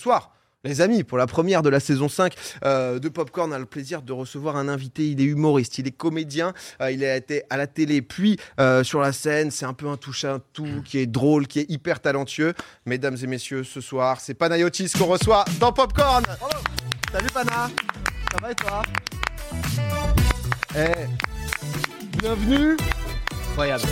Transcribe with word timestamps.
soir. 0.00 0.32
Les 0.62 0.82
amis, 0.82 1.04
pour 1.04 1.16
la 1.16 1.26
première 1.26 1.62
de 1.62 1.70
la 1.70 1.80
saison 1.80 2.10
5 2.10 2.34
euh, 2.66 2.98
de 2.98 3.08
Popcorn, 3.08 3.50
on 3.50 3.54
a 3.54 3.58
le 3.58 3.64
plaisir 3.64 4.02
de 4.02 4.12
recevoir 4.12 4.56
un 4.56 4.68
invité. 4.68 5.08
Il 5.08 5.18
est 5.20 5.24
humoriste, 5.24 5.78
il 5.78 5.86
est 5.86 5.90
comédien, 5.90 6.52
euh, 6.82 6.90
il 6.90 7.02
a 7.02 7.16
été 7.16 7.44
à 7.48 7.56
la 7.56 7.66
télé, 7.66 8.02
puis 8.02 8.38
euh, 8.58 8.84
sur 8.84 9.00
la 9.00 9.12
scène. 9.12 9.50
C'est 9.50 9.64
un 9.64 9.72
peu 9.72 9.88
un 9.88 9.96
touche 9.96 10.24
à 10.26 10.38
tout, 10.52 10.82
qui 10.84 10.98
est 10.98 11.06
drôle, 11.06 11.46
qui 11.46 11.60
est 11.60 11.70
hyper 11.70 12.00
talentueux. 12.00 12.52
Mesdames 12.84 13.16
et 13.22 13.26
messieurs, 13.26 13.64
ce 13.64 13.80
soir, 13.80 14.20
c'est 14.20 14.34
Panayotis 14.34 14.90
qu'on 14.98 15.06
reçoit 15.06 15.46
dans 15.60 15.72
Popcorn. 15.72 16.24
Salut 17.10 17.30
Pana, 17.32 17.70
ça 18.30 18.38
va 18.42 18.50
et 18.50 18.54
toi? 18.54 18.82
Eh, 20.76 21.06
Bienvenue 22.18 22.76
Incroyable. 23.50 23.84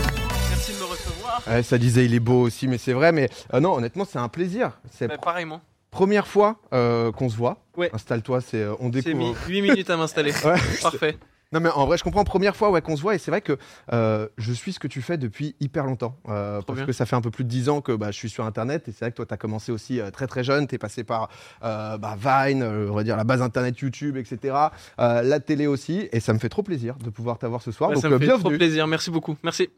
Merci 0.50 0.72
de 0.72 0.78
me 0.78 0.84
recevoir. 0.84 1.42
Ouais, 1.46 1.62
ça 1.62 1.78
disait 1.78 2.04
il 2.04 2.12
est 2.14 2.20
beau 2.20 2.42
aussi, 2.42 2.68
mais 2.68 2.76
c'est 2.78 2.92
vrai. 2.92 3.10
Mais 3.10 3.30
euh, 3.54 3.60
non, 3.60 3.74
honnêtement, 3.74 4.04
c'est 4.10 4.18
un 4.18 4.28
plaisir. 4.28 4.72
C'est 4.92 5.08
Bah, 5.08 5.16
pareillement. 5.16 5.62
Première 5.90 6.26
fois 6.26 6.60
euh, 6.72 7.12
qu'on 7.12 7.28
se 7.28 7.36
voit. 7.36 7.58
Ouais. 7.76 7.90
Installe-toi, 7.92 8.40
c'est 8.40 8.62
euh, 8.62 8.74
on 8.80 8.92
J'ai 8.92 9.02
découvre. 9.02 9.16
mis 9.16 9.34
8 9.48 9.62
minutes 9.62 9.90
à 9.90 9.96
m'installer. 9.96 10.32
Ouais. 10.44 10.56
Parfait. 10.82 11.16
Non 11.50 11.60
mais 11.60 11.70
en 11.70 11.86
vrai, 11.86 11.96
je 11.96 12.04
comprends. 12.04 12.24
Première 12.24 12.56
fois 12.56 12.70
ouais, 12.70 12.82
qu'on 12.82 12.96
se 12.96 13.00
voit 13.00 13.14
et 13.14 13.18
c'est 13.18 13.30
vrai 13.30 13.40
que 13.40 13.56
euh, 13.92 14.28
je 14.36 14.52
suis 14.52 14.74
ce 14.74 14.78
que 14.78 14.86
tu 14.86 15.00
fais 15.00 15.16
depuis 15.16 15.56
hyper 15.60 15.86
longtemps. 15.86 16.18
Euh, 16.28 16.60
parce 16.60 16.78
bien. 16.78 16.86
que 16.86 16.92
ça 16.92 17.06
fait 17.06 17.16
un 17.16 17.22
peu 17.22 17.30
plus 17.30 17.44
de 17.44 17.48
10 17.48 17.70
ans 17.70 17.80
que 17.80 17.92
bah, 17.92 18.10
je 18.10 18.16
suis 18.16 18.28
sur 18.28 18.44
Internet 18.44 18.86
et 18.86 18.92
c'est 18.92 19.06
vrai 19.06 19.12
que 19.12 19.16
toi, 19.16 19.24
tu 19.24 19.32
as 19.32 19.38
commencé 19.38 19.72
aussi 19.72 19.98
euh, 19.98 20.10
très 20.10 20.26
très 20.26 20.44
jeune. 20.44 20.66
Tu 20.66 20.74
es 20.74 20.78
passé 20.78 21.04
par 21.04 21.30
bah, 21.62 22.16
Vine, 22.18 22.62
on 22.62 22.94
va 22.94 23.02
dire 23.02 23.16
la 23.16 23.24
base 23.24 23.40
Internet 23.40 23.78
YouTube, 23.78 24.18
etc. 24.18 24.54
La 24.98 25.40
télé 25.40 25.66
aussi. 25.66 26.08
Et 26.12 26.20
ça 26.20 26.34
me 26.34 26.38
fait 26.38 26.50
trop 26.50 26.62
plaisir 26.62 26.96
de 27.02 27.08
pouvoir 27.08 27.38
t'avoir 27.38 27.62
ce 27.62 27.72
soir. 27.72 27.90
Ouais, 27.90 27.94
Donc 27.94 28.02
ça 28.02 28.10
me 28.10 28.18
fait 28.18 28.26
trop 28.26 28.50
plaisir. 28.50 28.86
Merci 28.86 29.10
beaucoup. 29.10 29.36
Merci. 29.42 29.70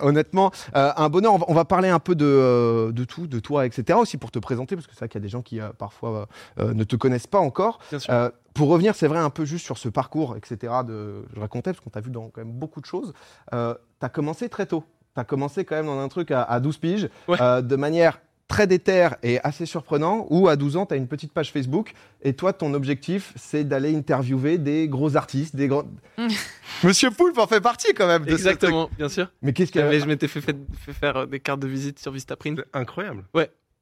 Honnêtement, 0.00 0.50
un 0.74 1.08
bonheur. 1.10 1.34
On 1.34 1.38
va, 1.38 1.44
on 1.48 1.54
va 1.54 1.64
parler 1.66 1.90
un 1.90 1.98
peu 1.98 2.14
de, 2.14 2.90
de 2.90 3.04
tout, 3.04 3.26
de 3.26 3.38
toi, 3.38 3.66
etc. 3.66 3.98
Aussi 3.98 4.16
pour 4.16 4.30
te 4.30 4.38
présenter, 4.38 4.76
parce 4.76 4.86
que 4.86 4.94
c'est 4.94 5.00
vrai 5.00 5.08
qu'il 5.08 5.20
y 5.20 5.22
a 5.22 5.26
des 5.26 5.28
gens 5.28 5.42
qui 5.42 5.60
parfois 5.76 6.26
ne 6.58 6.84
te 6.84 6.96
connaissent 6.96 7.26
pas 7.26 7.38
encore. 7.38 7.80
Bien 7.90 7.98
sûr. 7.98 8.30
Pour 8.58 8.68
revenir, 8.70 8.94
c'est 8.96 9.06
vrai, 9.06 9.18
un 9.20 9.30
peu 9.30 9.44
juste 9.44 9.64
sur 9.64 9.78
ce 9.78 9.88
parcours, 9.88 10.36
etc. 10.36 10.72
De, 10.84 11.22
je 11.34 11.40
racontais, 11.40 11.70
parce 11.70 11.80
qu'on 11.80 11.90
t'a 11.90 12.00
vu 12.00 12.10
dans 12.10 12.28
quand 12.28 12.40
même 12.40 12.52
beaucoup 12.52 12.80
de 12.80 12.86
choses. 12.86 13.12
Euh, 13.54 13.72
tu 14.00 14.04
as 14.06 14.08
commencé 14.08 14.48
très 14.48 14.66
tôt. 14.66 14.82
Tu 15.14 15.20
as 15.20 15.24
commencé 15.24 15.64
quand 15.64 15.76
même 15.76 15.86
dans 15.86 15.98
un 16.00 16.08
truc 16.08 16.30
à, 16.32 16.42
à 16.42 16.58
12 16.58 16.76
piges, 16.78 17.08
Ouais. 17.28 17.38
euh, 17.40 17.62
de 17.62 17.76
manière 17.76 18.20
très 18.48 18.66
déterre 18.66 19.14
et 19.22 19.38
assez 19.44 19.64
surprenant, 19.66 20.26
où 20.30 20.48
à 20.48 20.56
12 20.56 20.76
ans, 20.76 20.86
tu 20.86 20.94
as 20.94 20.96
une 20.96 21.06
petite 21.06 21.32
page 21.32 21.52
Facebook, 21.52 21.92
et 22.22 22.32
toi, 22.32 22.52
ton 22.52 22.74
objectif, 22.74 23.32
c'est 23.36 23.62
d'aller 23.62 23.94
interviewer 23.94 24.58
des 24.58 24.88
gros 24.88 25.16
artistes, 25.16 25.54
des 25.54 25.68
grands... 25.68 25.84
Monsieur 26.82 27.10
Poulpe 27.10 27.38
en 27.38 27.46
fait 27.46 27.60
partie 27.60 27.92
quand 27.94 28.06
même 28.08 28.22
de 28.24 28.30
ce 28.30 28.34
truc. 28.36 28.46
Exactement, 28.46 28.90
bien 28.96 29.08
sûr. 29.08 29.30
Mais 29.42 29.52
qu'est-ce 29.52 29.70
qu'il 29.70 29.80
avait 29.82 30.00
je 30.00 30.06
m'étais 30.06 30.28
fait, 30.28 30.40
fait- 30.40 30.56
fait 30.84 30.92
faire 30.92 31.16
euh, 31.16 31.26
des 31.26 31.40
cartes 31.40 31.60
de 31.60 31.68
visite 31.68 31.98
sur 31.98 32.10
Vistaprint. 32.12 32.60
Incroyable. 32.72 33.24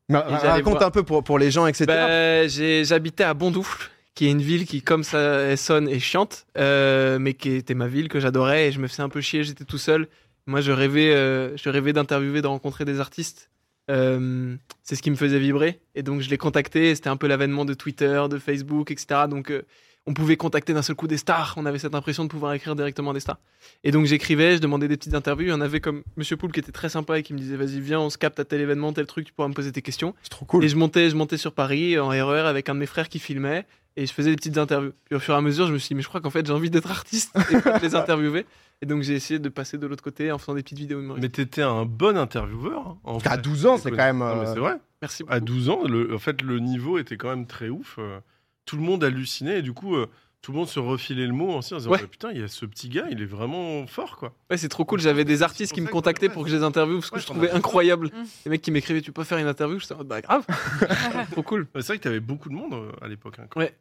J'allais 0.08 0.22
Raconte 0.48 0.74
voir- 0.74 0.83
un 0.86 0.90
peu 0.90 1.02
pour, 1.02 1.22
pour 1.24 1.38
les 1.38 1.50
gens, 1.50 1.66
etc. 1.66 1.84
Bah, 1.86 2.46
j'ai- 2.48 2.84
J'habitais 2.84 3.24
à 3.24 3.34
Bondoufle, 3.34 3.90
qui 4.17 4.27
est 4.27 4.31
une 4.31 4.42
ville 4.42 4.67
qui, 4.67 4.83
comme 4.83 5.05
ça 5.05 5.20
elle 5.20 5.59
sonne, 5.59 5.89
est 5.89 6.00
chiante, 6.00 6.47
euh, 6.59 7.19
mais 7.20 7.34
qui 7.34 7.50
était 7.50 7.75
ma 7.75 7.86
ville 7.86 8.09
que 8.09 8.19
j'adorais 8.19 8.69
et 8.69 8.73
je 8.73 8.81
me 8.81 8.89
faisais 8.89 9.03
un 9.03 9.11
peu 9.11 9.20
chier. 9.20 9.45
J'étais 9.45 9.64
tout 9.64 9.78
seul. 9.78 10.08
Moi, 10.47 10.62
je 10.62 10.73
rêvais, 10.73 11.14
euh, 11.14 11.55
je 11.56 11.69
rêvais 11.69 11.92
d'interviewer, 11.92 12.41
de 12.41 12.47
rencontrer 12.47 12.84
des 12.84 12.98
artistes. 12.98 13.50
Euh, 13.91 14.56
c'est 14.83 14.97
ce 14.97 15.03
qui 15.03 15.11
me 15.11 15.17
faisait 15.17 15.39
vibrer. 15.39 15.81
Et 15.95 16.03
donc, 16.03 16.23
je 16.23 16.31
l'ai 16.31 16.39
contacté. 16.39 16.95
C'était 16.95 17.11
un 17.11 17.19
peu 17.19 17.27
l'avènement 17.27 17.67
de 17.67 17.75
Twitter, 17.75 18.25
de 18.31 18.39
Facebook, 18.39 18.91
etc. 18.91 19.27
Donc, 19.28 19.53
on 20.06 20.14
pouvait 20.14 20.36
contacter 20.36 20.73
d'un 20.73 20.83
seul 20.83 20.97
coup 20.97 21.08
des 21.08 21.19
stars. 21.19 21.53
On 21.58 21.67
avait 21.67 21.78
cette 21.78 21.95
impression 21.95 22.25
de 22.25 22.30
pouvoir 22.30 22.55
écrire 22.55 22.75
directement 22.75 23.12
des 23.12 23.20
stars. 23.20 23.39
Et 23.84 23.91
donc, 23.91 24.06
j'écrivais, 24.06 24.56
je 24.56 24.62
demandais 24.62 24.89
des 24.89 24.97
petites 24.97 25.14
interviews. 25.14 25.48
Il 25.48 25.51
y 25.51 25.53
en 25.53 25.61
avait 25.61 25.80
comme 25.80 26.03
Monsieur 26.17 26.39
Poul 26.39 26.53
qui 26.53 26.61
était 26.61 26.73
très 26.73 26.89
sympa 26.89 27.19
et 27.19 27.23
qui 27.23 27.34
me 27.34 27.39
disait 27.39 27.56
Vas-y, 27.56 27.80
viens, 27.80 28.01
on 28.01 28.08
se 28.08 28.17
capte 28.17 28.41
à 28.41 28.47
tel 28.47 28.62
événement, 28.62 28.95
tel 28.95 29.06
truc, 29.06 29.27
tu 29.27 29.34
pourras 29.34 29.48
me 29.48 29.55
poser 29.55 29.73
tes 29.73 29.83
questions. 29.83 30.14
C'est 30.23 30.30
trop 30.30 30.47
cool. 30.47 30.64
Et 30.64 30.69
je 30.69 30.77
montais, 30.77 31.11
je 31.11 31.17
montais 31.17 31.36
sur 31.36 31.53
Paris 31.53 31.98
en 31.98 32.08
RER 32.08 32.47
avec 32.47 32.70
un 32.70 32.75
de 32.75 32.80
mes 32.80 32.86
frères 32.86 33.11
qui 33.11 33.19
filmait 33.19 33.67
et 33.97 34.06
je 34.06 34.12
faisais 34.12 34.30
des 34.30 34.36
petites 34.36 34.58
interviews. 34.58 34.92
Puis 35.05 35.14
au 35.14 35.19
fur 35.19 35.34
et 35.34 35.36
à 35.36 35.41
mesure, 35.41 35.66
je 35.66 35.72
me 35.72 35.78
suis 35.78 35.89
dit, 35.89 35.94
mais 35.94 36.02
je 36.02 36.08
crois 36.08 36.20
qu'en 36.20 36.30
fait, 36.30 36.47
j'ai 36.47 36.52
envie 36.52 36.70
d'être 36.70 36.91
artiste 36.91 37.36
et 37.50 37.61
pas 37.61 37.78
de 37.78 37.84
les 37.84 37.94
interviewer. 37.94 38.47
Et 38.83 38.86
donc, 38.86 39.02
j'ai 39.02 39.14
essayé 39.14 39.39
de 39.41 39.48
passer 39.48 39.78
de 39.78 39.86
l'autre 39.86 40.02
côté 40.02 40.30
en 40.30 40.36
faisant 40.39 40.55
des 40.55 40.62
petites 40.62 40.79
vidéos 40.79 41.01
humoristiques. 41.01 41.39
Mais 41.39 41.45
t'étais 41.45 41.62
un 41.62 41.86
bon 41.86 42.17
intervieweur. 42.18 42.96
hein, 43.07 43.18
À 43.24 43.36
vrai. 43.36 43.39
12 43.39 43.67
ans, 43.67 43.79
c'est 43.79 43.90
quand 43.90 43.96
même. 43.96 44.20
Euh, 44.23 44.52
c'est 44.52 44.61
vrai. 44.61 44.74
Merci 45.01 45.23
beaucoup. 45.23 45.34
À 45.34 45.40
12 45.40 45.68
ans, 45.70 45.83
le, 45.89 46.14
en 46.14 46.18
fait, 46.18 46.42
le 46.42 46.58
niveau 46.58 46.98
était 46.98 47.17
quand 47.17 47.30
même 47.30 47.46
très 47.46 47.68
ouf. 47.70 47.96
euh, 47.98 48.18
tout 48.67 48.77
le 48.77 48.83
monde 48.83 49.02
hallucinait 49.05 49.61
et 49.61 49.62
du 49.62 49.73
coup, 49.73 49.96
euh, 49.96 50.07
tout 50.42 50.52
le 50.52 50.58
monde 50.58 50.68
se 50.68 50.78
refilait 50.78 51.27
le 51.27 51.33
mot 51.33 51.57
aussi 51.57 51.73
en 51.73 51.78
disant 51.78 51.90
Ouais. 51.90 51.98
bah, 52.01 52.07
Putain, 52.11 52.33
il 52.33 52.40
y 52.40 52.42
a 52.42 52.48
ce 52.48 52.67
petit 52.67 52.89
gars, 52.90 53.07
il 53.11 53.23
est 53.23 53.27
vraiment 53.27 53.86
fort 53.86 54.17
quoi. 54.17 54.34
Ouais, 54.51 54.57
c'est 54.58 54.68
trop 54.68 54.84
cool. 54.84 55.01
J'avais 55.01 55.24
des 55.24 55.42
artistes 55.42 55.73
qui 55.73 55.80
me 55.80 55.89
contactaient 55.89 56.28
pour 56.28 56.45
que 56.45 56.51
je 56.51 56.57
les 56.57 56.63
interviewe 56.63 56.96
parce 56.98 57.11
que 57.11 57.14
Ouais, 57.17 57.20
je 57.23 57.27
trouvais 57.27 57.51
incroyable. 57.51 58.08
Mm. 58.08 58.24
Les 58.45 58.51
mecs 58.51 58.63
qui 58.63 58.70
m'écrivaient, 58.70 59.01
tu 59.01 59.11
peux 59.13 59.24
faire 59.24 59.39
une 59.39 59.46
interview? 59.46 59.78
Je 59.78 59.86
disais, 59.86 59.95
bah 60.05 60.20
grave. 60.20 60.45
trop 61.33 61.42
cool. 61.42 61.67
C'est 61.77 61.86
vrai 61.86 61.98
que 61.98 62.02
t'avais 62.02 62.20
beaucoup 62.20 62.48
de 62.51 62.55
monde 62.55 62.74
à 63.01 63.08
l'époque. 63.08 63.39
hein, 63.39 63.46
quand 63.48 63.61
Ouais. 63.61 63.74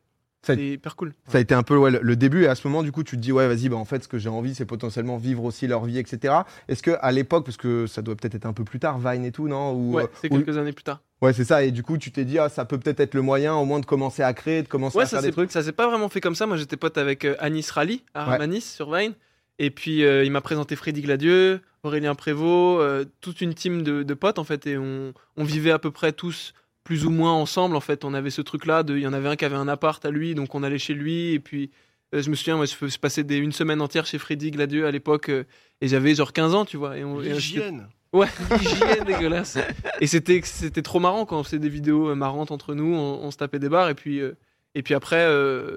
C'est 0.45 0.67
hyper 0.73 0.95
cool. 0.95 1.13
Ça 1.27 1.37
a 1.37 1.41
été 1.41 1.53
un 1.55 1.63
peu 1.63 1.75
ouais, 1.77 1.91
le- 1.91 2.15
début 2.15 2.43
et 2.43 2.47
à 2.47 2.55
ce 2.55 2.67
moment 2.67 2.83
du 2.83 2.91
coup 2.91 3.03
tu 3.03 3.15
te 3.17 3.21
dis 3.21 3.31
ouais 3.31 3.47
vas-y 3.47 3.67
bah 3.69 3.75
en 3.77 3.85
fait 3.85 4.03
ce 4.03 4.07
que 4.07 4.17
j'ai 4.17 4.29
envie 4.29 4.53
c'est 4.55 4.65
potentiellement 4.65 5.17
vivre 5.17 5.43
aussi 5.43 5.65
leur 5.67 5.83
vie 5.85 5.97
etc. 5.97 6.33
Est-ce 6.67 6.83
que 6.83 6.91
à 7.01 7.11
l'époque 7.11 7.45
parce 7.45 7.57
que 7.57 7.87
ça 7.87 8.01
doit 8.01 8.15
peut-être 8.15 8.35
être 8.35 8.45
un 8.45 8.53
peu 8.53 8.63
plus 8.63 8.79
tard 8.79 8.99
Vine 8.99 9.25
et 9.25 9.31
tout 9.31 9.47
non 9.47 9.73
ou, 9.73 9.95
Ouais, 9.95 10.03
euh, 10.03 10.07
c'est 10.21 10.31
ou- 10.31 10.37
quelques 10.37 10.57
années 10.57 10.71
plus 10.73 10.83
tard. 10.83 11.01
ouais 11.21 11.33
c'est 11.33 11.45
ça 11.45 11.63
et 11.63 11.71
du 11.71 11.83
coup 11.83 11.97
tu 11.97 12.11
t'es 12.11 12.25
dit 12.25 12.37
ah 12.39 12.49
ça 12.49 12.65
peut 12.65 12.77
peut-être 12.77 12.99
être 12.99 13.13
le 13.15 13.21
moyen 13.21 13.55
au 13.55 13.65
moins 13.65 13.79
de 13.79 13.85
commencer 13.85 14.23
à 14.23 14.33
créer 14.33 14.61
de 14.63 14.67
commencer 14.67 14.97
Ouais, 14.97 15.03
à 15.03 15.07
ça 15.07 15.17
faire 15.17 15.23
des 15.23 15.31
trucs. 15.31 15.51
ça 15.51 15.63
s'est 15.63 15.71
pas 15.71 15.87
vraiment 15.87 16.09
fait 16.09 16.21
comme 16.21 16.35
ça. 16.35 16.45
Moi, 16.45 16.57
j'étais 16.57 16.77
pote 16.77 16.97
avec 16.97 17.25
euh, 17.25 17.35
Anis 17.39 17.69
Rally 17.71 18.03
à 18.13 18.37
Ouais. 18.39 18.59
Sur 18.61 18.93
Vine. 18.95 19.13
Et 19.57 19.69
puis, 19.71 20.03
euh, 20.03 20.25
il 20.25 20.31
m'a 20.31 20.41
présenté 20.41 20.75
Freddy 20.75 21.01
Gladieux, 21.01 21.61
Aurélien 21.83 22.13
Prévost, 22.13 22.81
euh, 22.81 23.05
toute 23.21 23.39
une 23.39 23.53
team 23.53 23.83
de, 23.83 24.03
de 24.03 24.13
potes, 24.13 24.37
en 24.37 24.43
fait. 24.43 24.67
Et 24.67 24.77
on, 24.77 25.13
on 25.37 25.43
vivait 25.45 25.71
à 25.71 25.79
peu 25.79 25.91
près 25.91 26.11
tous 26.11 26.53
plus 26.85 27.05
ou 27.05 27.09
moins 27.09 27.33
ensemble, 27.33 27.75
en 27.75 27.81
fait. 27.81 28.05
On 28.05 28.13
avait 28.13 28.29
ce 28.29 28.41
truc-là. 28.41 28.83
de- 28.83 28.95
Il 28.95 29.01
y 29.03 29.07
en 29.07 29.11
avait 29.13 29.27
un 29.27 29.35
qui 29.35 29.43
avait 29.43 29.55
un 29.57 29.67
appart 29.67 30.03
à 30.05 30.09
lui, 30.11 30.33
donc 30.35 30.55
on 30.55 30.63
allait 30.63 30.77
chez 30.77 30.93
lui. 30.93 31.33
Et 31.33 31.39
puis, 31.39 31.71
euh, 32.13 32.21
je 32.21 32.29
me 32.29 32.35
souviens, 32.35 32.55
moi, 32.55 32.65
je, 32.65 32.97
passais 32.97 33.23
des, 33.25 33.35
une 33.37 33.51
semaine 33.51 33.81
entière 33.81 34.05
chez 34.05 34.17
Freddy 34.19 34.51
Gladieux 34.51 34.85
à 34.87 34.91
l'époque. 34.91 35.27
euh, 35.29 35.43
et 35.81 35.89
j'avais 35.89 36.15
genre 36.15 36.31
15 36.31 36.53
ans, 36.55 36.63
tu 36.63 36.77
vois. 36.77 36.97
Et 36.97 37.03
on, 37.03 37.21
et 37.21 37.31
on- 37.31 37.35
L'hygiène. 37.35 37.87
Ouais, 38.13 38.27
l'hygiène 38.61 39.03
dégueulasse. 39.05 39.57
Et 39.99 40.07
c'était 40.07 40.39
c'était 40.45 40.81
trop 40.83 41.01
marrant 41.01 41.25
quand 41.25 41.37
on 41.37 41.43
faisait 41.43 41.59
des 41.59 41.67
vidéos 41.67 42.11
euh, 42.11 42.15
marrantes 42.15 42.49
entre 42.51 42.73
nous, 42.73 42.93
on, 42.95 43.19
on 43.21 43.29
se 43.29 43.35
tapait 43.35 43.59
des 43.59 43.67
barres 43.67 43.89
et 43.89 43.93
puis 43.95 44.21
euh, 44.21 44.37
et 44.73 44.83
puis 44.83 44.93
après 44.93 45.19
euh, 45.27 45.75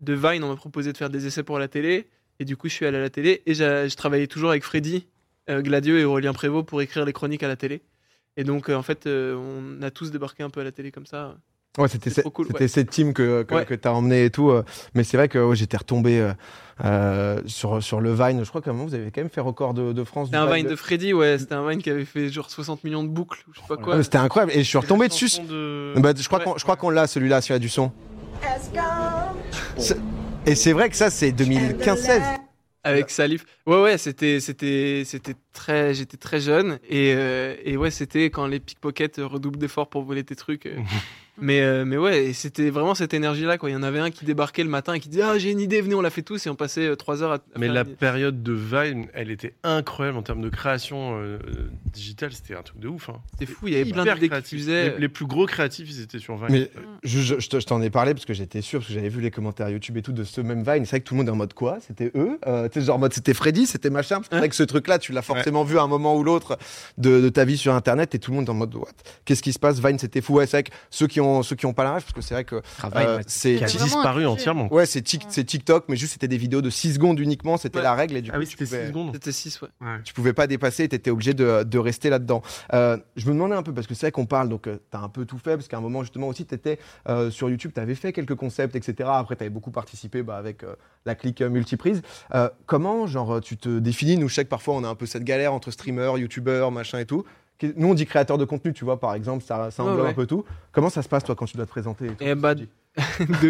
de 0.00 0.12
Vine, 0.12 0.44
on 0.44 0.50
m'a 0.50 0.54
proposé 0.56 0.92
de 0.92 0.96
faire 0.96 1.10
des 1.10 1.26
essais 1.26 1.42
pour 1.42 1.58
la 1.58 1.66
télé 1.66 2.06
et 2.38 2.44
du 2.44 2.56
coup 2.56 2.68
je 2.68 2.74
suis 2.74 2.86
allé 2.86 2.98
à 2.98 3.00
la 3.00 3.10
télé 3.10 3.42
et 3.46 3.54
je 3.54 3.92
travaillais 3.96 4.28
toujours 4.28 4.50
avec 4.50 4.62
Freddy 4.62 5.08
euh, 5.50 5.62
Gladieux 5.62 5.98
et 5.98 6.04
Aurélien 6.04 6.32
Prévost 6.32 6.64
pour 6.68 6.80
écrire 6.80 7.04
les 7.04 7.12
chroniques 7.12 7.42
à 7.42 7.48
la 7.48 7.56
télé. 7.56 7.82
Et 8.36 8.44
donc 8.44 8.68
euh, 8.68 8.74
en 8.74 8.82
fait 8.82 9.06
euh, 9.06 9.36
on 9.36 9.82
a 9.82 9.90
tous 9.90 10.10
débarqué 10.10 10.42
un 10.42 10.50
peu 10.50 10.60
à 10.60 10.64
la 10.64 10.72
télé 10.72 10.90
comme 10.90 11.06
ça. 11.06 11.36
Ouais 11.78 11.88
c'était 11.88 12.08
c'est 12.10 12.16
ce- 12.16 12.20
trop 12.20 12.30
cool, 12.30 12.46
c'était 12.48 12.60
ouais. 12.64 12.68
cette 12.68 12.90
team 12.90 13.12
que 13.12 13.42
que, 13.42 13.54
Ouais. 13.54 13.64
que 13.64 13.74
t'as 13.74 13.90
emmené 13.90 14.24
et 14.26 14.30
tout 14.30 14.50
euh, 14.50 14.62
mais 14.94 15.02
c'est 15.02 15.16
vrai 15.16 15.28
que 15.28 15.38
ouais, 15.38 15.56
j'étais 15.56 15.76
retombé 15.76 16.20
euh, 16.20 16.32
euh, 16.84 17.40
sur 17.46 17.82
sur 17.82 18.00
le 18.00 18.12
Vine 18.14 18.44
je 18.44 18.48
crois 18.48 18.60
qu'à 18.62 18.70
un 18.70 18.74
moment 18.74 18.86
vous 18.86 18.94
avez 18.94 19.10
quand 19.10 19.20
même 19.22 19.30
fait 19.30 19.40
record 19.40 19.74
de, 19.74 19.92
de 19.92 20.04
France. 20.04 20.28
C'était 20.28 20.38
du 20.38 20.44
un 20.44 20.54
Vine 20.54 20.68
de 20.68 20.76
Freddy, 20.76 21.12
ouais, 21.12 21.36
c'était 21.38 21.54
un 21.54 21.68
Vine 21.68 21.82
qui 21.82 21.90
avait 21.90 22.04
fait 22.04 22.28
genre 22.28 22.48
60 22.50 22.84
millions 22.84 23.02
de 23.02 23.08
boucles 23.08 23.44
ou 23.48 23.52
je 23.54 23.60
sais 23.60 23.66
pas 23.68 23.76
quoi. 23.76 24.02
C'était 24.04 24.18
incroyable 24.18 24.52
et 24.52 24.58
je 24.62 24.68
suis 24.68 24.78
retombé 24.78 25.08
dessus. 25.08 25.28
de- 25.48 25.94
Bah, 25.98 26.12
je 26.16 26.26
crois 26.26 26.38
Ouais. 26.40 26.44
qu'on 26.44 26.56
je 26.58 26.62
crois 26.62 26.76
qu'on 26.76 26.90
l'a 26.90 27.06
celui-là 27.08 27.40
s'il 27.40 27.52
y 27.54 27.56
a 27.56 27.58
du 27.60 27.68
son. 27.68 27.90
Et 30.46 30.54
c'est 30.54 30.72
vrai 30.72 30.90
que 30.90 30.96
ça 30.96 31.10
c'est 31.10 31.32
2015-16. 31.32 32.20
Avec 32.86 33.08
Salif. 33.08 33.46
Ouais, 33.66 33.80
ouais, 33.82 33.96
c'était, 33.98 34.40
c'était, 34.40 35.04
c'était 35.06 35.34
très, 35.54 35.94
j'étais 35.94 36.18
très 36.18 36.40
jeune 36.40 36.78
et, 36.88 37.14
euh, 37.16 37.54
et 37.64 37.76
ouais, 37.78 37.90
c'était 37.90 38.28
quand 38.30 38.46
les 38.46 38.60
pickpockets 38.60 39.18
redoublent 39.22 39.58
d'efforts 39.58 39.88
pour 39.88 40.02
voler 40.02 40.24
tes 40.24 40.36
trucs. 40.36 40.66
euh. 40.66 40.76
mais, 41.38 41.62
euh, 41.62 41.84
mais 41.84 41.96
ouais, 41.96 42.32
c'était 42.32 42.70
vraiment 42.70 42.94
cette 42.94 43.12
énergie-là, 43.14 43.56
quoi. 43.58 43.68
Il 43.70 43.72
y 43.72 43.76
en 43.76 43.82
avait 43.82 43.98
un 43.98 44.10
qui 44.10 44.24
débarquait 44.24 44.62
le 44.62 44.68
matin 44.70 44.94
et 44.94 45.00
qui 45.00 45.08
disait, 45.08 45.22
ah, 45.22 45.36
j'ai 45.38 45.50
une 45.50 45.58
idée, 45.60 45.80
venez, 45.80 45.94
on 45.96 46.00
la 46.00 46.10
fait 46.10 46.22
tous 46.22 46.46
et 46.46 46.50
on 46.50 46.54
passait 46.54 46.94
trois 46.96 47.22
heures 47.22 47.32
à. 47.32 47.38
Mais 47.58 47.66
la 47.68 47.80
une- 47.80 47.96
période 47.96 48.42
de 48.42 48.52
Vine, 48.52 49.06
elle 49.14 49.30
était 49.30 49.54
incroyable 49.64 50.18
en 50.18 50.22
termes 50.22 50.42
de 50.42 50.48
création 50.48 51.18
euh, 51.20 51.38
digitale. 51.92 52.32
C'était 52.32 52.54
un 52.54 52.62
truc 52.62 52.78
de 52.80 52.88
ouf. 52.88 53.08
hein. 53.08 53.20
C'était 53.32 53.46
fou, 53.52 53.66
il 53.68 53.72
y 53.74 53.76
avait 53.76 53.90
plein 53.90 54.02
Hyper 54.02 54.14
d'idées 54.14 54.28
qui. 54.42 54.56
Les, 54.56 54.98
les 54.98 55.08
plus 55.08 55.26
gros 55.26 55.46
créatifs, 55.46 55.88
ils 55.90 56.02
étaient 56.02 56.18
sur 56.20 56.36
Vine. 56.36 56.46
Mais 56.50 56.70
je, 57.02 57.20
je- 57.20 57.40
je 57.40 57.48
te- 57.48 57.58
je 57.60 57.66
t'en 57.66 57.82
ai 57.82 57.90
parlé 57.90 58.14
parce 58.14 58.26
que 58.26 58.34
j'étais 58.34 58.60
sûr, 58.62 58.78
parce 58.80 58.88
que 58.88 58.94
j'avais 58.94 59.08
vu 59.08 59.20
les 59.20 59.30
commentaires 59.30 59.68
YouTube 59.68 59.96
et 59.96 60.02
tout 60.02 60.12
de 60.12 60.24
ce 60.24 60.40
même 60.40 60.62
Vine. 60.62 60.84
C'est 60.84 60.90
vrai 60.90 61.00
que 61.00 61.06
tout 61.06 61.14
le 61.14 61.18
monde 61.18 61.28
est 61.28 61.32
en 61.32 61.36
mode 61.36 61.54
quoi? 61.54 61.78
C'était 61.80 62.12
eux? 62.14 62.38
Euh, 62.46 62.68
Tu 62.68 62.80
sais, 62.80 62.86
genre 62.86 62.96
en 62.96 63.00
mode 63.00 63.12
c'était 63.12 63.34
Freddy, 63.34 63.66
c'était 63.66 63.90
machin? 63.90 64.16
Parce 64.16 64.28
que 64.28 64.34
C'est 64.34 64.38
vrai 64.38 64.48
que 64.48 64.54
ce 64.56 64.62
truc-là, 64.62 64.98
tu 65.00 65.12
l'as 65.12 65.22
forcément 65.44 65.64
vu 65.64 65.78
à 65.78 65.82
un 65.82 65.86
moment 65.88 66.16
ou 66.16 66.24
l'autre 66.24 66.58
de, 66.96 67.20
de 67.20 67.28
ta 67.28 67.44
vie 67.44 67.58
sur 67.58 67.74
Internet 67.74 68.14
et 68.14 68.18
tout 68.18 68.30
le 68.30 68.36
monde 68.38 68.46
est 68.46 68.50
en 68.50 68.54
mode 68.54 68.74
what? 68.74 68.88
Qu'est-ce 69.24 69.42
qui 69.42 69.52
se 69.52 69.58
passe? 69.58 69.78
Vine, 69.78 69.98
c'était 69.98 70.20
fou. 70.22 70.34
Ouais, 70.34 70.46
c'est 70.46 70.56
vrai 70.56 70.62
que 70.64 70.70
ceux 70.90 71.06
qui 71.06 71.20
ont, 71.20 71.42
ceux 71.42 71.54
qui 71.56 71.66
ont 71.66 71.74
pas 71.74 71.84
la 71.84 71.94
ref, 71.96 72.04
parce 72.04 72.14
que 72.14 72.20
c'est 72.22 72.34
vrai 72.34 72.44
que 72.44 72.56
euh, 72.96 73.20
c'est. 73.26 73.56
disparu 73.64 74.26
entièrement. 74.26 74.72
Ouais, 74.72 74.86
c'est 74.86 75.04
c'est 75.28 75.44
TikTok, 75.44 75.84
mais 75.88 75.96
juste 75.96 76.14
c'était 76.14 76.28
des 76.28 76.38
vidéos 76.38 76.62
de 76.62 76.70
6 76.70 76.94
secondes 76.94 77.20
uniquement, 77.20 77.56
c'était 77.58 77.78
Ouais. 77.78 77.82
la 77.84 77.94
règle 77.94 78.16
et 78.16 78.22
du 78.22 78.30
Ah 78.30 78.34
coup, 78.34 78.40
oui, 78.40 78.46
tu 78.46 78.52
c'était 78.52 78.64
pouvais- 78.64 78.80
6 78.82 78.88
secondes. 78.88 79.10
C'était 79.12 79.32
6, 79.32 79.60
ouais. 79.62 79.68
tu 80.04 80.14
pouvais 80.14 80.32
pas 80.32 80.46
dépasser, 80.46 80.88
tu 80.88 80.96
étais 80.96 81.10
obligé 81.10 81.34
de, 81.34 81.62
de 81.64 81.78
rester 81.78 82.08
là-dedans. 82.08 82.40
Euh, 82.72 82.96
je 83.16 83.26
me 83.26 83.32
demandais 83.32 83.54
un 83.54 83.62
peu, 83.62 83.74
parce 83.74 83.86
que 83.86 83.94
c'est 83.94 84.06
vrai 84.06 84.12
qu'on 84.12 84.26
parle, 84.26 84.48
donc 84.48 84.62
tu 84.62 84.96
as 84.96 85.00
un 85.00 85.08
peu 85.08 85.24
tout 85.26 85.38
fait, 85.38 85.56
parce 85.56 85.68
qu'à 85.68 85.76
un 85.76 85.80
moment 85.82 86.02
justement 86.02 86.28
aussi, 86.28 86.46
tu 86.46 86.54
étais 86.54 86.78
sur 87.30 87.50
YouTube, 87.50 87.72
tu 87.74 87.80
avais 87.80 87.94
fait 87.94 88.12
quelques 88.12 88.34
concepts, 88.34 88.76
etc. 88.76 89.08
Après, 89.12 89.36
tu 89.36 89.42
avais 89.42 89.50
beaucoup 89.50 89.70
participé 89.70 90.22
bah, 90.22 90.36
avec 90.36 90.62
euh, 90.64 90.74
la 91.04 91.14
clique 91.14 91.40
euh, 91.42 91.50
multiprise. 91.50 92.00
Euh, 92.34 92.48
comment, 92.66 93.06
genre, 93.06 93.40
tu 93.40 93.56
te 93.56 93.78
définis 93.78 94.16
Nous, 94.16 94.28
je 94.28 94.34
sais 94.34 94.44
que 94.44 94.48
parfois, 94.48 94.74
on 94.74 94.84
a 94.84 94.88
un 94.88 94.94
peu 94.94 95.06
cette 95.06 95.24
galère 95.34 95.52
entre 95.52 95.70
streamers, 95.70 96.18
youtubeurs, 96.18 96.70
machin 96.70 96.98
et 96.98 97.06
tout. 97.06 97.24
Nous, 97.76 97.88
on 97.88 97.94
dit 97.94 98.04
créateur 98.04 98.36
de 98.36 98.44
contenu, 98.44 98.72
tu 98.72 98.84
vois, 98.84 98.98
par 99.00 99.14
exemple, 99.14 99.42
ça, 99.44 99.70
ça 99.70 99.84
englobe 99.84 100.04
ouais. 100.04 100.10
un 100.10 100.14
peu 100.14 100.26
tout. 100.26 100.44
Comment 100.72 100.90
ça 100.90 101.02
se 101.02 101.08
passe, 101.08 101.24
toi, 101.24 101.34
quand 101.34 101.46
tu 101.46 101.56
dois 101.56 101.66
te 101.66 101.70
présenter 101.70 102.06
et 102.06 102.08
tout, 102.08 102.16
Eh 102.20 102.34
bah, 102.34 102.54
de, 102.54 102.64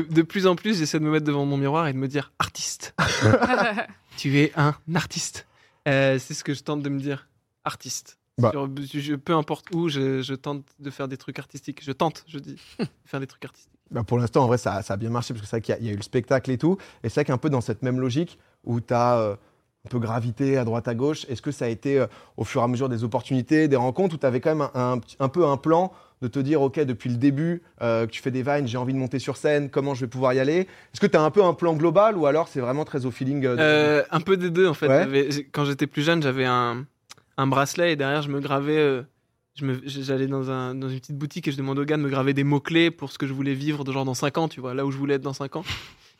de 0.02 0.22
plus 0.22 0.46
en 0.46 0.56
plus, 0.56 0.78
j'essaie 0.78 0.98
de 0.98 1.04
me 1.04 1.10
mettre 1.10 1.24
devant 1.26 1.44
mon 1.46 1.56
miroir 1.56 1.88
et 1.88 1.92
de 1.92 1.98
me 1.98 2.06
dire 2.08 2.32
artiste. 2.38 2.94
tu 4.16 4.38
es 4.38 4.52
un 4.56 4.74
artiste. 4.94 5.46
Euh, 5.88 6.18
c'est 6.18 6.34
ce 6.34 6.44
que 6.44 6.54
je 6.54 6.62
tente 6.62 6.82
de 6.82 6.88
me 6.88 6.98
dire. 7.00 7.28
Artiste. 7.64 8.18
Bah. 8.38 8.50
Sur- 8.50 8.68
je- 8.92 9.14
peu 9.14 9.34
importe 9.34 9.66
où, 9.72 9.88
je, 9.88 10.20
je 10.22 10.34
tente 10.34 10.64
de 10.80 10.90
faire 10.90 11.08
des 11.08 11.16
trucs 11.16 11.38
artistiques. 11.38 11.82
Je 11.82 11.92
tente, 11.92 12.24
je 12.28 12.38
dis, 12.38 12.56
de 12.78 12.86
faire 13.06 13.20
des 13.20 13.26
trucs 13.26 13.44
artistiques. 13.44 13.72
Bah, 13.90 14.02
pour 14.04 14.18
l'instant, 14.18 14.44
en 14.44 14.46
vrai, 14.46 14.58
ça, 14.58 14.82
ça 14.82 14.94
a 14.94 14.96
bien 14.96 15.10
marché 15.10 15.32
parce 15.34 15.42
que 15.42 15.46
c'est 15.48 15.56
vrai 15.56 15.60
qu'il 15.62 15.74
y 15.74 15.78
a- 15.78 15.80
il 15.80 15.86
y, 15.86 15.90
a 15.90 15.92
eu 15.92 15.96
le 15.96 16.02
spectacle 16.02 16.50
et 16.50 16.58
tout. 16.58 16.76
Et 17.02 17.08
c'est 17.08 17.14
vrai 17.20 17.24
qu'un 17.24 17.38
peu 17.38 17.48
dans 17.50 17.60
cette 17.60 17.82
même 17.82 18.00
logique 18.00 18.38
où 18.64 18.80
tu 18.80 18.92
as 18.94 19.38
un 19.86 19.88
peu 19.90 19.98
gravité 19.98 20.56
à 20.56 20.64
droite 20.64 20.88
à 20.88 20.94
gauche, 20.94 21.26
est-ce 21.28 21.42
que 21.42 21.50
ça 21.50 21.66
a 21.66 21.68
été 21.68 21.98
euh, 21.98 22.06
au 22.38 22.44
fur 22.44 22.62
et 22.62 22.64
à 22.64 22.68
mesure 22.68 22.88
des 22.88 23.04
opportunités, 23.04 23.68
des 23.68 23.76
rencontres, 23.76 24.14
où 24.14 24.18
tu 24.18 24.24
avais 24.26 24.40
quand 24.40 24.54
même 24.54 24.68
un, 24.74 24.92
un 24.92 24.98
petit- 24.98 25.16
un 25.20 25.28
peu 25.28 25.44
un 25.46 25.56
plan 25.58 25.92
de 26.22 26.28
te 26.28 26.38
dire, 26.38 26.62
OK, 26.62 26.80
depuis 26.80 27.10
le 27.10 27.16
début, 27.16 27.60
euh, 27.82 28.06
que 28.06 28.10
tu 28.10 28.22
fais 28.22 28.30
des 28.30 28.42
vines, 28.42 28.66
j'ai 28.66 28.78
envie 28.78 28.94
de 28.94 28.98
monter 28.98 29.18
sur 29.18 29.36
scène, 29.36 29.68
comment 29.68 29.94
je 29.94 30.00
vais 30.00 30.06
pouvoir 30.06 30.32
y 30.32 30.40
aller? 30.40 30.60
Est-ce 30.60 31.00
que 31.00 31.06
tu 31.06 31.18
as 31.18 31.22
un 31.22 31.30
peu 31.30 31.44
un 31.44 31.52
plan 31.52 31.74
global 31.74 32.16
ou 32.16 32.24
alors 32.26 32.48
c'est 32.48 32.60
vraiment 32.60 32.86
très 32.86 33.04
au 33.04 33.10
feeling 33.10 33.44
euh, 33.44 34.00
de- 34.00 34.06
un 34.10 34.20
peu 34.20 34.38
des 34.38 34.48
deux 34.50 34.66
en 34.66 34.74
fait. 34.74 34.88
Ouais. 34.88 35.28
Quand 35.52 35.66
j'étais 35.66 35.86
plus 35.86 36.02
jeune, 36.02 36.22
j'avais 36.22 36.46
un, 36.46 36.86
un 37.36 37.46
bracelet 37.46 37.92
et 37.92 37.96
derrière 37.96 38.22
je 38.22 38.30
me 38.30 38.40
gravais. 38.40 39.02
J'allais 39.56 40.26
dans, 40.26 40.50
un, 40.50 40.74
dans 40.74 40.88
une 40.88 40.98
petite 40.98 41.16
boutique 41.18 41.46
et 41.46 41.52
je 41.52 41.56
demandais 41.56 41.80
au 41.82 41.84
gars 41.84 41.96
de 41.96 42.02
me 42.02 42.08
graver 42.10 42.32
des 42.34 42.42
mots-clés 42.42 42.90
pour 42.90 43.12
ce 43.12 43.18
que 43.18 43.26
je 43.26 43.32
voulais 43.32 43.54
vivre 43.54 43.84
de 43.84 43.92
genre 43.92 44.04
dans 44.04 44.14
5 44.14 44.36
ans, 44.38 44.48
tu 44.48 44.60
vois, 44.60 44.74
là 44.74 44.84
où 44.84 44.90
je 44.90 44.96
voulais 44.96 45.14
être 45.14 45.22
dans 45.22 45.32
5 45.34 45.54
ans. 45.56 45.64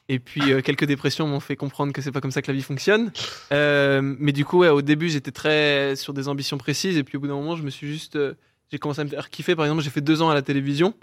Et 0.09 0.19
puis 0.19 0.53
euh, 0.53 0.61
quelques 0.61 0.85
dépressions 0.85 1.27
m'ont 1.27 1.41
fait 1.41 1.57
comprendre 1.57 1.93
que 1.93 2.03
c'est 2.03 2.13
pas 2.13 2.21
comme 2.21 2.31
ça 2.31 2.43
que 2.43 2.51
la 2.51 2.57
vie 2.57 2.63
fonctionne. 2.63 3.11
Euh, 3.53 4.03
mais 4.03 4.33
du 4.33 4.45
coup, 4.45 4.65
au 4.65 4.83
début, 4.83 5.09
j'étais 5.09 5.31
très 5.31 5.97
sur 5.97 6.13
des 6.13 6.29
ambitions 6.29 6.59
précises 6.59 6.97
et 6.99 7.05
puis 7.05 7.17
au 7.17 7.21
bout 7.21 7.27
d'un 7.29 7.35
moment, 7.35 7.57
je 7.57 7.63
me 7.63 7.71
suis 7.71 7.87
juste. 7.87 8.17
euh, 8.17 8.35
j'ai 8.71 8.79
commencé 8.79 9.01
à 9.01 9.05
me 9.05 9.09
faire 9.11 9.31
kiffer. 9.31 9.55
Par 9.55 9.65
exemple, 9.65 9.83
j'ai 9.83 9.91
fait 9.91 10.01
deux 10.01 10.21
ans 10.23 10.31
à 10.31 10.35
la 10.35 10.43
télévision 10.43 10.95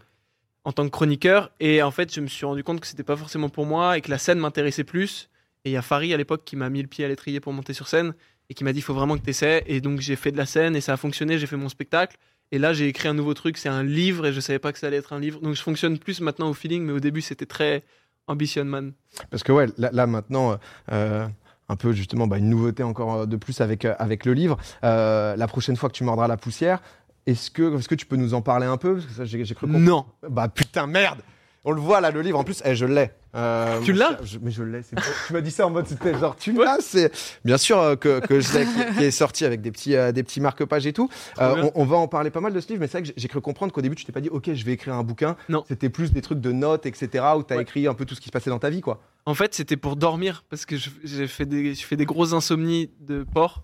en 0.64 0.72
tant 0.72 0.84
que 0.86 0.90
chroniqueur 0.92 1.52
et 1.60 1.82
en 1.82 1.92
fait, 1.92 2.14
je 2.14 2.22
me 2.22 2.28
suis 2.28 2.46
rendu 2.46 2.64
compte 2.64 2.80
que 2.80 2.88
c'était 2.88 3.04
pas 3.04 3.16
forcément 3.16 3.50
pour 3.50 3.66
moi 3.66 3.98
et 3.98 4.02
que 4.02 4.12
la 4.12 4.18
scène 4.20 4.40
m'intéressait 4.40 4.84
plus. 4.84 5.30
Et 5.66 5.70
il 5.70 5.74
y 5.74 5.78
a 5.78 5.82
Farid 5.82 6.12
à 6.14 6.18
l'époque 6.18 6.44
qui 6.46 6.56
m'a 6.56 6.70
mis 6.70 6.82
le 6.82 6.88
pied 6.88 7.06
à 7.06 7.08
l'étrier 7.08 7.40
pour 7.40 7.54
monter 7.54 7.74
sur 7.74 7.88
scène 7.88 8.14
et 8.50 8.54
qui 8.54 8.64
m'a 8.64 8.74
dit 8.74 8.80
il 8.80 8.84
faut 8.84 8.94
vraiment 8.94 9.18
que 9.18 9.24
tu 9.24 9.30
essaies. 9.32 9.64
Et 9.66 9.82
donc 9.82 10.00
j'ai 10.00 10.16
fait 10.16 10.32
de 10.32 10.38
la 10.38 10.46
scène 10.46 10.76
et 10.76 10.82
ça 10.82 10.94
a 10.94 10.98
fonctionné, 10.98 11.40
j'ai 11.40 11.48
fait 11.48 11.58
mon 11.58 11.70
spectacle. 11.70 12.18
Et 12.52 12.60
là 12.60 12.74
j'ai 12.74 12.88
écrit 12.88 13.08
un 13.08 13.14
nouveau 13.14 13.34
truc, 13.34 13.58
c'est 13.58 13.70
un 13.70 13.84
livre 13.84 14.28
et 14.28 14.34
je 14.34 14.40
savais 14.40 14.60
pas 14.60 14.72
que 14.74 14.80
ça 14.80 14.88
allait 14.88 14.98
être 14.98 15.14
un 15.14 15.20
livre. 15.20 15.40
Donc 15.40 15.56
je 15.56 15.62
fonctionne 15.62 15.98
plus 15.98 16.20
maintenant 16.22 16.50
au 16.50 16.54
feeling, 16.54 16.84
mais 16.84 16.92
au 16.92 17.00
début 17.00 17.22
c'était 17.22 17.46
très 17.46 17.84
ambition 18.28 18.66
man. 18.66 18.94
Parce 19.30 19.44
que 19.44 19.52
ouais, 19.52 19.68
là, 19.78 19.90
là, 19.92 20.08
maintenant, 20.08 20.52
euh, 20.52 20.56
euh, 20.92 21.28
un 21.70 21.76
peu 21.76 21.94
justement 21.94 22.28
bah, 22.28 22.38
une 22.38 22.50
nouveauté 22.50 22.84
encore 22.84 23.14
euh, 23.14 23.26
de 23.26 23.36
plus 23.36 23.62
avec, 23.62 23.86
avec 23.86 24.26
le 24.26 24.34
livre. 24.34 24.58
Euh, 24.84 25.36
la 25.36 25.48
prochaine 25.48 25.76
fois 25.76 25.90
que 25.90 25.96
tu 25.96 26.04
mordras 26.04 26.28
la 26.28 26.38
poussière, 26.38 26.82
est-ce 27.26 27.52
que, 27.52 27.78
est 27.78 27.88
que 27.88 27.96
tu 27.96 28.06
peux 28.06 28.16
nous 28.16 28.34
en 28.34 28.42
parler 28.42 28.66
un 28.66 28.78
peu? 28.78 28.96
Parce 28.96 29.06
que 29.06 29.14
ça, 29.14 29.26
j'ai, 29.26 29.44
j'ai 29.46 29.56
cru. 29.56 29.68
Non. 29.68 30.06
Bah 30.28 30.48
putain, 30.48 30.88
merde 30.88 31.20
On 31.64 31.72
le 31.72 31.82
voit 31.82 32.02
là, 32.02 32.12
le 32.12 32.22
livre. 32.22 32.40
En 32.40 32.44
plus, 32.44 32.62
eh, 32.66 32.76
je 32.76 32.86
l'ai. 32.86 33.12
Euh, 33.34 33.80
Tu 33.84 33.94
l'as 33.94 34.18
Mais 34.42 34.52
je 34.52 34.62
l'ai. 34.64 34.82
tu 34.84 35.34
m'as 35.34 35.40
dit 35.42 35.52
ça 35.52 35.66
en 35.66 35.70
mode 35.70 35.88
c'était 35.88 36.18
genre 36.20 36.36
tu 36.36 36.52
l'as. 36.52 36.78
C'est 36.82 37.12
bien 37.46 37.58
sûr 37.58 37.80
euh, 37.80 37.96
que, 37.96 38.20
que 38.20 38.40
je 38.42 38.58
l'ai, 38.58 38.66
qui, 38.66 38.98
qui 38.98 39.04
est 39.06 39.12
sorti 39.12 39.46
avec 39.46 39.62
des 39.62 39.72
petits, 39.72 39.96
euh, 39.96 40.12
des 40.12 40.22
petits 40.24 40.42
marque-pages 40.42 40.86
et 40.86 40.92
tout. 40.94 41.10
On, 41.40 41.72
on 41.76 41.86
va 41.86 41.96
en 41.98 42.08
parler 42.10 42.30
pas 42.30 42.42
mal 42.42 42.52
de 42.54 42.60
ce 42.60 42.68
livre, 42.68 42.82
mais 42.82 42.88
c'est 42.88 43.00
vrai 43.00 43.10
que 43.10 43.14
j'ai- 43.16 43.28
cru 43.30 43.40
comprendre 43.40 43.72
qu'au 43.72 43.82
début 43.82 43.96
tu 43.96 44.04
t'es 44.04 44.12
pas 44.12 44.20
dit 44.22 44.28
ok, 44.30 44.54
je 44.54 44.66
vais 44.66 44.74
écrire 44.74 44.96
un 44.96 45.04
bouquin. 45.04 45.38
Non. 45.48 45.64
C'était 45.68 45.90
plus 45.90 46.12
des 46.12 46.22
trucs 46.22 46.42
de 46.42 46.52
notes, 46.52 46.86
etc. 46.86 47.24
Où 47.38 47.44
tu 47.44 47.54
as 47.54 47.58
Ouais. 47.58 47.62
écrit 47.64 47.88
un 47.88 47.94
peu 47.94 48.04
tout 48.06 48.16
ce 48.16 48.20
qui 48.20 48.28
se 48.28 48.32
passait 48.32 48.50
dans 48.50 48.60
ta 48.60 48.70
vie, 48.70 48.82
quoi. 48.82 49.02
En 49.26 49.34
fait, 49.34 49.54
c'était 49.54 49.78
pour 49.78 49.96
dormir 49.96 50.44
parce 50.50 50.66
que 50.66 50.76
j'ai 51.04 51.28
fait 51.28 51.46
des, 51.46 51.74
je 51.76 51.86
fais 51.86 51.96
des 51.96 52.06
grosses 52.06 52.34
insomnies 52.34 52.90
de 53.00 53.24
porc. 53.24 53.64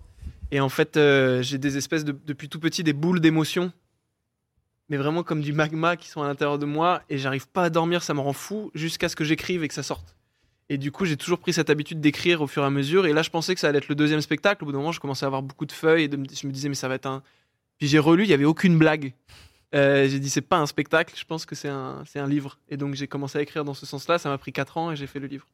Et 0.50 0.60
en 0.60 0.70
fait, 0.70 0.98
j'ai 1.42 1.58
des 1.58 1.76
espèces 1.76 2.04
de, 2.04 2.16
depuis 2.26 2.48
tout 2.48 2.58
petit, 2.58 2.82
des 2.82 2.94
boules 2.94 3.20
d'émotions. 3.20 3.70
Mais 4.90 4.96
vraiment 4.96 5.22
comme 5.22 5.40
du 5.42 5.52
magma 5.52 5.96
qui 5.96 6.08
sont 6.08 6.22
à 6.22 6.26
l'intérieur 6.26 6.58
de 6.58 6.66
moi. 6.66 7.02
Et 7.10 7.18
j'arrive 7.18 7.46
pas 7.48 7.64
à 7.64 7.70
dormir, 7.70 8.02
ça 8.02 8.14
me 8.14 8.20
rend 8.20 8.32
fou 8.32 8.70
jusqu'à 8.74 9.08
ce 9.08 9.16
que 9.16 9.24
j'écrive 9.24 9.62
et 9.62 9.68
que 9.68 9.74
ça 9.74 9.82
sorte. 9.82 10.16
Et 10.70 10.76
du 10.78 10.92
coup, 10.92 11.04
j'ai 11.06 11.16
toujours 11.16 11.38
pris 11.38 11.52
cette 11.52 11.70
habitude 11.70 12.00
d'écrire 12.00 12.42
au 12.42 12.46
fur 12.46 12.62
et 12.62 12.66
à 12.66 12.70
mesure. 12.70 13.06
Et 13.06 13.12
là, 13.12 13.22
je 13.22 13.30
pensais 13.30 13.54
que 13.54 13.60
ça 13.60 13.68
allait 13.68 13.78
être 13.78 13.88
le 13.88 13.94
deuxième 13.94 14.20
spectacle. 14.20 14.62
Au 14.64 14.66
bout 14.66 14.72
d'un 14.72 14.78
moment, 14.78 14.92
je 14.92 15.00
commençais 15.00 15.24
à 15.24 15.28
avoir 15.28 15.42
beaucoup 15.42 15.64
de 15.66 15.72
feuilles 15.72 16.04
et 16.04 16.08
de 16.08 16.16
je 16.30 16.46
me 16.46 16.52
disais, 16.52 16.68
mais 16.68 16.74
ça 16.74 16.88
va 16.88 16.94
être 16.94 17.06
un. 17.06 17.22
Puis 17.78 17.86
j'ai 17.88 17.98
relu, 17.98 18.24
il 18.24 18.28
y 18.30 18.34
avait 18.34 18.44
aucune 18.44 18.76
blague. 18.78 19.14
Euh, 19.74 20.08
j'ai 20.08 20.18
dit, 20.18 20.30
c'est 20.30 20.40
pas 20.42 20.56
un 20.58 20.66
spectacle, 20.66 21.14
je 21.16 21.24
pense 21.24 21.44
que 21.46 21.54
c'est 21.54 21.68
un, 21.68 22.02
c'est 22.06 22.18
un 22.18 22.26
livre. 22.26 22.58
Et 22.70 22.76
donc, 22.76 22.94
j'ai 22.94 23.06
commencé 23.06 23.38
à 23.38 23.42
écrire 23.42 23.64
dans 23.64 23.74
ce 23.74 23.86
sens-là. 23.86 24.18
Ça 24.18 24.28
m'a 24.30 24.38
pris 24.38 24.52
4 24.52 24.76
ans 24.78 24.92
et 24.92 24.96
j'ai 24.96 25.06
fait 25.06 25.20
le 25.20 25.26
livre. 25.26 25.46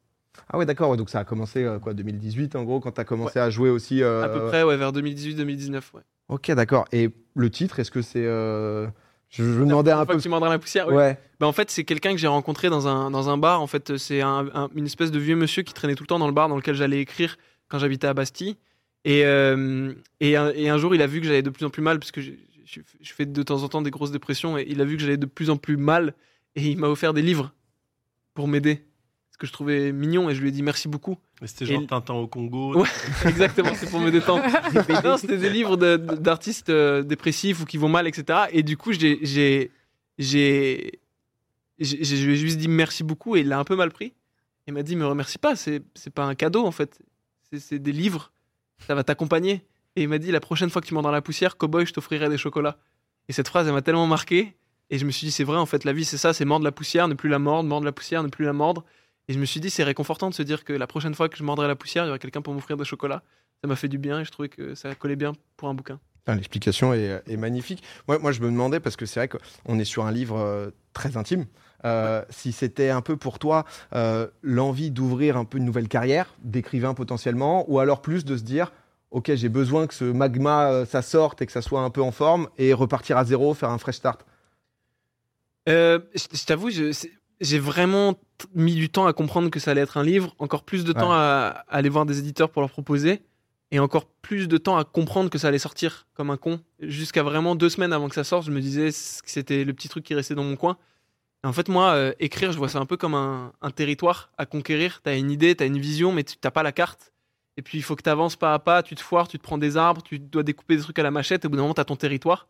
Ah 0.49 0.59
ouais, 0.59 0.67
d'accord. 0.67 0.91
ouais, 0.91 0.97
donc 0.97 1.11
ça 1.11 1.21
a 1.21 1.25
commencé 1.25 1.63
euh, 1.63 1.79
quoi 1.79 1.95
2018 1.95 2.57
en 2.57 2.65
gros 2.65 2.81
quand 2.81 2.91
tu 2.93 3.01
as 3.01 3.05
commencé 3.05 3.39
à 3.39 3.51
jouer 3.51 3.71
aussi. 3.71 4.03
euh, 4.03 4.25
À 4.25 4.29
peu 4.29 4.47
près, 4.47 4.63
ouais, 4.65 4.77
vers 4.77 4.93
2018-2019. 4.93 5.75
Ouais. 5.95 6.01
Ok, 6.29 6.51
d'accord. 6.53 6.87
Et 6.93 7.11
le 7.35 7.51
titre, 7.51 7.79
est-ce 7.79 7.91
que 7.93 8.03
c'est 8.03 8.25
euh, 8.25 8.89
Je, 9.37 9.43
je 9.43 9.59
me 9.61 9.67
demandais 9.67 9.91
un 9.91 10.07
peu. 10.07 10.17
tu 10.21 10.29
la 10.29 10.59
poussière. 10.59 10.87
oui. 10.89 10.95
Ouais. 10.95 11.19
Bah, 11.41 11.47
en 11.49 11.53
fait, 11.53 11.71
c'est 11.71 11.85
quelqu'un 11.85 12.13
que 12.13 12.19
j'ai 12.19 12.27
rencontré 12.29 12.71
dans 12.71 12.87
un, 12.87 13.11
dans 13.11 13.29
un 13.29 13.37
bar. 13.37 13.61
En 13.61 13.67
fait, 13.67 13.97
c'est 13.97 14.21
un- 14.21 14.49
un- 14.55 14.71
une 14.75 14.87
espèce 14.87 15.11
de 15.11 15.19
vieux 15.19 15.35
monsieur 15.37 15.63
qui 15.65 15.75
traînait 15.75 15.95
tout 15.97 16.05
le 16.05 16.07
temps 16.07 16.19
dans 16.21 16.29
le 16.29 16.33
bar 16.33 16.49
dans 16.49 16.57
lequel 16.57 16.75
j'allais 16.77 17.01
écrire 17.01 17.37
quand 17.69 17.79
j'habitais 17.79 18.07
à 18.07 18.15
Bastille. 18.15 18.57
Et, 19.05 19.25
euh, 19.27 19.93
et, 20.21 20.37
un, 20.37 20.51
et 20.55 20.69
un 20.69 20.79
jour, 20.79 20.95
il 20.95 21.03
a 21.03 21.07
vu 21.07 21.21
que 21.21 21.27
j'allais 21.27 21.43
de 21.43 21.51
plus 21.51 21.67
en 21.67 21.71
plus 21.71 21.83
mal, 21.83 21.99
parce 21.99 22.13
que 22.13 22.21
je, 22.21 22.31
je- 22.65 22.81
je 23.01 23.13
fais 23.13 23.27
de 23.27 23.43
temps 23.43 23.63
en 23.65 23.69
temps 23.69 23.83
des 23.83 23.91
grosses 23.91 24.13
dépressions, 24.13 24.57
et 24.57 24.65
il 24.69 24.81
a 24.81 24.85
vu 24.85 24.97
que 24.97 25.03
j'allais 25.03 25.17
de 25.19 25.27
plus 25.27 25.51
en 25.51 25.57
plus 25.57 25.77
mal, 25.77 26.15
et 26.57 26.63
il 26.69 26.79
m'a 26.79 26.89
offert 26.89 27.13
des 27.13 27.21
livres 27.23 27.53
pour 28.35 28.49
m'aider. 28.49 28.83
Ce 29.35 29.39
que 29.39 29.49
je 29.49 29.53
trouvais 29.53 29.91
mignon, 29.91 30.31
et 30.31 30.35
je 30.37 30.41
lui 30.41 30.51
ai 30.51 30.53
dit 30.53 30.63
merci 30.63 30.87
beaucoup. 30.87 31.19
Et 31.43 31.49
C'était 31.49 31.65
Et 31.65 31.69
genre 31.73 31.81
le- 31.81 31.87
Tintin 31.89 32.15
au 32.15 32.29
Congo. 32.29 32.77
Ouais. 32.81 32.89
Exactement, 33.27 33.73
c'est 33.75 33.91
pour 33.91 33.99
me 33.99 34.13
détendre. 34.13 34.45
non, 35.05 35.17
c'était 35.17 35.39
des 35.39 35.51
livres 35.51 35.77
de- 35.77 35.97
de- 35.97 36.15
d'artistes 36.15 36.71
euh, 36.71 37.03
dépressifs 37.03 37.61
ou 37.61 37.65
qui 37.65 37.77
vont 37.77 37.89
mal, 37.89 38.07
etc. 38.07 38.45
Et 38.53 38.63
du 38.63 38.77
coup, 38.77 38.93
j'ai, 38.93 39.19
j'ai, 39.23 39.73
j'ai, 40.19 41.01
j'ai- 41.81 42.05
je 42.05 42.27
lui 42.27 42.35
ai 42.35 42.37
juste 42.37 42.59
dit 42.59 42.69
merci 42.69 43.03
beaucoup 43.03 43.35
et 43.35 43.41
il 43.41 43.49
l'a 43.49 43.59
un 43.59 43.65
peu 43.65 43.75
mal 43.75 43.91
pris. 43.91 44.13
Il 44.69 44.73
m'a 44.75 44.85
dit, 44.85 44.95
me 44.95 45.05
remercie 45.07 45.39
pas, 45.39 45.57
c'est, 45.57 45.83
c'est 45.97 46.13
pas 46.15 46.25
un 46.25 46.37
cadeau 46.37 46.65
en 46.65 46.71
fait. 46.71 47.01
C'est, 47.51 47.59
c'est 47.59 47.79
des 47.81 47.91
livres, 47.93 48.31
ça 48.87 48.95
va 48.95 49.03
t'accompagner. 49.03 49.65
Et 49.97 50.03
il 50.05 50.09
m'a 50.09 50.19
dit, 50.19 50.31
la 50.31 50.41
prochaine 50.41 50.71
fois 50.71 50.81
que 50.81 50.87
tu 50.87 50.95
mordras 50.95 51.11
la 51.13 51.23
poussière, 51.23 51.57
cowboy, 51.57 51.87
je 51.87 51.93
t'offrirai 51.93 52.29
des 52.29 52.39
chocolats. 52.39 52.79
Et 53.29 53.33
cette 53.33 53.49
phrase, 53.49 53.67
elle 53.67 53.75
m'a 53.75 53.83
tellement 53.83 54.07
marqué. 54.07 54.55
Et 54.91 54.99
je 54.99 55.05
me 55.07 55.11
suis 55.11 55.27
dit, 55.27 55.31
c'est 55.33 55.45
vrai, 55.45 55.57
en 55.57 55.67
fait, 55.67 55.85
la 55.85 55.93
vie, 55.93 56.05
c'est 56.05 56.19
ça, 56.19 56.33
c'est 56.33 56.45
mordre 56.45 56.65
la 56.65 56.73
poussière, 56.73 57.09
ne 57.09 57.15
plus 57.15 57.29
la 57.29 57.39
mordre, 57.39 57.69
mordre 57.69 57.85
la 57.85 57.93
poussière, 57.93 58.23
ne 58.23 58.29
plus 58.29 58.45
la 58.45 58.53
mordre. 58.53 58.85
Et 59.29 59.33
je 59.33 59.39
me 59.39 59.45
suis 59.47 59.61
dit, 59.61 59.71
c'est 59.71 59.85
réconfortant 59.85 60.29
de 60.29 60.35
se 60.35 60.43
dire 60.43 60.65
que 60.65 60.73
la 60.73 60.87
prochaine 60.87 61.15
fois 61.15 61.29
que 61.29 61.37
je 61.37 61.43
mordrai 61.43 61.67
la 61.67 61.77
poussière, 61.77 62.05
il 62.05 62.09
y 62.09 62.11
aura 62.11 62.19
quelqu'un 62.19 62.43
pour 62.43 62.53
m'offrir 62.53 62.77
des 62.77 62.85
chocolats. 62.85 63.23
Ça 63.63 63.69
m'a 63.69 63.77
fait 63.77 63.89
du 63.89 63.97
bien 63.99 64.21
et 64.21 64.25
je 64.25 64.31
trouvais 64.31 64.51
que 64.51 64.75
ça 64.75 64.95
collait 64.95 65.17
bien 65.17 65.33
pour 65.57 65.69
un 65.69 65.75
bouquin. 65.75 65.99
L'explication 66.27 66.95
est, 66.95 67.23
est 67.27 67.37
magnifique. 67.37 67.83
Moi, 68.09 68.19
moi, 68.19 68.33
je 68.33 68.41
me 68.41 68.47
demandais, 68.47 68.81
parce 68.81 68.97
que 68.97 69.05
c'est 69.07 69.21
vrai 69.21 69.29
qu'on 69.29 69.79
est 69.79 69.85
sur 69.85 70.07
un 70.07 70.13
livre 70.13 70.39
euh, 70.39 70.71
très 70.95 71.17
intime, 71.19 71.47
euh, 71.85 72.23
si 72.31 72.53
c'était 72.53 72.89
un 72.89 73.03
peu 73.03 73.17
pour 73.19 73.39
toi 73.39 73.65
euh, 73.95 74.27
l'envie 74.43 74.91
d'ouvrir 74.91 75.37
un 75.37 75.45
peu 75.45 75.59
une 75.59 75.67
nouvelle 75.67 75.89
carrière, 75.89 76.35
d'écrivain 76.43 76.95
potentiellement, 76.95 77.71
ou 77.71 77.79
alors 77.79 78.01
plus 78.01 78.25
de 78.25 78.39
se 78.39 78.43
dire, 78.43 78.73
ok, 79.11 79.35
j'ai 79.35 79.51
besoin 79.51 79.87
que 79.87 79.93
ce 79.93 80.05
magma, 80.05 80.71
euh, 80.71 80.87
ça 80.87 81.03
sorte 81.03 81.43
et 81.43 81.47
que 81.47 81.53
ça 81.53 81.61
soit 81.61 81.83
un 81.83 81.91
peu 81.91 82.01
en 82.03 82.11
forme, 82.11 82.49
et 82.57 82.73
repartir 82.73 83.19
à 83.19 83.25
zéro, 83.27 83.53
faire 83.53 83.69
un 83.71 83.79
fresh 83.79 83.97
start? 83.97 84.25
Euh, 85.69 85.99
je 86.15 86.25
je 86.37 86.45
t'avoue, 86.45 86.71
je- 86.71 86.93
j'ai 87.41 87.59
vraiment 87.59 88.15
mis 88.55 88.75
du 88.75 88.89
temps 88.89 89.07
à 89.07 89.13
comprendre 89.13 89.51
que 89.51 89.59
ça 89.59 89.71
allait 89.73 89.83
être 89.83 89.97
un 89.97 90.03
livre, 90.03 90.35
encore 90.39 90.65
plus 90.65 90.85
de 90.85 90.93
temps 90.93 91.13
à, 91.13 91.65
à 91.69 91.77
aller 91.77 91.89
voir 91.89 92.07
des 92.07 92.19
éditeurs 92.19 92.51
pour 92.51 92.63
leur 92.63 92.71
proposer, 92.71 93.23
et 93.71 93.79
encore 93.79 94.07
plus 94.07 94.47
de 94.47 94.57
temps 94.57 94.77
à 94.77 94.85
comprendre 94.85 95.31
que 95.31 95.39
ça 95.39 95.49
allait 95.49 95.59
sortir 95.59 96.07
comme 96.15 96.31
un 96.31 96.37
con. 96.37 96.61
Jusqu'à 96.81 97.23
vraiment 97.23 97.57
deux 97.57 97.69
semaines 97.69 97.93
avant 97.93 98.09
que 98.09 98.15
ça 98.15 98.25
sorte, 98.25 98.47
je 98.47 98.51
me 98.51 98.61
disais 98.61 98.91
que 98.91 99.31
c'était 99.31 99.65
le 99.65 99.73
petit 99.73 99.89
truc 99.89 100.05
qui 100.05 100.15
restait 100.15 100.35
dans 100.35 100.45
mon 100.45 100.57
coin. 100.57 100.77
Et 101.43 101.47
en 101.47 101.53
fait, 101.53 101.69
moi, 101.69 101.93
euh, 101.93 102.13
écrire, 102.21 102.53
je 102.53 102.59
vois 102.59 102.69
ça 102.69 102.79
un 102.79 102.87
peu 102.87 102.97
comme 102.97 103.15
un, 103.15 103.53
un 103.61 103.71
territoire 103.71 104.31
à 104.39 104.47
conquérir. 104.47 105.01
T'as 105.03 105.19
une 105.19 105.31
idée, 105.31 105.55
t'as 105.55 105.67
une 105.67 105.79
vision, 105.79 106.13
mais 106.13 106.25
tu 106.25 106.37
t'as 106.37 106.51
pas 106.51 106.63
la 106.63 106.73
carte. 106.73 107.13
Et 107.57 107.63
puis, 107.63 107.79
il 107.79 107.83
faut 107.83 107.97
que 107.97 108.03
tu 108.03 108.11
avances 108.11 108.37
pas 108.37 108.55
à 108.55 108.59
pas, 108.59 108.83
tu 108.83 108.95
te 108.95 109.01
foires, 109.01 109.29
tu 109.29 109.39
te 109.39 109.43
prends 109.43 109.59
des 109.59 109.77
arbres, 109.77 110.03
tu 110.03 110.19
dois 110.19 110.43
découper 110.43 110.77
des 110.77 110.83
trucs 110.83 110.99
à 110.99 111.03
la 111.03 111.11
machette, 111.11 111.45
et 111.45 111.47
au 111.47 111.51
bout 111.51 111.57
d'un 111.57 111.63
moment, 111.63 111.75
tu 111.75 111.81
as 111.81 111.85
ton 111.85 111.97
territoire. 111.97 112.49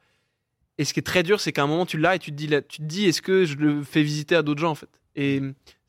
Et 0.79 0.85
ce 0.85 0.93
qui 0.93 1.01
est 1.01 1.05
très 1.05 1.23
dur, 1.23 1.41
c'est 1.41 1.53
qu'à 1.53 1.63
un 1.63 1.67
moment, 1.67 1.87
tu 1.87 1.99
l'as 1.99 2.17
et 2.17 2.19
tu 2.19 2.31
te 2.31 2.37
dis, 2.37 2.49
tu 2.69 2.79
te 2.79 2.83
dis 2.83 3.07
est-ce 3.07 3.23
que 3.23 3.45
je 3.45 3.57
le 3.57 3.83
fais 3.83 4.03
visiter 4.03 4.35
à 4.35 4.43
d'autres 4.43 4.61
gens, 4.61 4.71
en 4.71 4.75
fait? 4.75 4.89
Et 5.15 5.41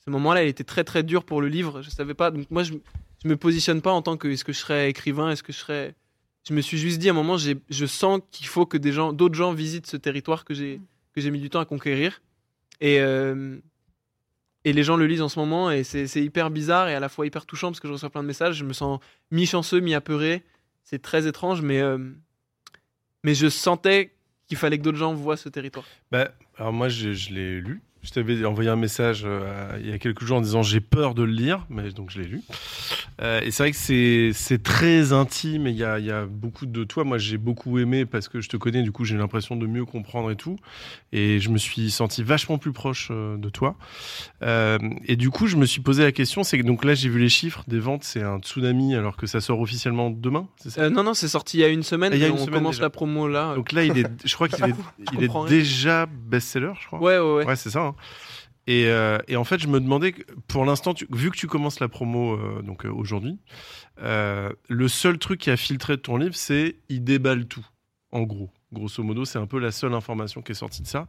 ce 0.06 0.12
moment-là, 0.12 0.44
il 0.44 0.48
était 0.48 0.64
très, 0.64 0.84
très 0.84 1.04
dur 1.04 1.24
pour 1.24 1.42
le 1.42 1.48
livre. 1.48 1.82
Je 1.82 1.90
savais 1.90 2.14
pas. 2.14 2.30
Donc, 2.32 2.50
moi, 2.52 2.64
je, 2.64 2.74
je 3.24 3.28
me 3.28 3.36
positionne 3.36 3.82
pas 3.82 3.92
en 3.92 4.02
tant 4.02 4.18
que 4.18 4.28
est-ce 4.28 4.44
que 4.44 4.54
je 4.54 4.60
serais 4.60 4.90
écrivain, 4.90 5.32
est-ce 5.32 5.44
que 5.44 5.52
je 5.52 5.58
serais. 5.58 5.96
Je 6.48 6.54
me 6.54 6.62
suis 6.62 6.78
juste 6.78 7.00
dit 7.00 7.08
à 7.08 7.12
un 7.12 7.16
moment, 7.16 7.38
je 7.38 7.86
sens 7.88 8.22
qu'il 8.30 8.46
faut 8.46 8.68
que 8.68 8.78
des 8.78 8.92
gens, 8.92 9.14
d'autres 9.14 9.34
gens 9.34 9.52
visitent 9.52 9.88
ce 9.88 9.98
territoire 9.98 10.46
que 10.46 10.54
j'ai 10.54 10.80
que 11.16 11.22
j'ai 11.22 11.32
mis 11.32 11.40
du 11.40 11.50
temps 11.50 11.60
à 11.60 11.66
conquérir. 11.66 12.22
Et, 12.82 13.00
euh, 13.00 13.58
et 14.66 14.74
les 14.74 14.84
gens 14.84 14.98
le 14.98 15.08
lisent 15.08 15.22
en 15.22 15.30
ce 15.30 15.40
moment 15.40 15.72
et 15.72 15.84
c'est 15.84 16.24
hyper 16.24 16.52
bizarre 16.52 16.90
et 16.90 16.94
à 16.94 17.00
la 17.00 17.10
fois 17.10 17.26
hyper 17.26 17.46
touchant 17.46 17.70
parce 17.70 17.80
que 17.80 17.88
je 17.88 17.94
reçois 17.94 18.10
plein 18.10 18.22
de 18.22 18.28
messages. 18.28 18.58
Je 18.58 18.66
me 18.66 18.74
sens 18.74 19.00
mi-chanceux, 19.32 19.80
mi-apeuré. 19.80 20.44
C'est 20.84 21.02
très 21.02 21.26
étrange, 21.26 21.62
mais, 21.62 21.82
euh, 21.82 21.98
mais 23.24 23.34
je 23.34 23.48
sentais 23.48 24.15
qu'il 24.48 24.58
fallait 24.58 24.78
que 24.78 24.84
d'autres 24.84 24.98
gens 24.98 25.14
voient 25.14 25.38
ce 25.38 25.50
territoire. 25.50 25.86
Bah, 26.12 26.30
alors 26.58 26.74
moi, 26.74 26.90
je, 26.90 27.14
je 27.14 27.34
l'ai 27.34 27.62
lu. 27.62 27.82
Je 28.06 28.12
t'avais 28.12 28.46
envoyé 28.46 28.70
un 28.70 28.76
message 28.76 29.24
euh, 29.26 29.80
il 29.82 29.90
y 29.90 29.92
a 29.92 29.98
quelques 29.98 30.24
jours 30.24 30.38
en 30.38 30.42
disant 30.42 30.62
j'ai 30.62 30.80
peur 30.80 31.16
de 31.16 31.24
le 31.24 31.32
lire, 31.32 31.66
mais 31.70 31.90
donc 31.90 32.12
je 32.12 32.20
l'ai 32.20 32.28
lu. 32.28 32.42
Euh, 33.20 33.42
et 33.42 33.50
c'est 33.50 33.64
vrai 33.64 33.72
que 33.72 34.32
c'est, 34.34 34.64
très 34.64 35.12
intime 35.12 35.66
et 35.66 35.72
il 35.72 35.76
y 35.78 35.84
a, 35.84 35.98
il 35.98 36.06
y 36.06 36.12
a 36.12 36.26
beaucoup 36.26 36.68
de 36.68 36.84
toi. 36.84 37.04
Moi, 37.04 37.18
j'ai 37.18 37.38
beaucoup 37.38 37.80
aimé 37.80 38.06
parce 38.06 38.28
que 38.30 38.42
je 38.42 38.50
te 38.50 38.58
connais, 38.58 38.84
du 38.84 38.92
coup, 38.92 39.06
j'ai 39.06 39.18
l'impression 39.18 39.56
de 39.56 39.66
mieux 39.66 39.86
comprendre 39.86 40.30
et 40.30 40.36
tout. 40.36 40.58
Et 41.14 41.40
je 41.40 41.50
me 41.50 41.58
suis 41.58 41.90
senti 41.90 42.22
vachement 42.22 42.60
plus 42.60 42.74
proche 42.74 43.10
euh, 43.12 43.38
de 43.38 43.50
toi. 43.50 43.76
Et 45.08 45.16
du 45.16 45.32
coup, 45.32 45.48
je 45.48 45.56
me 45.56 45.66
suis 45.66 45.82
posé 45.82 46.04
la 46.04 46.12
question 46.12 46.44
c'est 46.44 46.60
que 46.60 46.64
donc 46.64 46.86
là, 46.86 46.94
j'ai 46.94 47.10
vu 47.10 47.20
les 47.20 47.30
chiffres 47.30 47.64
des 47.68 47.80
ventes, 47.80 48.04
c'est 48.04 48.22
un 48.22 48.38
tsunami 48.38 48.94
alors 48.94 49.18
que 49.18 49.26
ça 49.26 49.42
sort 49.42 49.60
officiellement 49.60 50.12
demain, 50.12 50.48
ça? 50.58 50.90
Non, 50.90 51.04
non, 51.04 51.14
c'est 51.16 51.28
sorti 51.28 51.58
il 51.58 51.62
y 51.62 51.64
a 51.64 51.70
une 51.70 51.84
semaine. 51.84 52.14
Il 52.14 52.20
y 52.20 52.24
a 52.24 52.28
et 52.28 52.30
une 52.30 52.36
on 52.36 52.46
semaine 52.46 52.60
commence 52.60 52.76
déjà. 52.76 52.84
la 52.84 52.90
promo 52.92 53.28
là. 53.28 53.56
Donc 53.56 53.72
là, 53.72 53.84
il 53.84 53.98
est, 53.98 54.08
je 54.24 54.36
crois 54.36 54.48
qu'il 54.50 54.64
est, 54.64 54.76
il 55.14 55.30
déjà 55.50 56.06
best-seller, 56.06 56.74
je 56.80 56.88
crois. 56.88 57.00
ouais, 57.00 57.18
ouais, 57.18 57.34
ouais. 57.38 57.46
Ouais, 57.46 57.56
c'est 57.56 57.70
ça. 57.72 57.82
hein. 57.82 57.95
Et, 58.68 58.88
euh, 58.88 59.20
et 59.28 59.36
en 59.36 59.44
fait, 59.44 59.60
je 59.60 59.68
me 59.68 59.80
demandais, 59.80 60.16
pour 60.48 60.66
l'instant, 60.66 60.96
vu 61.12 61.30
que 61.30 61.38
tu 61.38 61.46
commences 61.48 61.80
la 61.80 61.88
promo 61.88 62.34
euh, 62.34 62.62
donc 62.64 62.86
euh, 62.86 62.90
aujourd'hui, 62.92 63.38
le 63.98 64.88
seul 64.88 65.20
truc 65.20 65.40
qui 65.42 65.52
a 65.52 65.58
filtré 65.58 65.98
de 65.98 66.02
ton 66.02 66.18
livre, 66.18 66.36
c'est 66.36 66.78
il 66.90 67.04
déballe 67.04 67.46
tout. 67.48 67.66
En 68.12 68.24
gros, 68.24 68.50
grosso 68.72 69.04
modo, 69.04 69.26
c'est 69.26 69.38
un 69.40 69.46
peu 69.46 69.60
la 69.60 69.72
seule 69.72 69.94
information 69.94 70.42
qui 70.42 70.54
est 70.54 70.56
sortie 70.56 70.82
de 70.82 70.88
ça. 70.88 71.08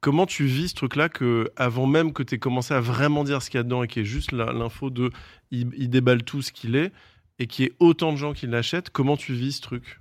Comment 0.00 0.26
tu 0.26 0.44
vis 0.44 0.68
ce 0.68 0.74
truc-là 0.74 1.08
que, 1.08 1.50
avant 1.56 1.86
même 1.86 2.12
que 2.12 2.22
tu 2.22 2.34
aies 2.34 2.38
commencé 2.38 2.74
à 2.74 2.80
vraiment 2.80 3.24
dire 3.24 3.40
ce 3.42 3.50
qu'il 3.50 3.58
y 3.58 3.60
a 3.60 3.64
dedans 3.64 3.82
et 3.82 3.88
qui 3.88 4.00
est 4.00 4.04
juste 4.04 4.32
l'info 4.32 4.90
de 4.90 5.10
il, 5.50 5.70
il 5.76 5.88
déballe 5.88 6.22
tout 6.24 6.42
ce 6.42 6.52
qu'il 6.52 6.76
est 6.76 6.92
et 7.38 7.46
qu'il 7.46 7.64
y 7.64 7.68
ait 7.68 7.72
autant 7.80 8.12
de 8.12 8.16
gens 8.18 8.32
qui 8.32 8.46
l'achètent, 8.46 8.90
comment 8.90 9.16
tu 9.16 9.32
vis 9.32 9.52
ce 9.52 9.62
truc? 9.62 10.00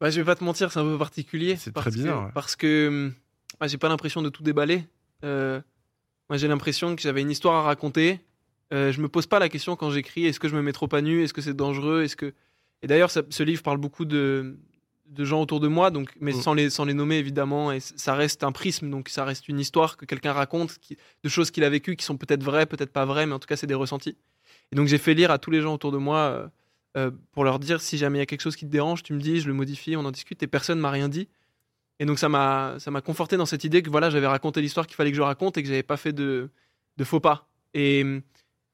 Bah, 0.00 0.10
je 0.10 0.18
vais 0.20 0.24
pas 0.24 0.34
te 0.36 0.42
mentir, 0.44 0.72
c'est 0.72 0.78
un 0.80 0.84
peu 0.84 0.96
particulier. 0.98 1.56
C'est 1.56 1.72
très 1.72 1.90
bizarre, 1.90 2.20
que- 2.20 2.24
ouais. 2.26 2.32
Parce 2.32 2.56
que 2.56 3.12
moi, 3.60 3.68
j'ai 3.68 3.78
pas 3.78 3.88
l'impression 3.88 4.22
de 4.22 4.28
tout 4.30 4.42
déballer. 4.42 4.84
Euh, 5.24 5.60
moi, 6.28 6.36
j'ai 6.38 6.48
l'impression 6.48 6.96
que 6.96 7.02
j'avais 7.02 7.20
une 7.20 7.30
histoire 7.30 7.56
à 7.56 7.62
raconter. 7.62 8.20
Euh, 8.72 8.92
je 8.92 9.00
me 9.00 9.08
pose 9.08 9.26
pas 9.26 9.38
la 9.38 9.48
question 9.48 9.76
quand 9.76 9.90
j'écris 9.90 10.26
est-ce 10.26 10.40
que 10.40 10.48
je 10.48 10.54
me 10.54 10.62
mets 10.62 10.72
trop 10.72 10.88
à 10.94 11.00
nu 11.02 11.22
Est-ce 11.22 11.32
que 11.34 11.42
c'est 11.42 11.54
dangereux 11.54 12.02
Est-ce 12.02 12.16
que 12.16 12.32
et 12.82 12.86
d'ailleurs, 12.86 13.10
ce 13.10 13.42
livre 13.42 13.62
parle 13.62 13.76
beaucoup 13.76 14.06
de, 14.06 14.56
de 15.04 15.24
gens 15.26 15.42
autour 15.42 15.60
de 15.60 15.68
moi, 15.68 15.90
donc 15.90 16.12
mais 16.18 16.32
Mm. 16.32 16.40
sans 16.40 16.54
les 16.54 16.70
sans 16.70 16.86
les 16.86 16.94
nommer 16.94 17.16
évidemment. 17.18 17.72
Et 17.72 17.80
ça 17.80 18.14
reste 18.14 18.42
un 18.42 18.52
prisme, 18.52 18.88
donc 18.88 19.10
ça 19.10 19.24
reste 19.26 19.48
une 19.48 19.60
histoire 19.60 19.98
que 19.98 20.06
quelqu'un 20.06 20.32
raconte, 20.32 20.78
qui- 20.78 20.96
de 21.22 21.28
choses 21.28 21.50
qu'il 21.50 21.62
a 21.64 21.68
vécues, 21.68 21.94
qui 21.96 22.06
sont 22.06 22.16
peut-être 22.16 22.42
vraies, 22.42 22.64
peut-être 22.64 22.92
pas 22.92 23.04
vraies, 23.04 23.26
mais 23.26 23.34
en 23.34 23.38
tout 23.38 23.46
cas, 23.48 23.56
c'est 23.56 23.66
des 23.66 23.74
ressentis. 23.74 24.16
Et 24.72 24.76
donc, 24.76 24.86
j'ai 24.88 24.96
fait 24.96 25.12
lire 25.12 25.30
à 25.30 25.38
tous 25.38 25.50
les 25.50 25.60
gens 25.60 25.74
autour 25.74 25.92
de 25.92 25.98
moi. 25.98 26.16
euh, 26.18 26.48
euh, 26.96 27.10
pour 27.32 27.44
leur 27.44 27.58
dire 27.60 27.80
si 27.82 27.98
jamais 27.98 28.18
il 28.18 28.20
y 28.20 28.22
a 28.22 28.26
quelque 28.26 28.40
chose 28.40 28.56
qui 28.56 28.64
te 28.66 28.70
dérange, 28.70 29.02
tu 29.04 29.12
me 29.12 29.20
dis, 29.20 29.40
je 29.40 29.46
le 29.46 29.52
modifie, 29.54 29.94
on 29.96 30.04
en 30.04 30.10
discute, 30.10 30.42
et 30.42 30.48
personne 30.48 30.80
m'a 30.80 30.90
rien 30.90 31.08
dit. 31.08 31.28
Et 32.00 32.06
donc 32.06 32.18
ça 32.18 32.28
m'a 32.28 32.74
ça 32.78 32.90
m'a 32.90 33.00
conforté 33.02 33.36
dans 33.36 33.46
cette 33.46 33.62
idée 33.62 33.82
que 33.82 33.90
voilà, 33.90 34.10
j'avais 34.10 34.26
raconté 34.26 34.60
l'histoire 34.60 34.86
qu'il 34.88 34.96
fallait 34.96 35.10
que 35.12 35.16
je 35.16 35.22
raconte 35.22 35.56
et 35.58 35.62
que 35.62 35.68
j'avais 35.68 35.82
pas 35.84 35.96
fait 35.98 36.12
de, 36.12 36.48
de 36.96 37.04
faux 37.04 37.20
pas. 37.20 37.46
Et, 37.74 38.04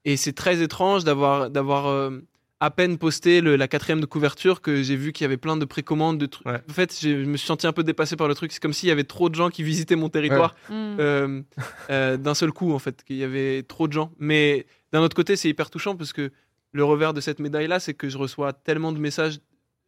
et 0.07 0.17
c'est 0.17 0.33
très 0.33 0.63
étrange 0.63 1.05
d'avoir 1.05 1.51
d'avoir 1.51 1.87
euh, 1.89 2.21
à 2.61 2.71
peine 2.71 2.97
posté 2.97 3.43
le- 3.43 3.57
la 3.57 3.69
quatrième 3.69 4.01
de 4.01 4.07
couverture 4.07 4.63
que 4.63 4.83
j'ai 4.83 4.97
vu 4.97 5.13
qu'il 5.13 5.25
y 5.25 5.27
avait 5.27 5.37
plein 5.37 5.59
de 5.59 5.65
précommandes 5.67 6.17
de 6.17 6.25
trucs. 6.25 6.47
Ouais. 6.47 6.63
En 6.71 6.73
fait, 6.73 6.97
je 7.03 7.09
me 7.11 7.37
suis 7.37 7.47
senti 7.47 7.67
un 7.67 7.73
peu 7.73 7.83
dépassé 7.85 8.17
par 8.17 8.29
le 8.29 8.35
truc. 8.35 8.51
C'est 8.53 8.63
comme 8.63 8.73
s'il 8.73 8.89
y 8.89 8.93
avait 8.93 9.05
trop 9.05 9.29
de 9.29 9.35
gens 9.35 9.51
qui 9.51 9.63
visitaient 9.63 9.97
mon 9.97 10.09
territoire 10.09 10.55
Mm. 10.71 10.73
euh, 11.01 11.43
euh, 11.91 12.17
d'un 12.17 12.35
seul 12.35 12.53
coup 12.53 12.73
en 12.73 12.79
fait 12.79 13.03
qu'il 13.05 13.17
y 13.17 13.25
avait 13.25 13.63
trop 13.65 13.89
de 13.89 13.93
gens 13.93 14.11
mais 14.19 14.67
d'un 14.93 15.01
autre 15.03 15.17
côté 15.17 15.35
c'est 15.37 15.49
hyper 15.51 15.69
touchant 15.69 15.97
parce 15.97 16.13
que 16.15 16.31
le 16.73 16.85
revers 16.85 17.13
de 17.13 17.21
cette 17.21 17.41
médaille 17.41 17.67
là 17.67 17.81
c'est 17.81 17.93
que 17.95 18.09
je 18.09 18.17
reçois 18.19 18.53
tellement 18.53 18.93
de 18.93 18.99
messages 18.99 19.39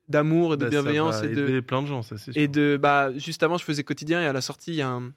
d'amour 0.09 0.55
et 0.55 0.57
de 0.57 0.65
Bah, 0.65 0.71
bienveillance 0.71 1.23
et 1.23 1.29
de 1.29 1.61
plein 1.61 1.83
de 1.83 1.87
gens, 1.87 2.03
ça 2.03 2.17
c'est 2.19 2.37
et 2.37 2.49
de 2.49 2.79
bah 2.81 3.11
juste 3.17 3.43
avant 3.43 3.59
je 3.59 3.65
faisais 3.65 3.85
quotidien 3.85 4.21
et 4.23 4.27
à 4.27 4.33
la 4.33 4.41
sortie 4.41 4.73
il 4.73 4.77
y 4.77 4.83
a 4.83 4.89
un, 4.89 5.13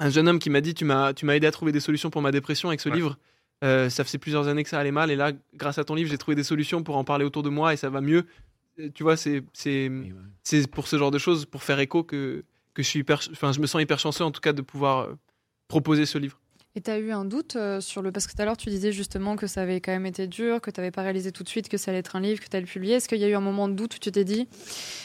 un 0.00 0.10
jeune 0.10 0.28
homme 0.28 0.38
qui 0.38 0.50
m'a 0.50 0.60
dit 0.60 0.74
tu 0.74 0.84
m'as 0.84 1.12
tu 1.12 1.26
m'as 1.26 1.34
aidé 1.34 1.46
à 1.46 1.50
trouver 1.50 1.72
des 1.72 1.80
solutions 1.80 2.10
pour 2.10 2.22
ma 2.22 2.30
dépression 2.32 2.68
avec 2.68 2.80
ce 2.80 2.88
Ouais. 2.88 2.94
livre. 2.96 3.18
Euh, 3.62 3.90
ça 3.90 4.04
faisait 4.04 4.16
plusieurs 4.16 4.48
années 4.48 4.62
que 4.64 4.70
ça 4.70 4.78
allait 4.78 4.90
mal 4.90 5.10
et 5.10 5.16
là 5.16 5.32
grâce 5.54 5.76
à 5.76 5.84
ton 5.84 5.94
livre 5.94 6.08
j'ai 6.08 6.16
trouvé 6.16 6.34
des 6.34 6.44
solutions 6.44 6.82
pour 6.82 6.96
en 6.96 7.04
parler 7.04 7.26
autour 7.26 7.42
de 7.42 7.50
moi 7.50 7.74
et 7.74 7.76
ça 7.76 7.90
va 7.90 8.00
mieux. 8.00 8.24
Euh, 8.78 8.88
tu 8.94 9.02
vois 9.02 9.18
c'est 9.18 9.42
c'est 9.52 9.90
c'est 10.42 10.66
pour 10.70 10.86
ce 10.88 10.96
genre 10.96 11.10
de 11.10 11.18
choses 11.18 11.44
pour 11.44 11.62
faire 11.62 11.78
écho 11.78 12.02
que 12.02 12.42
que 12.72 12.82
je 12.82 12.88
suis 12.88 13.00
hyper 13.00 13.20
enfin 13.32 13.52
je 13.52 13.60
me 13.60 13.66
sens 13.66 13.82
hyper 13.82 13.98
chanceux 13.98 14.24
en 14.24 14.30
tout 14.30 14.40
cas 14.40 14.54
de 14.54 14.62
pouvoir 14.62 15.00
euh, 15.00 15.14
proposer 15.68 16.06
ce 16.06 16.16
livre 16.16 16.39
Et 16.76 16.80
tu 16.80 16.90
as 16.90 16.98
eu 16.98 17.10
un 17.10 17.24
doute 17.24 17.56
euh, 17.56 17.80
sur 17.80 18.00
le. 18.00 18.12
Parce 18.12 18.28
que 18.28 18.32
tout 18.36 18.40
à 18.40 18.44
l'heure, 18.44 18.56
tu 18.56 18.68
disais 18.70 18.92
justement 18.92 19.34
que 19.34 19.48
ça 19.48 19.62
avait 19.62 19.80
quand 19.80 19.90
même 19.90 20.06
été 20.06 20.28
dur, 20.28 20.60
que 20.60 20.70
tu 20.70 20.78
n'avais 20.80 20.92
pas 20.92 21.02
réalisé 21.02 21.32
tout 21.32 21.42
de 21.42 21.48
suite 21.48 21.68
que 21.68 21.76
ça 21.76 21.90
allait 21.90 21.98
être 21.98 22.14
un 22.14 22.20
livre, 22.20 22.38
que 22.40 22.48
tu 22.48 22.56
allais 22.56 22.64
le 22.64 22.70
publier. 22.70 22.94
Est-ce 22.94 23.08
qu'il 23.08 23.18
y 23.18 23.24
a 23.24 23.28
eu 23.28 23.34
un 23.34 23.40
moment 23.40 23.66
de 23.68 23.74
doute 23.74 23.96
où 23.96 23.98
tu 23.98 24.12
t'es 24.12 24.22
dit, 24.22 24.46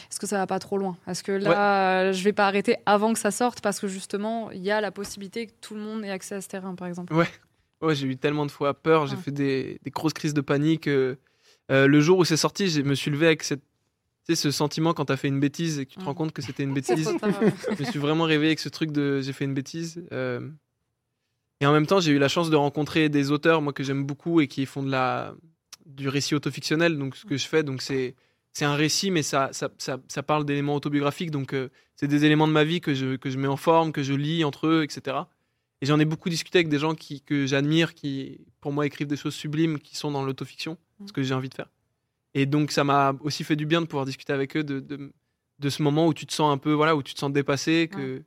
est-ce 0.08 0.20
que 0.20 0.28
ça 0.28 0.36
va 0.38 0.46
pas 0.46 0.60
trop 0.60 0.78
loin? 0.78 0.96
Est-ce 1.08 1.24
que 1.24 1.32
là, 1.32 2.12
je 2.12 2.22
vais 2.22 2.32
pas 2.32 2.46
arrêter 2.46 2.76
avant 2.86 3.12
que 3.12 3.18
ça 3.18 3.32
sorte 3.32 3.60
Parce 3.62 3.80
que 3.80 3.88
justement, 3.88 4.52
il 4.52 4.62
y 4.62 4.70
a 4.70 4.80
la 4.80 4.92
possibilité 4.92 5.48
que 5.48 5.52
tout 5.60 5.74
le 5.74 5.80
monde 5.80 6.04
ait 6.04 6.10
accès 6.10 6.36
à 6.36 6.40
ce 6.40 6.46
terrain, 6.48 6.76
par 6.76 6.86
exemple? 6.86 7.12
Ouais, 7.82 7.94
j'ai 7.94 8.06
eu 8.06 8.16
tellement 8.16 8.46
de 8.46 8.50
fois 8.52 8.72
peur, 8.72 9.06
j'ai 9.08 9.16
Ouais. 9.16 9.22
fait 9.22 9.32
des, 9.32 9.80
des 9.82 9.90
grosses 9.90 10.12
crises 10.14 10.34
de 10.34 10.40
panique. 10.40 10.86
euh, 10.86 11.16
euh, 11.72 11.88
le 11.88 12.00
jour 12.00 12.18
où 12.18 12.24
c'est 12.24 12.36
sorti, 12.36 12.68
je 12.68 12.80
me 12.82 12.94
suis 12.94 13.10
levé 13.10 13.26
avec 13.26 13.42
cette, 13.42 13.60
tu 14.24 14.34
sais, 14.34 14.36
ce 14.36 14.52
sentiment 14.52 14.94
quand 14.94 15.06
t'as 15.06 15.16
fait 15.16 15.26
une 15.28 15.40
bêtise 15.40 15.80
et 15.80 15.84
que 15.86 15.90
tu 15.90 15.98
te 15.98 16.04
rends 16.04 16.14
compte 16.14 16.30
que 16.32 16.42
c'était 16.42 16.62
une 16.62 16.72
bêtise. 16.74 17.08
ouais. 17.08 17.52
je 17.76 17.82
me 17.82 17.90
suis 17.90 17.98
vraiment 17.98 18.22
réveillé 18.24 18.50
avec 18.50 18.60
ce 18.60 18.68
truc 18.68 18.92
de 18.92 19.20
j'ai 19.20 19.32
fait 19.32 19.44
une 19.44 19.54
bêtise. 19.54 20.00
euh, 20.12 20.48
Et 21.60 21.66
en 21.66 21.72
même 21.72 21.86
temps, 21.86 22.00
j'ai 22.00 22.12
eu 22.12 22.18
la 22.18 22.28
chance 22.28 22.50
de 22.50 22.56
rencontrer 22.56 23.08
des 23.08 23.30
auteurs, 23.30 23.62
moi, 23.62 23.72
que 23.72 23.82
j'aime 23.82 24.04
beaucoup 24.04 24.40
et 24.40 24.48
qui 24.48 24.66
font 24.66 24.82
de 24.82 24.90
la, 24.90 25.34
du 25.86 26.08
récit 26.08 26.34
autofictionnel, 26.34 26.98
donc 26.98 27.16
ce 27.16 27.24
que 27.24 27.36
je 27.36 27.46
fais. 27.46 27.62
Donc 27.62 27.82
c'est 27.82 28.14
c'est 28.52 28.64
un 28.64 28.74
récit, 28.74 29.10
mais 29.10 29.22
ça, 29.22 29.50
ça, 29.52 29.68
ça, 29.76 29.98
ça 30.08 30.22
parle 30.22 30.46
d'éléments 30.46 30.74
autobiographiques. 30.74 31.30
Donc 31.30 31.52
euh, 31.52 31.68
c'est 31.94 32.08
des 32.08 32.24
éléments 32.24 32.48
de 32.48 32.54
ma 32.54 32.64
vie 32.64 32.80
que 32.80 32.94
je, 32.94 33.16
que 33.16 33.28
je 33.28 33.38
mets 33.38 33.48
en 33.48 33.58
forme, 33.58 33.92
que 33.92 34.02
je 34.02 34.14
lis 34.14 34.44
entre 34.44 34.66
eux, 34.66 34.82
etc. 34.82 35.18
Et 35.82 35.86
j'en 35.86 35.98
ai 36.00 36.06
beaucoup 36.06 36.30
discuté 36.30 36.58
avec 36.58 36.70
des 36.70 36.78
gens 36.78 36.94
qui, 36.94 37.20
que 37.20 37.46
j'admire, 37.46 37.92
qui, 37.94 38.46
pour 38.62 38.72
moi, 38.72 38.86
écrivent 38.86 39.08
des 39.08 39.16
choses 39.18 39.34
sublimes, 39.34 39.78
qui 39.78 39.94
sont 39.94 40.10
dans 40.10 40.24
l'autofiction, 40.24 40.78
ce 41.04 41.12
que 41.12 41.22
j'ai 41.22 41.34
envie 41.34 41.50
de 41.50 41.54
faire. 41.54 41.68
Et 42.32 42.46
donc, 42.46 42.70
ça 42.70 42.82
m'a 42.82 43.14
aussi 43.20 43.44
fait 43.44 43.56
du 43.56 43.66
bien 43.66 43.82
de 43.82 43.86
pouvoir 43.86 44.06
discuter 44.06 44.32
avec 44.32 44.56
eux 44.56 44.64
de, 44.64 44.80
de, 44.80 45.12
de 45.58 45.68
ce 45.68 45.82
moment 45.82 46.06
où 46.06 46.14
tu 46.14 46.24
te 46.24 46.32
sens 46.32 46.50
un 46.50 46.56
peu, 46.56 46.72
voilà, 46.72 46.96
où 46.96 47.02
tu 47.02 47.12
te 47.12 47.18
sens 47.18 47.30
dépassé, 47.30 47.88
que 47.92 48.22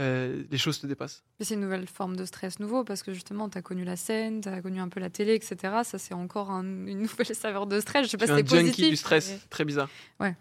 euh, 0.00 0.42
les 0.50 0.58
choses 0.58 0.80
te 0.80 0.86
dépassent. 0.86 1.22
Mais 1.38 1.44
c'est 1.46 1.54
une 1.54 1.60
nouvelle 1.60 1.86
forme 1.86 2.16
de 2.16 2.24
stress 2.24 2.58
nouveau 2.58 2.82
parce 2.84 3.02
que 3.02 3.12
justement, 3.14 3.48
tu 3.48 3.58
as 3.58 3.62
connu 3.62 3.84
la 3.84 3.96
scène, 3.96 4.40
tu 4.40 4.48
as 4.48 4.60
connu 4.60 4.80
un 4.80 4.88
peu 4.88 4.98
la 5.00 5.10
télé, 5.10 5.34
etc. 5.34 5.56
Ça, 5.84 5.98
c'est 5.98 6.14
encore 6.14 6.50
un- 6.50 6.62
une 6.64 7.02
nouvelle 7.02 7.26
saveur 7.34 7.66
de 7.66 7.78
stress. 7.80 8.06
Je 8.06 8.10
sais 8.10 8.16
pas 8.16 8.26
si 8.26 8.32
c'est 8.32 8.34
un 8.34 8.38
junkie 8.38 8.66
positif. 8.66 8.88
du 8.90 8.96
stress, 8.96 9.30
mais- 9.30 9.38
très 9.50 9.64
bizarre. 9.64 9.88
Ouais. 10.20 10.34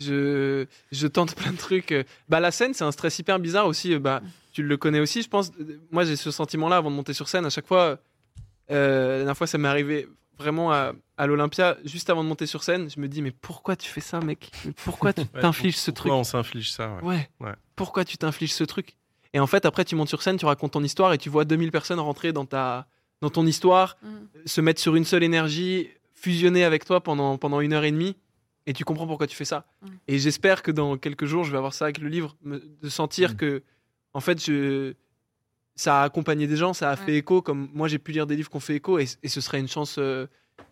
Je, 0.00 0.66
je 0.92 1.06
tente 1.06 1.34
plein 1.34 1.52
de 1.52 1.56
trucs. 1.58 1.94
Bah, 2.28 2.40
la 2.40 2.50
scène, 2.50 2.72
c'est 2.74 2.84
un 2.84 2.92
stress 2.92 3.18
hyper 3.18 3.38
bizarre 3.38 3.66
aussi. 3.66 3.96
Bah, 3.98 4.22
tu 4.52 4.62
le 4.62 4.76
connais 4.76 4.98
aussi, 5.00 5.22
je 5.22 5.28
pense. 5.28 5.52
Moi, 5.90 6.04
j'ai 6.04 6.16
ce 6.16 6.30
sentiment-là 6.30 6.76
avant 6.78 6.90
de 6.90 6.96
monter 6.96 7.12
sur 7.12 7.28
scène. 7.28 7.44
À 7.46 7.50
chaque 7.50 7.66
fois, 7.66 7.98
euh, 8.70 9.10
la 9.12 9.16
dernière 9.18 9.36
fois, 9.36 9.46
ça 9.46 9.58
m'est 9.58 9.68
arrivé 9.68 10.08
vraiment 10.40 10.72
à, 10.72 10.92
à 11.16 11.26
l'Olympia, 11.26 11.76
juste 11.84 12.10
avant 12.10 12.24
de 12.24 12.28
monter 12.28 12.46
sur 12.46 12.62
scène. 12.62 12.88
Je 12.90 12.98
me 13.00 13.06
dis, 13.08 13.22
mais 13.22 13.30
pourquoi 13.30 13.76
tu 13.76 13.88
fais 13.88 14.00
ça, 14.00 14.20
mec? 14.20 14.50
Pourquoi 14.84 15.12
tu 15.12 15.20
Ouais, 15.34 15.40
t'infliges 15.40 15.74
pour- 15.74 15.82
ce 15.82 15.90
truc? 15.90 16.04
pourquoi 16.10 16.20
on 16.20 16.24
s'inflige 16.24 16.72
ça 16.72 16.94
ouais. 16.96 17.02
Ouais. 17.02 17.30
Ouais. 17.40 17.54
Pourquoi 17.76 18.04
tu 18.04 18.16
t'infliges 18.18 18.52
ce 18.54 18.64
truc? 18.64 18.96
Et 19.32 19.38
en 19.40 19.46
fait, 19.46 19.64
après, 19.66 19.84
tu 19.84 19.94
montes 19.94 20.08
sur 20.08 20.22
scène, 20.22 20.36
tu 20.38 20.46
racontes 20.46 20.72
ton 20.72 20.82
histoire 20.82 21.12
et 21.12 21.18
tu 21.18 21.28
vois 21.28 21.44
2000 21.44 21.70
personnes 21.70 22.00
rentrer 22.00 22.32
dans, 22.32 22.46
ta, 22.46 22.88
dans 23.20 23.30
ton 23.30 23.46
histoire, 23.46 23.96
Mm. 24.02 24.08
se 24.46 24.60
mettre 24.60 24.80
sur 24.80 24.96
une 24.96 25.04
seule 25.04 25.22
énergie, 25.22 25.88
fusionner 26.14 26.64
avec 26.64 26.84
toi 26.84 27.00
pendant, 27.00 27.38
pendant 27.38 27.60
une 27.60 27.72
heure 27.72 27.84
et 27.84 27.92
demie. 27.92 28.16
Et 28.66 28.72
tu 28.72 28.84
comprends 28.84 29.06
pourquoi 29.06 29.26
tu 29.26 29.36
fais 29.36 29.44
ça. 29.44 29.66
Mm. 29.82 29.86
Et 30.08 30.18
j'espère 30.18 30.62
que 30.62 30.70
dans 30.70 30.96
quelques 30.96 31.26
jours, 31.26 31.44
je 31.44 31.50
vais 31.52 31.58
avoir 31.58 31.74
ça 31.74 31.84
avec 31.84 31.98
le 31.98 32.08
livre, 32.08 32.36
me- 32.42 32.62
de 32.82 32.88
sentir 32.88 33.32
Mm. 33.32 33.36
que, 33.36 33.62
en 34.14 34.20
fait, 34.20 34.44
je, 34.44 34.94
ça 35.76 36.00
a 36.02 36.04
accompagné 36.04 36.46
des 36.46 36.56
gens, 36.56 36.72
ça 36.74 36.90
a 36.90 36.94
Ouais. 36.96 37.00
fait 37.06 37.14
écho, 37.16 37.40
comme 37.42 37.68
moi 37.74 37.88
j'ai 37.88 37.98
pu 37.98 38.12
lire 38.12 38.26
des 38.26 38.36
livres 38.36 38.50
qui 38.50 38.56
ont 38.56 38.60
fait 38.60 38.76
écho, 38.76 38.98
et, 38.98 39.06
et 39.22 39.28
ce 39.28 39.40
serait 39.40 39.60
une 39.60 39.68
chance 39.68 39.96
euh, 39.98 40.26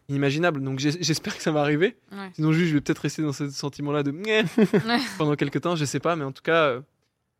inimaginable. 0.08 0.62
Donc 0.62 0.78
j'espère 0.78 1.36
que 1.36 1.42
ça 1.42 1.50
va 1.52 1.60
arriver. 1.60 1.96
Ouais. 2.12 2.30
Sinon, 2.34 2.52
juste, 2.52 2.68
je 2.70 2.74
vais 2.74 2.80
peut-être 2.80 2.98
rester 2.98 3.22
dans 3.22 3.32
ce 3.32 3.48
sentiment-là 3.50 4.02
de 4.02 4.12
pendant 5.18 5.34
quelques 5.36 5.60
temps, 5.60 5.76
je 5.76 5.84
sais 5.84 6.00
pas, 6.00 6.16
mais 6.16 6.24
en 6.24 6.32
tout 6.32 6.42
cas, 6.42 6.64
euh, 6.68 6.80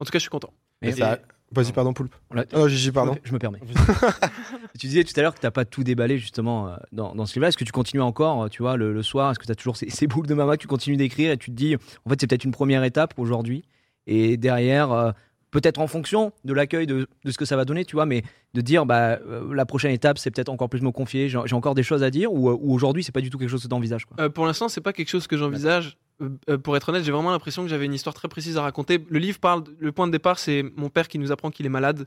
en 0.00 0.04
tout 0.04 0.10
cas, 0.12 0.18
je 0.18 0.22
suis 0.22 0.30
content. 0.30 0.52
Mais 0.82 0.90
Et 0.90 0.92
ça- 0.92 1.18
Vas-y, 1.50 1.72
pardon, 1.72 1.94
Poulpe. 1.94 2.14
l'a- 2.30 2.44
Oh, 2.52 2.68
Gigi, 2.68 2.92
pardon. 2.92 3.16
Je 3.24 3.32
me 3.32 3.38
permets. 3.38 3.60
tu 4.78 4.86
disais 4.86 5.02
tout 5.02 5.14
à 5.18 5.22
l'heure 5.22 5.34
que 5.34 5.40
t'as 5.40 5.50
pas 5.50 5.64
tout 5.64 5.82
déballé 5.82 6.18
justement 6.18 6.68
euh, 6.68 6.76
dans, 6.92 7.14
dans 7.14 7.24
ce 7.24 7.32
livre-là. 7.34 7.48
Est-ce 7.48 7.56
que 7.56 7.64
tu 7.64 7.72
continues 7.72 8.02
encore, 8.02 8.50
tu 8.50 8.60
vois, 8.62 8.76
le, 8.76 8.92
le 8.92 9.02
soir? 9.02 9.30
Est-ce 9.30 9.38
que 9.38 9.46
tu 9.46 9.52
as 9.52 9.54
toujours 9.54 9.76
ces, 9.78 9.88
ces 9.88 10.06
boules 10.06 10.26
de 10.26 10.34
mama 10.34 10.56
que 10.58 10.62
tu 10.62 10.68
continues 10.68 10.98
d'écrire 10.98 11.32
et 11.32 11.38
tu 11.38 11.50
te 11.50 11.56
dis, 11.56 11.74
en 12.04 12.10
fait, 12.10 12.20
c'est 12.20 12.26
peut-être 12.26 12.44
une 12.44 12.50
première 12.52 12.84
étape 12.84 13.14
aujourd'hui? 13.16 13.64
Et 14.06 14.36
derrière, 14.36 14.92
euh, 14.92 15.12
peut-être 15.50 15.80
en 15.80 15.86
fonction 15.86 16.32
de 16.44 16.52
l'accueil 16.52 16.86
de, 16.86 17.06
ce 17.26 17.36
que 17.36 17.44
ça 17.44 17.56
va 17.56 17.64
donner, 17.64 17.84
tu 17.84 17.96
vois, 17.96 18.06
mais 18.06 18.22
de 18.54 18.60
dire, 18.60 18.86
bah, 18.86 19.18
euh, 19.26 19.54
la 19.54 19.66
prochaine 19.66 19.92
étape, 19.92 20.18
c'est 20.18 20.30
peut-être 20.30 20.48
encore 20.48 20.68
plus 20.68 20.82
me 20.82 20.90
confier. 20.90 21.28
J'ai 21.28 21.54
encore 21.54 21.74
des 21.74 21.82
choses 21.82 22.02
à 22.02 22.10
dire 22.10 22.32
ou, 22.32 22.50
euh, 22.50 22.56
ou 22.60 22.74
aujourd'hui, 22.74 23.02
c'est 23.02 23.12
pas 23.12 23.20
du 23.20 23.30
tout 23.30 23.38
quelque 23.38 23.50
chose 23.50 23.62
que 23.62 23.68
t'envisages. 23.68 24.06
Euh, 24.20 24.28
pour 24.28 24.46
l'instant, 24.46 24.68
c'est 24.68 24.80
pas 24.80 24.92
quelque 24.92 25.08
chose 25.08 25.26
que 25.26 25.36
j'envisage. 25.36 25.96
Euh, 26.20 26.58
pour 26.58 26.76
être 26.76 26.88
honnête, 26.88 27.04
j'ai 27.04 27.12
vraiment 27.12 27.30
l'impression 27.30 27.62
que 27.62 27.68
j'avais 27.68 27.86
une 27.86 27.94
histoire 27.94 28.14
très 28.14 28.28
précise 28.28 28.56
à 28.56 28.62
raconter. 28.62 29.04
Le 29.08 29.18
livre 29.18 29.38
parle, 29.38 29.64
le 29.78 29.92
point 29.92 30.06
de 30.06 30.12
départ, 30.12 30.38
c'est 30.38 30.64
mon 30.76 30.90
père 30.90 31.08
qui 31.08 31.18
nous 31.18 31.32
apprend 31.32 31.50
qu'il 31.50 31.66
est 31.66 31.70
malade. 31.70 32.06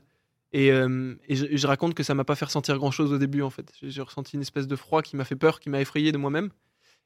Et, 0.54 0.68
je, 0.68 1.66
raconte 1.66 1.94
que 1.94 2.02
ça 2.02 2.14
m'a 2.14 2.24
pas 2.24 2.34
fait 2.34 2.44
ressentir 2.44 2.76
grand 2.76 2.90
chose 2.90 3.10
au 3.10 3.18
début, 3.18 3.40
en 3.40 3.48
fait. 3.48 3.72
J'ai 3.82 4.02
ressenti 4.02 4.36
une 4.36 4.42
espèce 4.42 4.66
de 4.66 4.76
froid 4.76 5.00
qui 5.00 5.16
m'a 5.16 5.24
fait 5.24 5.36
peur, 5.36 5.60
qui 5.60 5.70
m'a 5.70 5.80
effrayé 5.80 6.12
de 6.12 6.18
moi-même. 6.18 6.50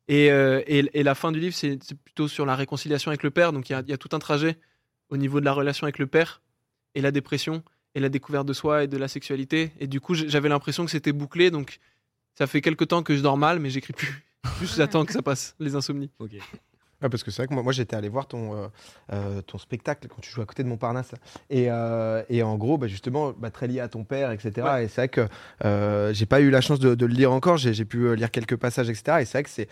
Et, 0.09 0.27
et, 0.27 1.03
la 1.05 1.15
fin 1.15 1.31
du 1.31 1.39
livre, 1.39 1.55
c'est 1.55 1.79
plutôt 2.05 2.27
sur 2.27 2.45
la 2.45 2.57
réconciliation 2.57 3.11
avec 3.11 3.23
le 3.23 3.31
père. 3.31 3.53
Donc 3.53 3.71
il 3.71 3.81
y 3.87 3.91
y 3.91 3.93
a 3.93 3.99
tout 3.99 4.09
un 4.17 4.19
trajet 4.19 4.59
au 5.11 5.17
niveau 5.17 5.41
de 5.41 5.45
la 5.45 5.53
relation 5.53 5.85
avec 5.85 5.99
le 5.99 6.07
père 6.07 6.43
et 6.95 7.01
la 7.01 7.11
dépression 7.11 7.63
et 7.95 8.01
la 8.01 8.09
découverte 8.09 8.47
de 8.47 8.53
soi 8.53 8.85
et 8.85 8.89
de 8.89 8.97
la 8.97 9.09
sexualité. 9.09 9.73
Et 9.81 9.87
du 9.87 10.01
coup, 10.01 10.15
j'avais 10.15 10.49
l'impression 10.49 10.85
que 10.85 10.91
c'était 10.91 11.13
bouclé. 11.13 11.51
Donc 11.51 11.79
ça 12.35 12.47
fait 12.47 12.61
quelques 12.61 12.89
temps 12.89 13.03
que 13.03 13.17
je 13.17 13.23
dors 13.23 13.39
mal, 13.39 13.59
mais 13.59 13.71
j'écris 13.71 13.93
plus. 13.93 14.23
Juste 14.61 14.77
j'attends 14.77 15.05
que 15.05 15.13
ça 15.13 15.23
passe, 15.23 15.55
les 15.59 15.75
insomnies. 15.75 16.11
Ok. 16.19 16.33
Ouais, 17.03 17.11
parce 17.11 17.23
que 17.23 17.31
c'est 17.31 17.43
vrai 17.43 17.49
que 17.49 17.53
moi, 17.53 17.63
moi, 17.63 17.73
j'étais 17.73 17.95
allé 17.95 18.09
voir 18.09 18.27
ton, 18.27 18.55
euh, 18.55 18.69
euh, 19.13 19.43
ton 19.43 19.59
spectacle 19.59 20.09
quand 20.09 20.21
tu 20.23 20.31
jouais 20.31 20.45
à 20.45 20.47
côté 20.47 20.63
de 20.63 20.69
Montparnasse. 20.69 21.13
Et, 21.51 21.67
euh, 21.69 22.23
et 22.31 22.43
en 22.43 22.57
gros, 22.57 22.79
bah, 22.79 22.87
justement, 22.87 23.35
bah, 23.39 23.51
très 23.51 23.67
lié 23.67 23.81
à 23.81 23.89
ton 23.89 24.03
père, 24.03 24.31
etc. 24.33 24.53
Ouais. 24.67 24.85
Et 24.85 24.89
c'est 24.89 25.03
vrai 25.03 25.09
que 25.09 25.29
euh, 25.65 26.15
j'ai 26.15 26.25
pas 26.25 26.41
eu 26.41 26.49
la 26.49 26.63
chance 26.63 26.79
de, 26.79 26.95
de 26.95 27.05
le 27.05 27.13
lire 27.13 27.33
encore. 27.33 27.59
J'ai 27.59 27.85
pu 27.85 28.17
lire 28.17 28.31
quelques 28.31 28.57
passages, 28.57 28.89
etc. 28.89 29.19
Et 29.21 29.25
c'est 29.27 29.39
vrai 29.39 29.43
que 29.43 29.51
c'est 29.51 29.69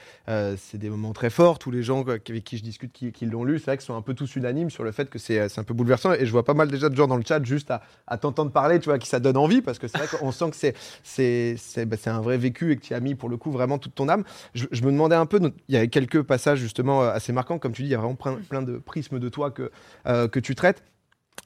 c'est 0.58 0.78
des 0.78 0.90
moments 0.90 1.14
très 1.14 1.30
forts. 1.30 1.58
Tous 1.58 1.70
les 1.70 1.82
gens 1.82 2.02
avec 2.02 2.24
qui 2.24 2.58
je 2.58 2.62
discute 2.62 2.92
qui, 2.92 3.10
qui 3.10 3.24
l'ont 3.24 3.44
lu, 3.44 3.58
c'est 3.58 3.66
vrai 3.66 3.76
qu'ils 3.78 3.86
sont 3.86 3.96
un 3.96 4.02
peu 4.02 4.12
tous 4.12 4.36
unanimes 4.36 4.68
sur 4.68 4.84
le 4.84 4.92
fait 4.92 5.08
que 5.08 5.18
c'est 5.18 5.48
c'est 5.48 5.60
un 5.60 5.64
peu 5.64 5.74
bouleversant. 5.74 6.12
Et 6.12 6.26
je 6.26 6.30
vois 6.30 6.44
pas 6.44 6.54
mal 6.54 6.70
déjà 6.70 6.90
de 6.90 6.94
gens 6.94 7.06
dans 7.06 7.16
le 7.16 7.24
chat 7.26 7.42
juste 7.42 7.70
à, 7.70 7.82
à 8.06 8.18
t'entendre 8.18 8.50
parler, 8.50 8.78
tu 8.80 8.90
vois, 8.90 8.98
qui 8.98 9.08
ça 9.08 9.20
donne 9.20 9.38
envie 9.38 9.62
parce 9.62 9.78
que 9.78 9.88
c'est 9.88 9.96
vrai 9.98 10.08
qu'on 10.18 10.30
sent 10.30 10.50
que 10.50 10.56
c'est 10.56 10.74
c'est 11.02 11.54
c'est 11.58 11.86
bah, 11.86 11.96
un 12.06 12.20
vrai 12.20 12.36
vécu 12.36 12.72
et 12.72 12.76
que 12.76 12.82
tu 12.82 12.92
as 12.92 13.00
mis 13.00 13.14
pour 13.14 13.30
le 13.30 13.38
coup 13.38 13.50
vraiment 13.50 13.78
toute 13.78 13.94
ton 13.94 14.10
âme. 14.10 14.24
Je, 14.54 14.66
je 14.70 14.82
me 14.82 14.92
demandais 14.92 15.16
un 15.16 15.26
peu, 15.26 15.40
il 15.68 15.74
y 15.74 15.78
avait 15.78 15.88
quelques 15.88 16.22
passages 16.22 16.58
justement 16.58 17.13
assez 17.14 17.32
marquants, 17.32 17.58
comme 17.58 17.72
tu 17.72 17.82
dis, 17.82 17.88
il 17.88 17.92
y 17.92 17.94
a 17.94 17.98
vraiment 17.98 18.14
plein, 18.16 18.36
plein 18.48 18.62
de 18.62 18.78
prismes 18.78 19.18
de 19.18 19.28
toi 19.28 19.50
que, 19.50 19.70
euh, 20.06 20.28
que 20.28 20.40
tu 20.40 20.54
traites. 20.54 20.82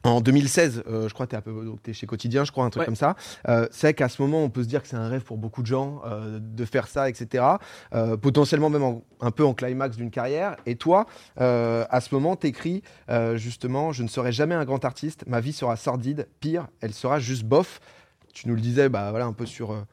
En 0.05 0.21
2016, 0.21 0.85
euh, 0.87 1.09
je 1.09 1.15
crois 1.15 1.27
que 1.27 1.35
tu 1.35 1.37
es, 1.51 1.77
t'es 1.83 1.93
chez 1.93 2.07
Quotidien, 2.07 2.45
je 2.45 2.53
crois, 2.53 2.65
un 2.65 2.71
truc 2.71 2.83
Ouais. 2.83 2.87
comme 2.87 2.95
ça. 2.95 3.17
Euh, 3.49 3.67
c'est 3.73 3.95
qu'à 3.95 4.09
ce 4.09 4.23
moment, 4.23 4.45
on 4.45 4.49
peut 4.51 4.63
se 4.63 4.69
dire 4.69 4.81
que 4.83 4.87
c'est 4.89 4.97
un 4.97 5.09
rêve 5.09 5.23
pour 5.25 5.39
beaucoup 5.39 5.61
de 5.63 5.67
gens 5.67 6.03
euh, 6.07 6.39
de 6.41 6.65
faire 6.65 6.87
ça, 6.87 7.09
etc. 7.09 7.45
Potentiellement 8.23 8.71
même 8.71 8.83
en- 8.85 9.03
un 9.21 9.31
peu 9.33 9.45
en 9.45 9.55
climax 9.55 9.97
d'une 9.97 10.11
carrière. 10.13 10.57
Et 10.67 10.77
toi, 10.77 11.07
à 11.37 12.01
ce 12.01 12.15
moment, 12.15 12.37
t'écris 12.37 12.83
euh, 13.11 13.37
justement 13.37 13.91
Je 13.93 14.03
ne 14.05 14.09
serai 14.09 14.31
jamais 14.31 14.55
un 14.55 14.65
grand 14.65 14.85
artiste, 14.85 15.25
ma 15.27 15.41
vie 15.41 15.53
sera 15.53 15.75
sordide, 15.77 16.29
pire, 16.39 16.69
elle 16.81 16.95
sera 16.95 17.19
juste 17.19 17.43
bof. 17.45 17.81
Tu 18.33 18.47
nous 18.47 18.55
le 18.55 18.61
disais, 18.61 18.89
bah, 18.89 19.11
voilà, 19.11 19.27
un 19.27 19.33
peu 19.33 19.47
sur 19.47 19.85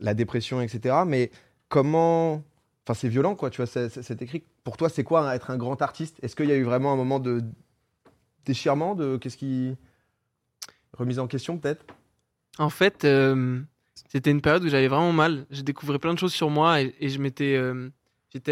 la 0.00 0.14
dépression, 0.14 0.60
etc. 0.62 0.96
Mais 1.06 1.30
comment. 1.68 2.42
Enfin, 2.86 2.94
c'est 2.94 3.08
violent, 3.08 3.34
quoi, 3.34 3.50
tu 3.50 3.62
vois, 3.62 3.66
cet 3.66 4.22
écrit. 4.22 4.44
Pour 4.62 4.76
toi, 4.76 4.88
c'est 4.88 5.04
quoi 5.04 5.34
être 5.34 5.50
un 5.50 5.56
grand 5.56 5.80
artiste? 5.80 6.18
Est-ce 6.22 6.36
qu'il 6.36 6.46
y 6.46 6.52
a 6.52 6.56
eu 6.56 6.64
vraiment 6.64 6.92
un 6.92 6.96
moment 6.96 7.18
de 7.18 7.42
déchirement 8.44 8.94
de 8.94 9.16
Qu'est-ce 9.16 9.36
qui. 9.36 9.74
Remise 10.92 11.18
en 11.18 11.26
question, 11.26 11.58
peut-être? 11.58 11.84
En 12.58 12.70
fait, 12.70 13.04
euh, 13.04 13.60
c'était 13.94 14.30
une 14.30 14.40
période 14.40 14.64
où 14.64 14.68
j'avais 14.68 14.88
vraiment 14.88 15.12
mal. 15.12 15.46
J'ai 15.50 15.62
découvert 15.62 15.98
plein 15.98 16.14
de 16.14 16.18
choses 16.18 16.32
sur 16.32 16.50
moi 16.50 16.80
et, 16.80 17.08
je 17.08 17.18
m'étais, 17.18 17.56
euh, 17.56 17.90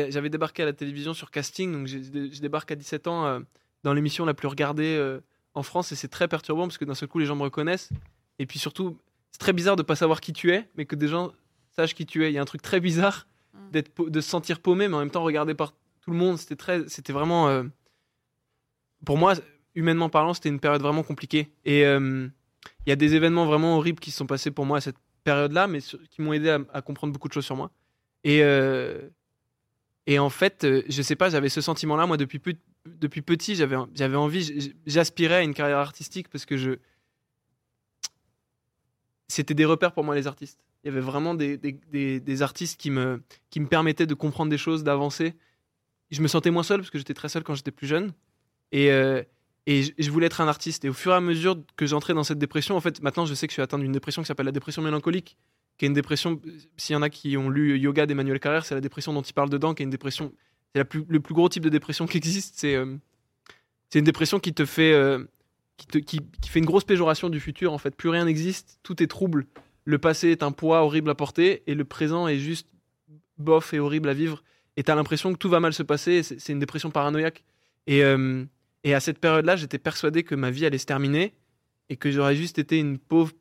j'avais 0.08 0.30
débarqué 0.30 0.62
à 0.62 0.66
la 0.66 0.72
télévision 0.72 1.14
sur 1.14 1.30
casting, 1.30 1.72
donc 1.72 1.86
je 1.86 2.40
débarque 2.40 2.70
à 2.70 2.76
17 2.76 3.06
ans 3.06 3.26
euh, 3.26 3.40
dans 3.82 3.92
l'émission 3.92 4.24
la 4.24 4.34
plus 4.34 4.48
regardée 4.48 4.96
euh, 4.96 5.20
en 5.54 5.62
France 5.62 5.92
et 5.92 5.96
c'est 5.96 6.08
très 6.08 6.28
perturbant 6.28 6.64
parce 6.64 6.78
que 6.78 6.84
d'un 6.84 6.94
seul 6.94 7.08
coup 7.08 7.18
les 7.18 7.26
gens 7.26 7.36
me 7.36 7.42
reconnaissent 7.42 7.90
et 8.38 8.46
puis 8.46 8.58
surtout 8.58 8.96
c'est 9.30 9.38
très 9.38 9.52
bizarre 9.52 9.76
de 9.76 9.82
pas 9.82 9.96
savoir 9.96 10.20
qui 10.20 10.32
tu 10.32 10.52
es, 10.52 10.68
mais 10.76 10.84
que 10.84 10.94
des 10.94 11.08
gens 11.08 11.32
sachent 11.74 11.94
qui 11.94 12.06
tu 12.06 12.24
es. 12.24 12.30
Il 12.30 12.34
y 12.34 12.38
a 12.38 12.42
un 12.42 12.46
truc 12.46 12.62
très 12.62 12.80
bizarre. 12.80 13.26
D'être, 13.72 14.08
de 14.08 14.20
se 14.20 14.28
sentir 14.28 14.60
paumé, 14.60 14.88
mais 14.88 14.94
en 14.94 15.00
même 15.00 15.10
temps 15.10 15.22
regardé 15.22 15.54
par 15.54 15.72
tout 16.02 16.10
le 16.10 16.16
monde. 16.16 16.38
C'était 16.38 16.56
très, 16.56 16.88
c'était 16.88 17.12
vraiment, 17.12 17.48
euh, 17.48 17.64
pour 19.04 19.18
moi, 19.18 19.34
humainement 19.74 20.08
parlant, 20.08 20.34
c'était 20.34 20.50
une 20.50 20.60
période 20.60 20.82
vraiment 20.82 21.02
compliquée. 21.02 21.52
Et 21.64 21.84
euh, 21.84 22.28
il 22.86 22.90
y 22.90 22.92
a 22.92 22.96
des 22.96 23.14
événements 23.14 23.46
vraiment 23.46 23.76
horribles 23.76 24.00
qui 24.00 24.10
se 24.10 24.18
sont 24.18 24.26
passés 24.26 24.50
pour 24.50 24.66
moi 24.66 24.78
à 24.78 24.80
cette 24.80 24.96
période-là, 25.24 25.66
mais 25.66 25.80
qui 25.80 26.20
m'ont 26.22 26.32
aidé 26.32 26.56
à, 26.72 26.82
comprendre 26.82 27.12
beaucoup 27.12 27.28
de 27.28 27.32
choses 27.32 27.44
sur 27.44 27.56
moi. 27.56 27.70
Et, 28.24 28.42
euh, 28.42 29.08
et 30.06 30.18
en 30.18 30.30
fait, 30.30 30.66
je 30.88 31.02
sais 31.02 31.16
pas, 31.16 31.30
j'avais 31.30 31.48
ce 31.48 31.60
sentiment-là, 31.60 32.06
moi, 32.06 32.16
depuis, 32.16 32.40
depuis 32.86 33.22
petit, 33.22 33.54
j'avais, 33.54 33.76
j'avais 33.94 34.16
envie, 34.16 34.74
j'aspirais 34.86 35.36
à 35.36 35.42
une 35.42 35.54
carrière 35.54 35.78
artistique 35.78 36.28
parce 36.28 36.44
que 36.44 36.56
je. 36.56 36.72
C'était 39.28 39.54
des 39.54 39.64
repères 39.64 39.92
pour 39.92 40.04
moi, 40.04 40.14
les 40.14 40.26
artistes. 40.26 40.60
Il 40.84 40.88
y 40.88 40.90
avait 40.90 41.00
vraiment 41.00 41.34
des, 41.34 41.56
des, 41.56 42.20
des- 42.20 42.42
artistes 42.42 42.80
qui 42.80 42.90
me, 42.90 43.22
qui 43.50 43.60
me 43.60 43.66
permettaient 43.68 44.06
de 44.06 44.14
comprendre 44.14 44.50
des 44.50 44.58
choses, 44.58 44.82
d'avancer. 44.82 45.34
Je 46.10 46.20
me 46.22 46.28
sentais 46.28 46.50
moins 46.50 46.64
seul 46.64 46.80
parce 46.80 46.90
que 46.90 46.98
j'étais 46.98 47.14
très 47.14 47.28
seul 47.28 47.44
quand 47.44 47.54
j'étais 47.54 47.70
plus 47.70 47.86
jeune. 47.86 48.12
Et, 48.72 48.90
euh, 48.90 49.22
et 49.66 49.82
je, 49.96 50.10
voulais 50.10 50.26
être 50.26 50.40
un 50.40 50.48
artiste. 50.48 50.84
Et 50.84 50.88
au 50.88 50.92
fur 50.92 51.12
et 51.12 51.14
à 51.14 51.20
mesure 51.20 51.56
que 51.76 51.86
j'entrais 51.86 52.14
dans 52.14 52.24
cette 52.24 52.38
dépression, 52.38 52.76
en 52.76 52.80
fait, 52.80 53.00
maintenant, 53.00 53.26
je 53.26 53.34
sais 53.34 53.46
que 53.46 53.52
je 53.52 53.54
suis 53.54 53.62
atteint 53.62 53.78
d'une 53.78 53.92
dépression 53.92 54.22
qui 54.22 54.26
s'appelle 54.26 54.46
la 54.46 54.52
dépression 54.52 54.82
mélancolique, 54.82 55.36
qui 55.78 55.84
est 55.84 55.88
une 55.88 55.94
dépression, 55.94 56.40
s'il 56.76 56.94
y 56.94 56.96
en 56.96 57.02
a 57.02 57.10
qui 57.10 57.36
ont 57.36 57.48
lu 57.48 57.78
Yoga 57.78 58.06
d'Emmanuel 58.06 58.40
Carrère, 58.40 58.64
c'est 58.64 58.74
la 58.74 58.80
dépression 58.80 59.12
dont 59.12 59.22
il 59.22 59.32
parle 59.32 59.50
dedans, 59.50 59.74
qui 59.74 59.82
est 59.82 59.84
une 59.84 59.90
dépression, 59.90 60.32
c'est 60.74 60.84
plus, 60.84 61.04
le 61.08 61.20
plus 61.20 61.34
gros 61.34 61.48
type 61.48 61.62
de 61.62 61.68
dépression 61.68 62.06
qui 62.06 62.16
existe. 62.16 62.54
C'est 62.58 62.74
euh, 62.74 62.96
une 63.94 64.04
dépression 64.04 64.40
qui 64.40 64.52
te 64.52 64.64
fait, 64.64 64.92
euh, 64.92 65.24
qui, 65.76 65.86
te, 65.86 65.98
qui, 65.98 66.20
qui 66.40 66.50
fait 66.50 66.58
une 66.58 66.66
grosse 66.66 66.84
péjoration 66.84 67.30
du 67.30 67.38
futur. 67.38 67.72
En 67.72 67.78
fait, 67.78 67.94
plus 67.94 68.08
rien 68.08 68.24
n'existe, 68.24 68.80
tout 68.82 69.00
est 69.00 69.06
trouble. 69.06 69.46
Le 69.84 69.98
passé 69.98 70.28
est 70.28 70.42
un 70.42 70.52
poids 70.52 70.82
horrible 70.82 71.10
à 71.10 71.14
porter 71.14 71.62
et 71.66 71.74
le 71.74 71.84
présent 71.84 72.28
est 72.28 72.38
juste 72.38 72.68
bof 73.38 73.74
et 73.74 73.78
horrible 73.78 74.08
à 74.08 74.14
vivre. 74.14 74.42
Et 74.76 74.82
t'as 74.82 74.94
l'impression 74.94 75.32
que 75.32 75.38
tout 75.38 75.48
va 75.48 75.60
mal 75.60 75.74
se 75.74 75.82
passer. 75.82 76.22
C'est 76.22 76.52
une 76.52 76.58
dépression 76.58 76.90
paranoïaque. 76.90 77.44
Et, 77.86 78.04
euh, 78.04 78.44
et 78.84 78.94
à 78.94 79.00
cette 79.00 79.18
période-là, 79.18 79.56
j'étais 79.56 79.78
persuadé 79.78 80.22
que 80.22 80.34
ma 80.34 80.50
vie 80.50 80.64
allait 80.64 80.78
se 80.78 80.86
terminer 80.86 81.34
et 81.88 81.96
que 81.96 82.10
j'aurais 82.10 82.36
juste 82.36 82.58
été 82.58 82.78
une 82.78 82.98
pauvre 82.98 83.32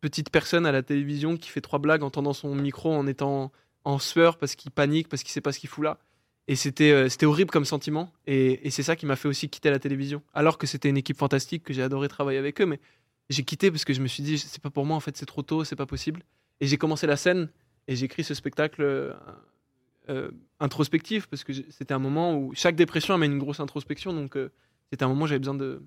petite 0.00 0.30
personne 0.30 0.66
à 0.66 0.72
la 0.72 0.82
télévision 0.82 1.36
qui 1.36 1.50
fait 1.50 1.60
trois 1.60 1.78
blagues 1.78 2.02
en 2.02 2.10
tendant 2.10 2.32
son 2.32 2.54
micro 2.54 2.92
en 2.92 3.06
étant 3.06 3.52
en 3.84 3.98
sueur 3.98 4.38
parce 4.38 4.54
qu'il 4.54 4.70
panique, 4.70 5.08
parce 5.08 5.22
qu'il 5.22 5.32
sait 5.32 5.40
pas 5.40 5.52
ce 5.52 5.58
qu'il 5.58 5.68
fout 5.68 5.84
là. 5.84 5.98
Et 6.46 6.56
c'était 6.56 6.92
euh, 6.92 7.08
horrible 7.26 7.50
comme 7.50 7.66
sentiment. 7.66 8.10
Et, 8.26 8.66
et 8.66 8.70
c'est 8.70 8.82
ça 8.82 8.96
qui 8.96 9.04
m'a 9.04 9.16
fait 9.16 9.28
aussi 9.28 9.50
quitter 9.50 9.70
la 9.70 9.78
télévision. 9.78 10.22
Alors 10.32 10.56
que 10.56 10.66
c'était 10.66 10.88
une 10.88 10.96
équipe 10.96 11.18
fantastique, 11.18 11.62
que 11.62 11.74
j'ai 11.74 11.82
adoré 11.82 12.08
travailler 12.08 12.38
avec 12.38 12.60
eux. 12.60 12.66
Mais 12.66 12.80
j'ai 13.28 13.44
quitté 13.44 13.70
parce 13.70 13.84
que 13.84 13.92
je 13.92 14.00
me 14.00 14.08
suis 14.08 14.22
dit, 14.22 14.38
c'est 14.38 14.62
pas 14.62 14.70
pour 14.70 14.86
moi, 14.86 14.96
en 14.96 15.00
fait, 15.00 15.16
c'est 15.16 15.26
trop 15.26 15.42
tôt, 15.42 15.64
c'est 15.64 15.76
pas 15.76 15.86
possible. 15.86 16.22
Et 16.60 16.66
j'ai 16.66 16.78
commencé 16.78 17.06
la 17.06 17.16
scène 17.16 17.50
et 17.86 17.96
j'ai 17.96 18.06
écrit 18.06 18.24
ce 18.24 18.34
spectacle 18.34 18.82
euh, 18.82 19.12
euh, 20.08 20.30
introspectif 20.60 21.26
parce 21.26 21.44
que 21.44 21.52
c'était 21.52 21.94
un 21.94 21.98
moment 21.98 22.36
où 22.36 22.52
chaque 22.54 22.76
dépression 22.76 23.14
amène 23.14 23.32
une 23.32 23.38
grosse 23.38 23.60
introspection. 23.60 24.12
Donc 24.12 24.36
euh, 24.36 24.50
c'était 24.90 25.04
un 25.04 25.08
moment 25.08 25.24
où 25.24 25.26
j'avais 25.26 25.38
besoin 25.38 25.54
de, 25.54 25.82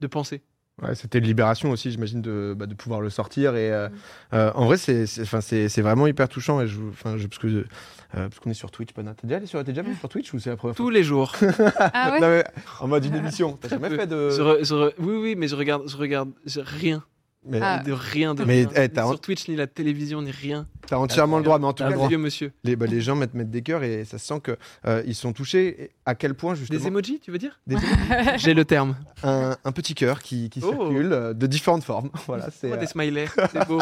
de 0.00 0.06
penser. 0.06 0.42
Ouais, 0.82 0.94
c'était 0.94 1.18
une 1.18 1.24
libération 1.26 1.70
aussi, 1.70 1.90
j'imagine, 1.90 2.22
de, 2.22 2.54
bah, 2.56 2.66
de 2.66 2.74
pouvoir 2.74 3.00
le 3.02 3.10
sortir. 3.10 3.54
Et 3.54 3.70
euh, 3.70 3.88
euh, 4.32 4.50
en 4.54 4.64
vrai, 4.64 4.78
c'est, 4.78 5.06
c'est, 5.06 5.24
c'est, 5.42 5.68
c'est 5.68 5.82
vraiment 5.82 6.06
hyper 6.06 6.28
touchant. 6.28 6.60
Et 6.62 6.66
je, 6.66 6.76
je- 7.16 7.26
parce, 7.26 7.38
que, 7.38 7.46
euh, 7.48 7.64
parce 8.12 8.38
qu'on 8.38 8.50
est 8.50 8.54
sur 8.54 8.70
Twitch, 8.70 8.92
Pana. 8.94 9.12
T'es 9.14 9.26
déjà 9.26 9.36
allé 9.36 9.46
sur, 9.46 9.58
t'es 9.62 9.72
déjà 9.72 9.82
venu 9.82 9.94
sur 9.96 10.08
Twitch 10.08 10.32
ou 10.32 10.38
c'est 10.38 10.48
la 10.50 10.56
première 10.56 10.74
fois 10.74 10.84
Tous 10.84 10.90
les 10.90 11.02
jours. 11.04 11.32
Ah 11.78 12.12
ouais 12.12 12.20
Non, 12.20 12.28
mais 12.28 12.44
en 12.80 12.88
mode 12.88 13.04
une 13.04 13.14
émission. 13.16 13.58
T'as 13.60 13.68
jamais 13.68 13.90
fait 13.90 14.06
de. 14.06 14.30
Je 14.30 14.40
re- 14.42 14.64
je 14.64 14.74
re- 14.74 14.92
oui, 14.98 15.16
oui, 15.20 15.34
mais 15.36 15.48
je 15.48 15.56
regarde, 15.56 15.82
je 15.88 15.96
regarde 15.96 16.30
je- 16.46 16.60
rien. 16.60 17.02
Mais 17.46 17.58
Ah. 17.62 17.82
De 17.82 17.92
rien, 17.92 18.34
de 18.34 18.44
Mais, 18.44 18.66
rien. 18.66 18.68
eh, 18.76 18.88
Ni 18.88 18.94
sur 19.08 19.18
Twitch, 19.20 19.48
ni 19.48 19.56
la 19.56 19.66
télévision, 19.66 20.20
ni 20.20 20.30
rien. 20.30 20.66
T'as 20.90 20.96
entièrement 20.98 21.38
le 21.38 21.44
droit. 21.44 21.58
Mais 21.58 21.66
en 21.66 21.72
tout 21.72 21.82
cas, 21.82 21.88
le 21.88 21.94
droit. 21.94 22.08
Vieux 22.08 22.18
monsieur. 22.18 22.52
les, 22.64 22.76
bah, 22.76 22.86
les 22.86 23.00
gens 23.00 23.16
mettent, 23.16 23.32
mettent 23.34 23.50
des 23.50 23.62
cœurs 23.62 23.82
et 23.82 24.04
ça 24.04 24.18
se 24.18 24.26
sent 24.26 24.40
qu'ils 24.44 25.02
ils 25.06 25.14
sont 25.14 25.32
touchés. 25.32 25.82
Et 25.84 25.90
à 26.04 26.14
quel 26.14 26.34
point, 26.34 26.54
justement. 26.54 26.78
Des 26.78 26.86
emojis, 26.86 27.20
tu 27.20 27.30
veux 27.30 27.38
dire 27.38 27.58
J'ai 28.36 28.52
le 28.54 28.64
terme. 28.64 28.96
un, 29.22 29.56
un 29.64 29.72
petit 29.72 29.94
cœur 29.94 30.20
qui, 30.20 30.50
qui 30.50 30.60
Oh. 30.62 30.70
circule 30.72 31.12
euh, 31.12 31.32
de 31.32 31.46
différentes 31.46 31.84
formes. 31.84 32.10
Voilà, 32.26 32.48
c'est, 32.50 32.70
Oh, 32.70 32.74
euh, 32.74 32.76
des 32.76 32.86
smileys, 32.86 33.26
c'est 33.52 33.66
beau. 33.66 33.80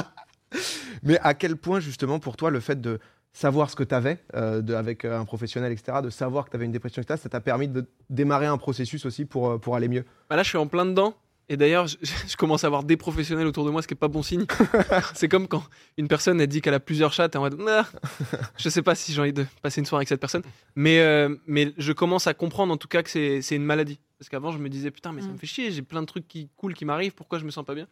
Mais 1.02 1.18
à 1.22 1.34
quel 1.34 1.56
point, 1.56 1.80
justement, 1.80 2.18
pour 2.18 2.36
toi, 2.36 2.50
le 2.50 2.60
fait 2.60 2.80
de 2.80 2.98
savoir 3.32 3.70
ce 3.70 3.76
que 3.76 3.84
tu 3.84 3.94
avais 3.94 4.18
avec 4.32 5.04
euh, 5.04 5.18
un 5.20 5.24
professionnel, 5.24 5.70
etc., 5.72 5.98
de 6.02 6.10
savoir 6.10 6.44
que 6.46 6.50
tu 6.50 6.56
avais 6.56 6.64
une 6.64 6.72
dépression, 6.72 7.02
etc., 7.02 7.20
ça 7.22 7.28
t'a 7.28 7.40
permis 7.40 7.68
de 7.68 7.86
démarrer 8.10 8.46
un 8.46 8.56
processus 8.58 9.04
aussi 9.06 9.24
pour, 9.26 9.50
euh, 9.50 9.58
pour 9.58 9.76
aller 9.76 9.88
mieux? 9.88 10.04
Bah 10.30 10.36
là, 10.36 10.42
je 10.42 10.48
suis 10.48 10.58
en 10.58 10.66
plein 10.66 10.86
dedans. 10.86 11.14
Et 11.50 11.56
d'ailleurs, 11.56 11.87
je, 11.87 11.96
je 12.28 12.37
commence 12.37 12.64
à 12.64 12.66
avoir 12.66 12.84
des 12.84 12.96
professionnels 12.96 13.46
autour 13.46 13.64
de 13.64 13.70
moi, 13.70 13.80
ce 13.82 13.88
qui 13.88 13.94
est 13.94 13.96
pas 13.96 14.08
bon 14.08 14.22
signe. 14.22 14.44
c'est 15.14 15.28
comme 15.28 15.48
quand 15.48 15.64
une 15.96 16.08
personne 16.08 16.40
elle 16.40 16.46
dit 16.46 16.61
qu'elle 16.61 16.74
a 16.74 16.80
plusieurs 16.80 17.12
chats, 17.12 17.28
t'es 17.28 17.38
en 17.38 17.42
mode, 17.42 17.58
Ah, 17.68 17.87
je 18.58 18.68
sais 18.68 18.82
pas 18.82 18.94
si 18.94 19.12
j'ai 19.12 19.20
envie 19.20 19.32
de 19.32 19.46
passer 19.62 19.80
une 19.80 19.87
soirée 19.87 20.00
avec 20.02 20.08
cette 20.08 20.20
personne. 20.20 20.42
Mais, 20.76 21.00
euh, 21.00 21.34
mais 21.46 21.72
je 21.78 21.92
commence 21.92 22.26
à 22.26 22.34
comprendre 22.34 22.72
en 22.72 22.76
tout 22.76 22.88
cas 22.88 23.02
que 23.02 23.11
c'est 23.11 23.40
c'est 23.42 23.56
une 23.56 23.64
maladie. 23.64 23.98
Parce 24.18 24.28
qu'avant, 24.28 24.50
je 24.50 24.58
me 24.58 24.68
disais, 24.68 24.90
putain, 24.90 25.12
mais 25.12 25.22
ça 25.22 25.28
me 25.28 25.34
Mm. 25.34 25.38
fait 25.38 25.46
chier, 25.46 25.70
j'ai 25.70 25.82
plein 25.82 26.00
de 26.00 26.06
trucs 26.06 26.26
qui 26.26 26.50
cool 26.56 26.74
qui 26.74 26.84
m'arrivent, 26.84 27.14
pourquoi 27.14 27.38
je 27.38 27.44
me 27.44 27.50
sens 27.50 27.64
pas 27.64 27.74
bien? 27.74 27.87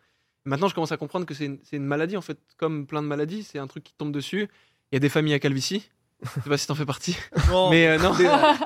Maintenant, 0.44 0.68
je 0.68 0.74
commence 0.74 0.92
à 0.92 0.96
comprendre 0.96 1.24
que 1.26 1.34
c'est 1.34 1.46
une, 1.46 1.58
c'est 1.64 1.76
une 1.76 1.84
maladie, 1.86 2.16
en 2.16 2.20
fait, 2.20 2.38
comme 2.56 2.86
plein 2.86 3.02
de 3.02 3.06
maladies, 3.08 3.42
c'est 3.44 3.58
un 3.58 3.66
truc 3.66 3.84
qui 3.84 3.94
tombe 3.94 4.12
dessus. 4.12 4.48
Il 4.92 4.94
y 4.94 4.96
a 4.96 5.00
des 5.00 5.08
familles 5.08 5.34
à 5.34 5.38
calvitie. 5.38 5.88
Je 6.22 6.40
sais 6.42 6.48
pas 6.50 6.56
si 6.56 6.66
t'en 6.66 6.74
fais 6.74 6.86
partie. 6.86 7.16
Non, 7.50 7.70
Mais 7.70 7.86
euh, 7.86 7.98
non. 7.98 8.12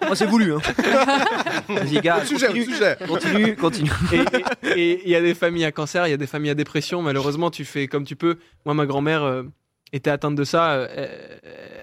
moi 0.06 0.14
c'est 0.16 0.26
voulu. 0.26 0.54
Hein. 0.54 0.58
Vas-y, 1.68 2.00
gars, 2.00 2.24
Sujet, 2.24 2.46
continue, 2.46 2.64
sujet 2.64 2.96
continue, 3.06 3.56
continue. 3.56 3.90
Et- 4.76 5.00
il 5.04 5.10
y 5.10 5.16
a 5.16 5.20
des 5.20 5.34
familles 5.34 5.64
à 5.64 5.72
cancer, 5.72 6.06
il 6.06 6.10
y 6.10 6.14
a 6.14 6.16
des 6.16 6.26
familles 6.26 6.50
à 6.50 6.54
dépression. 6.54 7.02
Malheureusement, 7.02 7.50
tu 7.50 7.64
fais 7.64 7.88
comme 7.88 8.04
tu 8.04 8.16
peux. 8.16 8.38
Moi, 8.64 8.74
ma 8.74 8.86
grand-mère 8.86 9.22
euh, 9.24 9.42
était 9.92 10.10
atteinte 10.10 10.36
de 10.36 10.44
ça. 10.44 10.72
euh, 10.74 10.88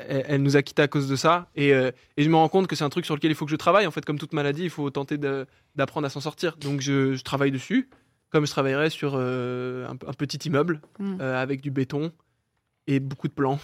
elle, 0.10 0.24
elle 0.28 0.42
nous 0.42 0.56
a 0.56 0.62
quittés 0.62 0.82
à 0.84 0.88
cause 0.88 1.08
de 1.10 1.16
ça. 1.16 1.50
Et, 1.56 1.74
euh, 1.74 1.92
et 2.16 2.24
je 2.24 2.30
me 2.30 2.36
rends 2.36 2.50
compte 2.50 2.68
que 2.68 2.76
c'est 2.76 2.86
un 2.86 2.90
truc 2.90 3.06
sur 3.06 3.16
lequel 3.16 3.32
il 3.32 3.36
faut 3.36 3.46
que 3.46 3.52
je 3.52 3.58
travaille. 3.58 3.86
En 3.88 3.92
fait, 3.92 4.06
comme 4.06 4.18
toute 4.18 4.34
maladie, 4.34 4.64
il 4.64 4.70
faut 4.70 4.90
tenter 4.90 5.18
d'apprendre 5.76 6.08
à 6.08 6.10
s'en 6.10 6.22
sortir. 6.22 6.56
Donc, 6.58 6.80
je, 6.82 7.16
je 7.16 7.24
travaille 7.24 7.52
dessus, 7.52 7.90
comme 8.32 8.46
je 8.46 8.52
travaillerais 8.52 8.90
sur 8.90 9.14
euh, 9.16 9.86
un, 9.88 9.92
un 9.92 10.14
petit 10.14 10.38
immeuble 10.48 10.82
Mm. 11.00 11.18
euh, 11.22 11.42
avec 11.42 11.62
du 11.62 11.72
béton 11.72 12.12
et 12.88 13.00
beaucoup 13.00 13.28
de 13.28 13.34
plans. 13.34 13.60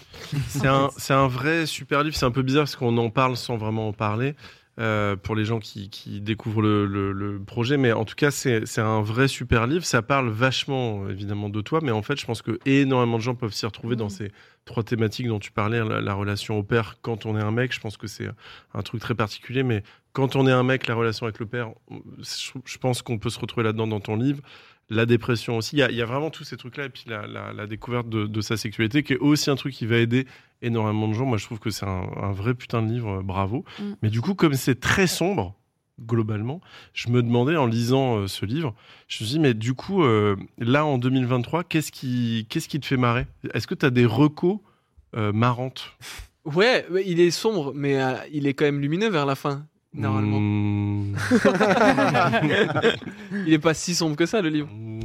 C'est 0.48 0.66
un, 1.12 1.26
vrai 1.28 1.66
super 1.66 2.02
livre. 2.02 2.14
C'est 2.16 2.26
un 2.26 2.30
peu 2.30 2.42
bizarre 2.42 2.62
parce 2.64 2.76
qu'on 2.76 2.96
en 2.98 3.10
parle 3.10 3.36
sans 3.36 3.56
vraiment 3.56 3.88
en 3.88 3.92
parler. 3.92 4.34
euh, 4.80 5.14
pour 5.14 5.36
les 5.36 5.44
gens 5.44 5.60
qui, 5.60 5.88
qui 5.88 6.20
découvrent 6.20 6.60
le, 6.60 6.84
le- 6.86 7.12
le 7.12 7.38
projet. 7.38 7.76
Mais 7.76 7.92
en 7.92 8.04
tout 8.04 8.16
cas, 8.16 8.32
c'est 8.32 8.78
un 8.78 9.02
vrai 9.02 9.28
super 9.28 9.68
livre. 9.68 9.84
Ça 9.84 10.02
parle 10.02 10.28
vachement, 10.30 11.08
évidemment, 11.08 11.48
de 11.48 11.60
toi. 11.60 11.78
Mais 11.80 11.92
en 11.92 12.02
fait, 12.02 12.18
je 12.18 12.26
pense 12.26 12.42
que 12.42 12.58
énormément 12.66 13.18
de 13.18 13.22
gens 13.22 13.36
peuvent 13.36 13.52
s'y 13.52 13.66
retrouver 13.66 13.94
dans 13.94 14.06
Mhm. 14.06 14.10
ces 14.10 14.32
trois 14.64 14.82
thématiques 14.82 15.28
dont 15.28 15.38
tu 15.38 15.52
parlais. 15.52 15.78
La, 15.84 16.00
la 16.00 16.14
relation 16.14 16.58
au 16.58 16.64
père 16.64 16.96
quand 17.02 17.24
on 17.24 17.38
est 17.38 17.42
un 17.42 17.52
mec, 17.52 17.72
je 17.72 17.78
pense 17.78 17.96
que 17.96 18.08
c'est 18.08 18.28
un 18.74 18.82
truc 18.82 19.00
très 19.00 19.14
particulier. 19.14 19.62
Mais 19.62 19.84
quand 20.12 20.34
on 20.34 20.44
est 20.48 20.52
un 20.52 20.64
mec, 20.64 20.88
la 20.88 20.96
relation 20.96 21.26
avec 21.26 21.38
le 21.38 21.46
père, 21.46 21.70
je, 22.18 22.50
je 22.64 22.78
pense 22.78 23.00
qu'on 23.02 23.18
peut 23.18 23.30
se 23.30 23.38
retrouver 23.38 23.62
là-dedans 23.62 23.86
dans 23.86 24.00
ton 24.00 24.16
livre. 24.16 24.40
La 24.90 25.06
dépression 25.06 25.56
aussi. 25.56 25.76
Il 25.76 25.78
y 25.78 25.82
a, 25.82 25.90
il 25.90 25.96
y 25.96 26.02
a 26.02 26.04
vraiment 26.04 26.30
tous 26.30 26.44
ces 26.44 26.56
trucs-là. 26.56 26.84
Et 26.86 26.88
puis 26.90 27.04
la, 27.06 27.26
la- 27.26 27.52
la 27.52 27.66
découverte 27.66 28.08
de, 28.08 28.26
de 28.26 28.40
sa 28.40 28.56
sexualité, 28.56 29.02
qui 29.02 29.14
est 29.14 29.18
aussi 29.18 29.50
un 29.50 29.56
truc 29.56 29.72
qui 29.72 29.86
va 29.86 29.96
aider 29.98 30.26
énormément 30.62 31.08
de 31.08 31.14
gens. 31.14 31.24
Moi, 31.26 31.38
je 31.38 31.44
trouve 31.46 31.58
que 31.58 31.70
c'est 31.70 31.86
un, 31.86 32.06
un 32.22 32.32
vrai 32.32 32.54
putain 32.54 32.82
de 32.82 32.92
livre. 32.92 33.18
euh, 33.18 33.22
Bravo. 33.22 33.64
Mm. 33.78 33.82
Mais 34.02 34.10
du 34.10 34.20
coup, 34.20 34.34
comme 34.34 34.54
c'est 34.54 34.78
très 34.80 35.06
sombre, 35.06 35.54
globalement, 36.00 36.60
je 36.92 37.08
me 37.08 37.22
demandais 37.22 37.56
en 37.56 37.66
lisant 37.66 38.18
euh, 38.18 38.26
ce 38.26 38.44
livre, 38.44 38.74
je 39.08 39.22
me 39.22 39.26
suis 39.26 39.34
dit, 39.36 39.40
mais 39.40 39.54
du 39.54 39.74
coup, 39.74 40.02
euh, 40.02 40.36
là, 40.58 40.84
en 40.84 40.98
2023, 40.98 41.64
qu'est-ce 41.64 41.92
qui, 41.92 42.46
qu'est-ce 42.50 42.68
qui 42.68 42.80
te 42.80 42.86
fait 42.86 42.96
marrer? 42.96 43.26
Est-ce 43.54 43.66
que 43.66 43.74
tu 43.74 43.86
as 43.86 43.90
des 43.90 44.04
recos 44.06 44.58
euh, 45.16 45.32
marrantes? 45.32 45.92
Ouais, 46.44 46.84
il 47.06 47.20
est 47.20 47.30
sombre, 47.30 47.72
mais 47.74 48.02
euh, 48.02 48.14
il 48.32 48.46
est 48.46 48.52
quand 48.54 48.64
même 48.66 48.80
lumineux 48.80 49.08
vers 49.08 49.24
la 49.24 49.34
fin, 49.34 49.66
normalement. 49.94 50.40
Mm. 50.40 50.83
Il 53.46 53.52
est 53.52 53.58
pas 53.58 53.74
si 53.74 53.94
sombre 53.94 54.16
que 54.16 54.26
ça, 54.26 54.40
le 54.42 54.48
livre. 54.48 54.68
Mm. 54.72 55.04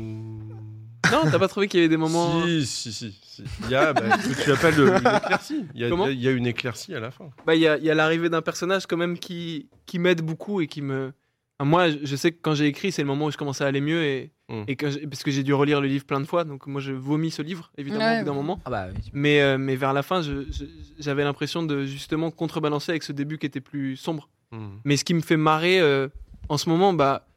Non, 1.11 1.21
t'as 1.31 1.39
pas 1.39 1.47
trouvé 1.47 1.67
qu'il 1.67 1.79
y 1.79 1.83
avait 1.83 1.89
des 1.89 1.97
moments. 1.97 2.43
Si, 2.45 2.65
si, 2.65 2.93
si. 2.93 3.19
si. 3.23 3.43
Il 3.63 3.69
y 3.71 3.75
a 3.75 3.93
bah, 3.93 4.01
ce 4.21 4.29
que 4.29 4.43
tu 4.43 4.51
appelles 4.51 4.75
le- 4.75 4.89
une 4.89 4.95
éclaircie. 4.97 5.65
Il 5.73 5.81
y, 5.81 5.85
a, 5.85 5.89
Comment 5.89 6.07
il 6.07 6.21
y 6.21 6.27
a 6.27 6.31
une 6.31 6.45
éclaircie 6.45 6.93
à 6.93 6.99
la 6.99 7.09
fin. 7.09 7.29
Bah, 7.47 7.55
il 7.55 7.61
y 7.61 7.67
a, 7.67 7.77
il 7.77 7.83
y 7.83 7.89
a 7.89 7.95
l'arrivée 7.95 8.29
d'un 8.29 8.43
personnage 8.43 8.85
quand 8.85 8.97
même 8.97 9.17
qui, 9.17 9.69
qui 9.87 9.97
m'aide 9.97 10.21
beaucoup 10.21 10.61
et 10.61 10.67
qui 10.67 10.81
me. 10.83 11.11
Enfin, 11.59 11.67
moi, 11.69 11.87
je- 11.89 12.15
sais 12.15 12.31
que 12.31 12.37
quand 12.41 12.53
j'ai 12.53 12.67
écrit, 12.67 12.91
c'est 12.91 13.01
le 13.01 13.07
moment 13.07 13.25
où 13.25 13.31
je 13.31 13.37
commençais 13.37 13.63
à 13.63 13.67
aller 13.67 13.81
mieux 13.81 14.03
et, 14.03 14.31
Mm. 14.49 14.63
et 14.67 14.75
que 14.75 14.89
j'ai- 14.89 15.05
parce 15.07 15.21
que 15.23 15.29
j'ai 15.31 15.43
dû 15.43 15.53
relire 15.53 15.79
le 15.81 15.87
livre 15.87 16.05
plein 16.05 16.19
de 16.19 16.25
fois, 16.25 16.43
donc 16.43 16.65
moi 16.65 16.81
je 16.81 16.91
vomis 16.91 17.29
ce 17.29 17.43
livre 17.43 17.71
évidemment 17.77 18.03
Ouais, 18.05 18.15
au 18.15 18.19
bout 18.21 18.25
d'un 18.25 18.33
moment. 18.33 18.59
Ah 18.65 18.69
bah 18.71 18.87
oui. 18.93 18.99
Mais, 19.13 19.41
euh, 19.41 19.59
mais 19.59 19.75
vers 19.75 19.93
la 19.93 20.01
fin, 20.01 20.23
je- 20.23 20.45
je- 20.51 20.65
j'avais 20.97 21.23
l'impression 21.23 21.61
de 21.61 21.85
justement 21.85 22.31
contrebalancer 22.31 22.91
avec 22.91 23.03
ce 23.03 23.11
début 23.11 23.37
qui 23.37 23.45
était 23.45 23.61
plus 23.61 23.95
sombre. 23.95 24.27
Mm. 24.51 24.67
Mais 24.83 24.97
ce 24.97 25.03
qui 25.05 25.13
me 25.13 25.21
fait 25.21 25.37
marrer 25.37 25.79
euh, 25.79 26.07
en 26.49 26.57
ce 26.57 26.69
moment, 26.69 26.93
bah, 26.93 27.27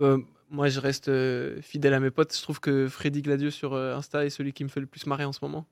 euh, 0.00 0.18
moi 0.50 0.68
je 0.68 0.78
reste 0.80 1.08
euh, 1.08 1.60
fidèle 1.62 1.94
à 1.94 2.00
mes 2.00 2.10
potes. 2.10 2.34
Je 2.36 2.42
trouve 2.42 2.60
que 2.60 2.88
Freddy 2.88 3.22
Gladieux 3.22 3.50
sur 3.50 3.74
euh, 3.74 3.96
Insta 3.96 4.24
est 4.24 4.30
celui 4.30 4.52
qui 4.52 4.62
me 4.64 4.68
fait 4.68 4.80
le 4.80 4.86
plus 4.86 5.06
marrer 5.06 5.24
en 5.24 5.32
ce 5.32 5.40
moment. 5.42 5.66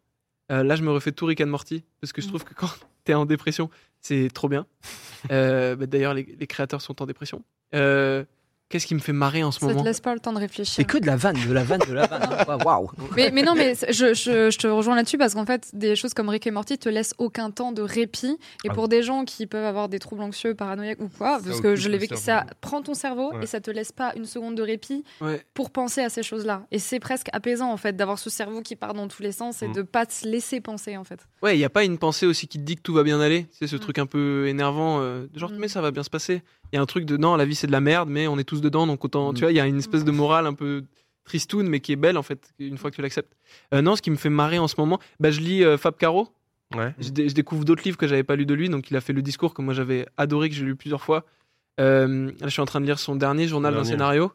Euh, 0.53 0.63
là, 0.63 0.77
je 0.77 0.83
me 0.83 0.91
refais 0.91 1.13
tout 1.13 1.27
Rick 1.27 1.41
and 1.41 1.47
Morty 1.47 1.85
parce 2.01 2.13
que 2.13 2.21
je 2.21 2.27
Mm. 2.27 2.31
trouve 2.31 2.45
que 2.45 2.55
quand 2.55 2.69
t'es 3.05 3.15
en 3.15 3.25
dépression, 3.27 3.71
c'est 4.01 4.29
trop 4.33 4.49
bien. 4.49 4.67
Euh, 5.31 5.75
bah, 5.75 5.87
D'ailleurs, 5.87 6.13
les, 6.13 6.37
les 6.39 6.47
créateurs 6.47 6.83
sont 6.83 7.01
en 7.01 7.07
dépression. 7.07 7.43
Qu'est-ce 8.71 8.87
qui 8.87 8.95
me 8.95 9.01
fait 9.01 9.13
marrer 9.13 9.45
en 9.45 9.53
ce 9.53 9.61
Ça 9.61 9.67
moment 9.67 9.83
te 9.83 9.87
laisse 9.87 10.01
pas 10.01 10.15
le 10.15 10.21
temps 10.21 10.33
de 10.33 10.39
réfléchir. 10.39 10.75
C'est 10.75 10.85
que 10.85 10.97
de 10.99 11.07
la 11.07 11.17
vanne, 11.17 11.37
de 11.47 11.53
la 11.53 11.63
vanne, 11.65 11.83
de 11.87 11.93
la 11.93 12.07
vanne. 12.07 12.63
Waouh. 12.65 12.91
Mais, 13.15 13.31
mais 13.31 13.43
non, 13.43 13.55
mais 13.55 13.75
je, 13.91 14.15
je, 14.15 14.51
je 14.51 14.59
te 14.59 14.67
rejoins 14.67 14.97
là-dessus 14.97 15.19
parce 15.19 15.35
qu'en 15.35 15.45
fait, 15.45 15.69
des 15.75 15.95
choses 15.95 16.15
comme 16.15 16.29
Rick 16.31 16.47
et 16.47 16.51
Morty 16.51 16.79
te 16.79 16.89
laissent 16.89 17.15
aucun 17.19 17.51
temps 17.51 17.73
de 17.73 17.83
répit. 17.83 18.39
Et 18.65 18.69
Ah 18.71 18.75
pour 18.75 18.89
des 18.89 19.03
gens 19.03 19.25
qui 19.27 19.47
peuvent 19.47 19.65
avoir 19.67 19.89
des 19.91 19.99
troubles 19.99 20.23
anxieux, 20.23 20.55
paranoïaques 20.55 21.01
ou 21.01 21.09
quoi, 21.09 21.39
Ça 21.41 21.45
parce 21.49 21.61
que 21.61 21.77
je 21.77 21.89
l'ai 21.91 21.99
vécu, 21.99 22.17
ça 22.17 22.47
prend 22.63 22.81
ton 22.83 22.95
cerveau 22.95 23.33
Ouais. 23.35 23.45
et 23.45 23.47
ça 23.47 23.61
te 23.61 23.71
laisse 23.71 23.93
pas 23.93 24.13
une 24.17 24.25
seconde 24.25 24.55
de 24.57 24.63
répit 24.63 25.05
Ouais. 25.21 25.45
pour 25.53 25.71
penser 25.71 26.01
à 26.01 26.09
ces 26.09 26.23
choses-là. 26.23 26.67
Et 26.71 26.79
c'est 26.79 27.01
presque 27.01 27.29
apaisant 27.33 27.71
en 27.71 27.77
fait 27.77 27.95
d'avoir 27.95 28.19
ce 28.19 28.31
cerveau 28.31 28.63
qui 28.63 28.77
part 28.77 28.95
dans 28.95 29.09
tous 29.09 29.23
les 29.23 29.33
sens 29.33 29.63
et 29.63 29.69
Mm. 29.69 29.73
de 29.75 29.83
pas 29.83 30.07
se 30.09 30.27
laisser 30.27 30.61
penser 30.61 30.97
en 30.97 31.05
fait. 31.05 31.21
Ouais, 31.43 31.55
il 31.55 31.59
n'y 31.59 31.65
a 31.65 31.71
pas 31.71 31.85
une 31.85 31.99
pensée 31.99 32.27
aussi 32.27 32.49
qui 32.49 32.59
te 32.59 32.65
dit 32.65 32.77
que 32.77 32.83
tout 32.83 32.95
va 32.95 33.03
bien 33.03 33.21
aller? 33.21 33.47
C'est 33.53 33.67
ce 33.67 33.77
Mm. 33.77 33.81
truc 33.81 33.99
un 33.99 34.07
peu 34.07 34.49
énervant, 34.49 35.01
euh, 35.01 35.27
genre, 35.35 35.51
Mm. 35.51 35.57
mais 35.59 35.69
ça 35.69 35.81
va 35.83 35.91
bien 35.91 36.03
se 36.03 36.11
passer. 36.11 36.43
Il 36.73 36.77
y 36.77 36.79
a 36.79 36.83
un 36.83 36.87
truc 36.87 37.05
de 37.05 37.17
non, 37.17 37.37
la 37.37 37.45
vie 37.45 37.55
c'est 37.55 37.67
de 37.67 37.73
la 37.73 37.81
merde, 37.81 38.09
mais 38.09 38.27
on 38.27 38.39
est 38.39 38.45
tous 38.45 38.61
dedans, 38.61 38.87
donc 38.87 39.05
autant. 39.05 39.33
Mm. 39.33 39.35
Tu 39.35 39.41
vois, 39.43 39.53
il 39.53 39.57
y 39.57 39.61
a 39.61 39.67
une 39.67 39.79
espèce 39.79 40.05
de 40.05 40.11
morale 40.11 40.47
un 40.47 40.55
peu 40.55 40.85
tristoun, 41.25 41.67
mais 41.69 41.81
qui 41.81 41.93
est 41.93 41.97
belle 41.97 42.19
en 42.19 42.23
fait, 42.23 42.53
une 42.59 42.77
fois 42.77 42.91
que 42.91 42.97
tu 42.97 43.03
l'acceptes. 43.03 43.37
Euh, 43.73 43.81
non, 43.81 43.97
ce 43.97 44.03
qui 44.03 44.11
me 44.11 44.17
fait 44.17 44.29
marrer 44.31 44.59
en 44.59 44.69
ce 44.69 44.75
moment, 44.79 44.99
bah, 45.21 45.31
je 45.31 45.41
lis 45.41 45.65
euh, 45.65 45.77
Fab 45.79 45.97
Caro. 45.97 46.29
Ouais. 46.75 46.93
Je, 46.99 47.11
dé- 47.11 47.29
je 47.29 47.35
découvre 47.35 47.65
d'autres 47.65 47.83
livres 47.85 47.97
que 47.97 48.07
j'avais 48.09 48.25
pas 48.25 48.35
lu 48.37 48.47
de 48.47 48.55
lui, 48.55 48.69
donc 48.69 48.91
il 48.91 48.97
a 48.97 49.01
fait 49.01 49.13
le 49.13 49.23
discours 49.23 49.55
que 49.55 49.63
moi 49.63 49.75
j'avais 49.75 50.07
adoré, 50.17 50.49
que 50.49 50.55
j'ai 50.55 50.65
lu 50.65 50.75
plusieurs 50.75 51.03
fois. 51.03 51.25
Euh, 51.81 52.27
là, 52.41 52.47
je 52.47 52.49
suis 52.51 52.61
en 52.63 52.67
train 52.67 52.81
de 52.81 52.87
lire 52.87 52.99
son 52.99 53.15
dernier 53.17 53.47
journal 53.47 53.75
d'un 53.75 53.85
scénario, 53.85 54.33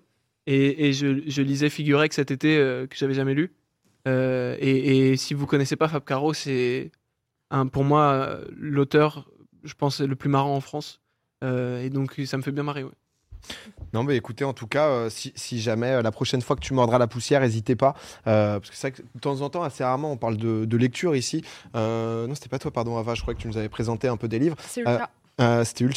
et, 0.47 0.87
et 0.87 0.93
je, 0.93 1.21
je 1.27 1.41
lisais 1.41 1.69
Figurex 1.69 2.15
cet 2.15 2.31
été 2.31 2.57
euh, 2.57 2.87
que 2.87 2.95
j'avais 2.95 3.13
jamais 3.13 3.33
lu. 3.33 3.51
Euh, 4.07 4.55
et, 4.59 5.11
et 5.11 5.17
si 5.17 5.33
vous 5.33 5.45
connaissez 5.45 5.75
pas 5.75 5.89
Fab 5.89 6.03
Caro, 6.05 6.33
c'est 6.33 6.91
un, 7.51 7.67
pour 7.67 7.83
moi 7.83 8.39
l'auteur, 8.55 9.29
je 9.63 9.73
pense, 9.73 9.99
le 9.99 10.15
plus 10.15 10.29
marrant 10.29 10.55
en 10.55 10.61
France. 10.61 11.01
Euh, 11.43 11.83
et 11.83 11.89
donc 11.89 12.15
ça 12.25 12.37
me 12.37 12.41
fait 12.41 12.51
bien 12.51 12.63
marrer. 12.63 12.83
Ouais. 12.83 12.91
Non, 13.93 14.03
mais 14.03 14.17
écoutez, 14.17 14.43
en 14.43 14.53
tout 14.53 14.67
cas, 14.67 14.87
euh, 14.87 15.09
si, 15.09 15.31
si 15.35 15.61
jamais 15.61 15.87
euh, 15.91 16.01
la 16.01 16.11
prochaine 16.11 16.41
fois 16.41 16.55
que 16.55 16.61
tu 16.61 16.73
mordras 16.73 16.97
la 16.97 17.07
poussière, 17.07 17.41
n'hésitez 17.41 17.75
pas. 17.75 17.95
euh, 18.27 18.59
parce 18.59 18.69
que 18.69 18.75
c'est 18.75 18.89
vrai 18.89 18.97
que 18.97 19.01
de 19.15 19.19
temps 19.19 19.39
en 19.41 19.49
temps, 19.49 19.63
assez 19.63 19.83
rarement, 19.83 20.11
on 20.11 20.17
parle 20.17 20.37
de, 20.37 20.65
de 20.65 20.77
lecture 20.77 21.15
ici. 21.15 21.43
Euh, 21.75 22.27
non, 22.27 22.35
c'était 22.35 22.49
pas 22.49 22.59
toi, 22.59 22.71
pardon, 22.71 22.97
Ava. 22.97 23.15
Je 23.15 23.21
crois 23.21 23.33
que 23.33 23.39
tu 23.39 23.47
nous 23.47 23.57
avais 23.57 23.69
présenté 23.69 24.07
un 24.09 24.17
peu 24.17 24.27
des 24.27 24.39
livres. 24.39 24.57
C'est 24.67 24.81
ultra. 24.81 25.09
Euh, 25.39 25.63
c'était 25.63 25.85
les 25.85 25.93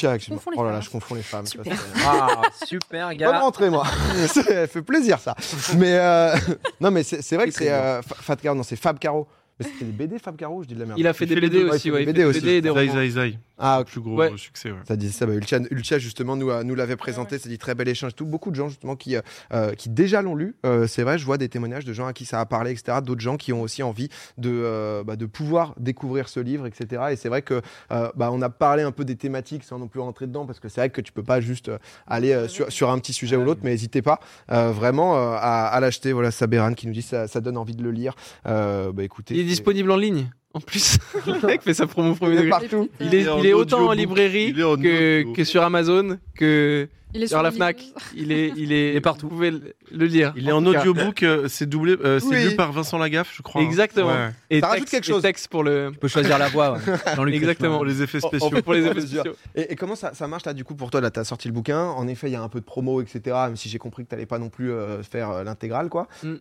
Oh 0.56 0.62
là 0.64 0.70
là, 0.70 0.80
je 0.80 0.88
confonds 0.88 1.16
les 1.16 1.22
femmes. 1.22 1.46
Super. 1.46 1.76
Ça, 1.76 1.82
Ah, 2.06 2.42
super 2.64 3.08
Bonne 3.08 3.16
gars. 3.18 3.40
rentrée, 3.40 3.70
moi. 3.70 3.84
ça 4.28 4.68
fait 4.68 4.82
plaisir, 4.82 5.18
ça. 5.18 5.34
Mais 5.76 5.98
euh, 5.98 6.36
non, 6.80 6.92
mais 6.92 7.02
c'est 7.02 7.22
c'est 7.22 7.34
vrai 7.34 7.48
que 7.48 7.52
c'est 7.54 7.72
euh, 7.72 8.00
Fa- 8.02 8.14
Fat 8.14 8.36
Caro. 8.36 8.56
Non, 8.56 8.62
c'est 8.62 8.76
Fab 8.76 9.00
Caro. 9.00 9.26
Mais 9.58 9.66
c'était 9.66 9.84
des 9.86 9.92
BD, 9.92 10.18
Fab 10.20 10.36
Caro, 10.36 10.62
je 10.62 10.68
dis 10.68 10.74
de 10.74 10.78
la 10.80 10.86
merde. 10.86 10.98
Il 11.00 11.06
a 11.08 11.12
fait 11.12 11.26
des 11.26 11.34
fait 11.34 11.40
BD 11.40 11.64
aussi, 11.64 11.88
il 11.88 11.90
fait 11.90 11.98
ouais, 11.98 12.06
BD 12.06 12.20
fait 12.20 12.24
aussi. 12.26 12.40
des 12.40 12.60
BD 12.62 12.72
Zai. 12.72 12.88
Zai 12.92 13.10
Zai. 13.10 13.38
Ah, 13.64 13.84
Plus 13.86 14.00
gros 14.00 14.16
Ouais. 14.18 14.32
succès, 14.36 14.70
ouais. 14.72 14.78
Ça 14.88 14.96
disait 14.96 15.12
ça, 15.12 15.24
bah, 15.24 15.34
Ultia, 15.34 15.60
Ultia, 15.70 15.98
justement 15.98 16.34
nous, 16.36 16.74
l'avait 16.74 16.96
présenté, 16.96 17.38
ça 17.38 17.48
dit 17.48 17.58
très 17.58 17.74
bel 17.76 17.88
échange, 17.88 18.14
tout 18.14 18.26
beaucoup 18.26 18.50
de 18.50 18.56
gens 18.56 18.68
justement 18.68 18.96
qui, 18.96 19.14
euh, 19.16 19.20
euh, 19.54 19.72
qui 19.74 19.88
déjà 19.88 20.20
l'ont 20.20 20.34
lu, 20.34 20.56
Euh, 20.66 20.86
c'est 20.86 21.02
vrai, 21.04 21.16
je 21.18 21.24
vois 21.24 21.38
des 21.38 21.48
témoignages 21.48 21.84
de 21.84 21.92
gens 21.92 22.06
à 22.06 22.12
qui 22.12 22.24
ça 22.24 22.40
a 22.40 22.46
parlé, 22.46 22.72
etc., 22.72 22.98
d'autres 23.02 23.20
gens 23.20 23.36
qui 23.36 23.52
ont 23.52 23.62
aussi 23.62 23.82
envie 23.82 24.08
de, 24.36 24.50
euh, 24.52 25.04
bah, 25.04 25.16
de 25.16 25.26
pouvoir 25.26 25.74
découvrir 25.78 26.28
ce 26.28 26.40
livre, 26.40 26.66
etc. 26.66 27.02
Et 27.12 27.16
c'est 27.16 27.28
vrai 27.28 27.42
que 27.42 27.62
euh, 27.92 28.10
bah, 28.16 28.30
on 28.32 28.42
a 28.42 28.50
parlé 28.50 28.82
un 28.82 28.90
peu 28.92 29.04
des 29.04 29.16
thématiques 29.16 29.62
sans 29.64 29.78
non 29.78 29.86
plus 29.88 30.00
rentrer 30.00 30.26
dedans, 30.26 30.44
parce 30.44 30.58
que 30.60 30.68
c'est 30.68 30.80
vrai 30.80 30.90
que 30.90 31.00
tu 31.00 31.12
peux 31.12 31.22
pas 31.22 31.40
juste 31.40 31.70
aller 32.06 32.32
euh, 32.32 32.48
sur, 32.48 32.70
sur 32.72 32.90
un 32.90 32.98
petit 32.98 33.12
sujet 33.12 33.36
ou 33.36 33.44
l'autre, 33.44 33.60
mais 33.62 33.70
n'hésitez 33.70 34.02
pas 34.02 34.18
euh, 34.50 34.72
vraiment 34.72 35.16
euh, 35.16 35.34
à, 35.38 35.66
à 35.68 35.80
l'acheter. 35.80 36.12
Voilà, 36.12 36.30
Sabéran 36.32 36.74
qui 36.74 36.86
nous 36.88 36.92
dit 36.92 37.02
ça, 37.02 37.28
ça 37.28 37.40
donne 37.40 37.56
envie 37.56 37.76
de 37.76 37.82
le 37.82 37.90
lire. 37.92 38.14
Euh, 38.46 38.90
bah, 38.92 39.04
écoutez, 39.04 39.34
Il 39.34 39.40
est 39.40 39.44
disponible 39.44 39.90
en 39.90 39.96
ligne? 39.96 40.30
En 40.54 40.60
plus, 40.60 40.98
le 41.26 41.46
mec 41.46 41.62
fait 41.62 41.74
sa 41.74 41.86
promo 41.86 42.14
premier 42.14 42.36
degré. 42.36 42.48
partout. 42.50 42.88
Il 43.00 43.14
est, 43.14 43.20
Il 43.22 43.26
est 43.26 43.28
en 43.30 43.38
il 43.38 43.46
est 43.46 43.52
autant 43.54 43.86
en 43.88 43.92
librairie 43.92 44.48
Il 44.50 44.60
est 44.60 44.64
en 44.64 44.76
que, 44.76 45.44
sur 45.44 45.62
Amazon, 45.62 46.18
que 46.36 46.88
Il 47.14 47.22
est 47.22 47.26
sur 47.26 47.42
la 47.42 47.50
Fnac. 47.50 47.82
Il 48.14 48.32
est, 48.32 48.52
il 48.56 48.72
est, 48.72 48.90
Il 48.90 48.96
est 48.96 49.00
partout. 49.00 49.28
Vous 49.28 49.34
pouvez 49.36 49.50
le, 49.50 50.06
lire. 50.06 50.32
Il 50.36 50.48
est 50.48 50.52
en 50.52 50.64
audiobook, 50.64 51.22
euh, 51.22 51.46
c'est 51.48 51.66
doublé, 51.68 51.96
euh, 52.04 52.18
c'est 52.20 52.26
Oui. 52.26 52.50
lu 52.50 52.56
par 52.56 52.72
Vincent 52.72 52.98
Lagaffe, 52.98 53.32
je 53.34 53.42
crois. 53.42 53.60
hein. 53.60 53.64
Exactement. 53.64 54.08
Ouais. 54.12 54.30
Et 54.50 54.60
Ça 54.60 54.66
rajoute 54.68 54.80
texte, 54.80 54.94
quelque 54.94 55.08
et 55.10 55.12
chose. 55.14 55.22
texte 55.22 55.48
pour 55.48 55.62
le. 55.64 55.90
Tu 55.92 55.98
peux 55.98 56.08
choisir 56.08 56.38
la 56.38 56.48
voix. 56.48 56.72
ouais. 56.74 57.34
Exactement. 57.34 57.76
Pour 57.76 57.84
les 57.86 58.02
effets 58.02 58.20
spéciaux. 58.20 58.50
Pour 58.62 58.74
les 58.74 58.86
effets 58.86 59.00
spéciaux. 59.00 59.22
Et, 59.54 59.72
et 59.72 59.76
comment 59.76 59.94
ça, 59.96 60.12
ça 60.14 60.26
marche 60.28 60.44
là 60.46 60.52
du 60.54 60.64
coup 60.64 60.74
pour 60.74 60.90
toi 60.90 61.00
Là, 61.00 61.10
tu 61.10 61.20
as 61.20 61.24
sorti 61.24 61.48
le 61.48 61.54
bouquin. 61.54 61.80
En 61.82 62.06
effet, 62.08 62.28
il 62.28 62.32
y 62.32 62.36
a 62.36 62.42
un 62.42 62.48
peu 62.48 62.60
de 62.60 62.64
promo, 62.66 63.00
etc. 63.02 63.20
Même 63.46 63.56
si 63.56 63.68
j'ai 63.70 63.78
compris 63.78 64.04
que 64.04 64.08
tu 64.10 64.14
n'allais 64.14 64.26
pas 64.26 64.38
non 64.38 64.48
plus 64.50 64.70
euh, 64.70 65.02
faire 65.02 65.30
euh, 65.30 65.44
l'intégrale. 65.44 65.88
quoi. 65.88 66.08
Mm. 66.22 66.34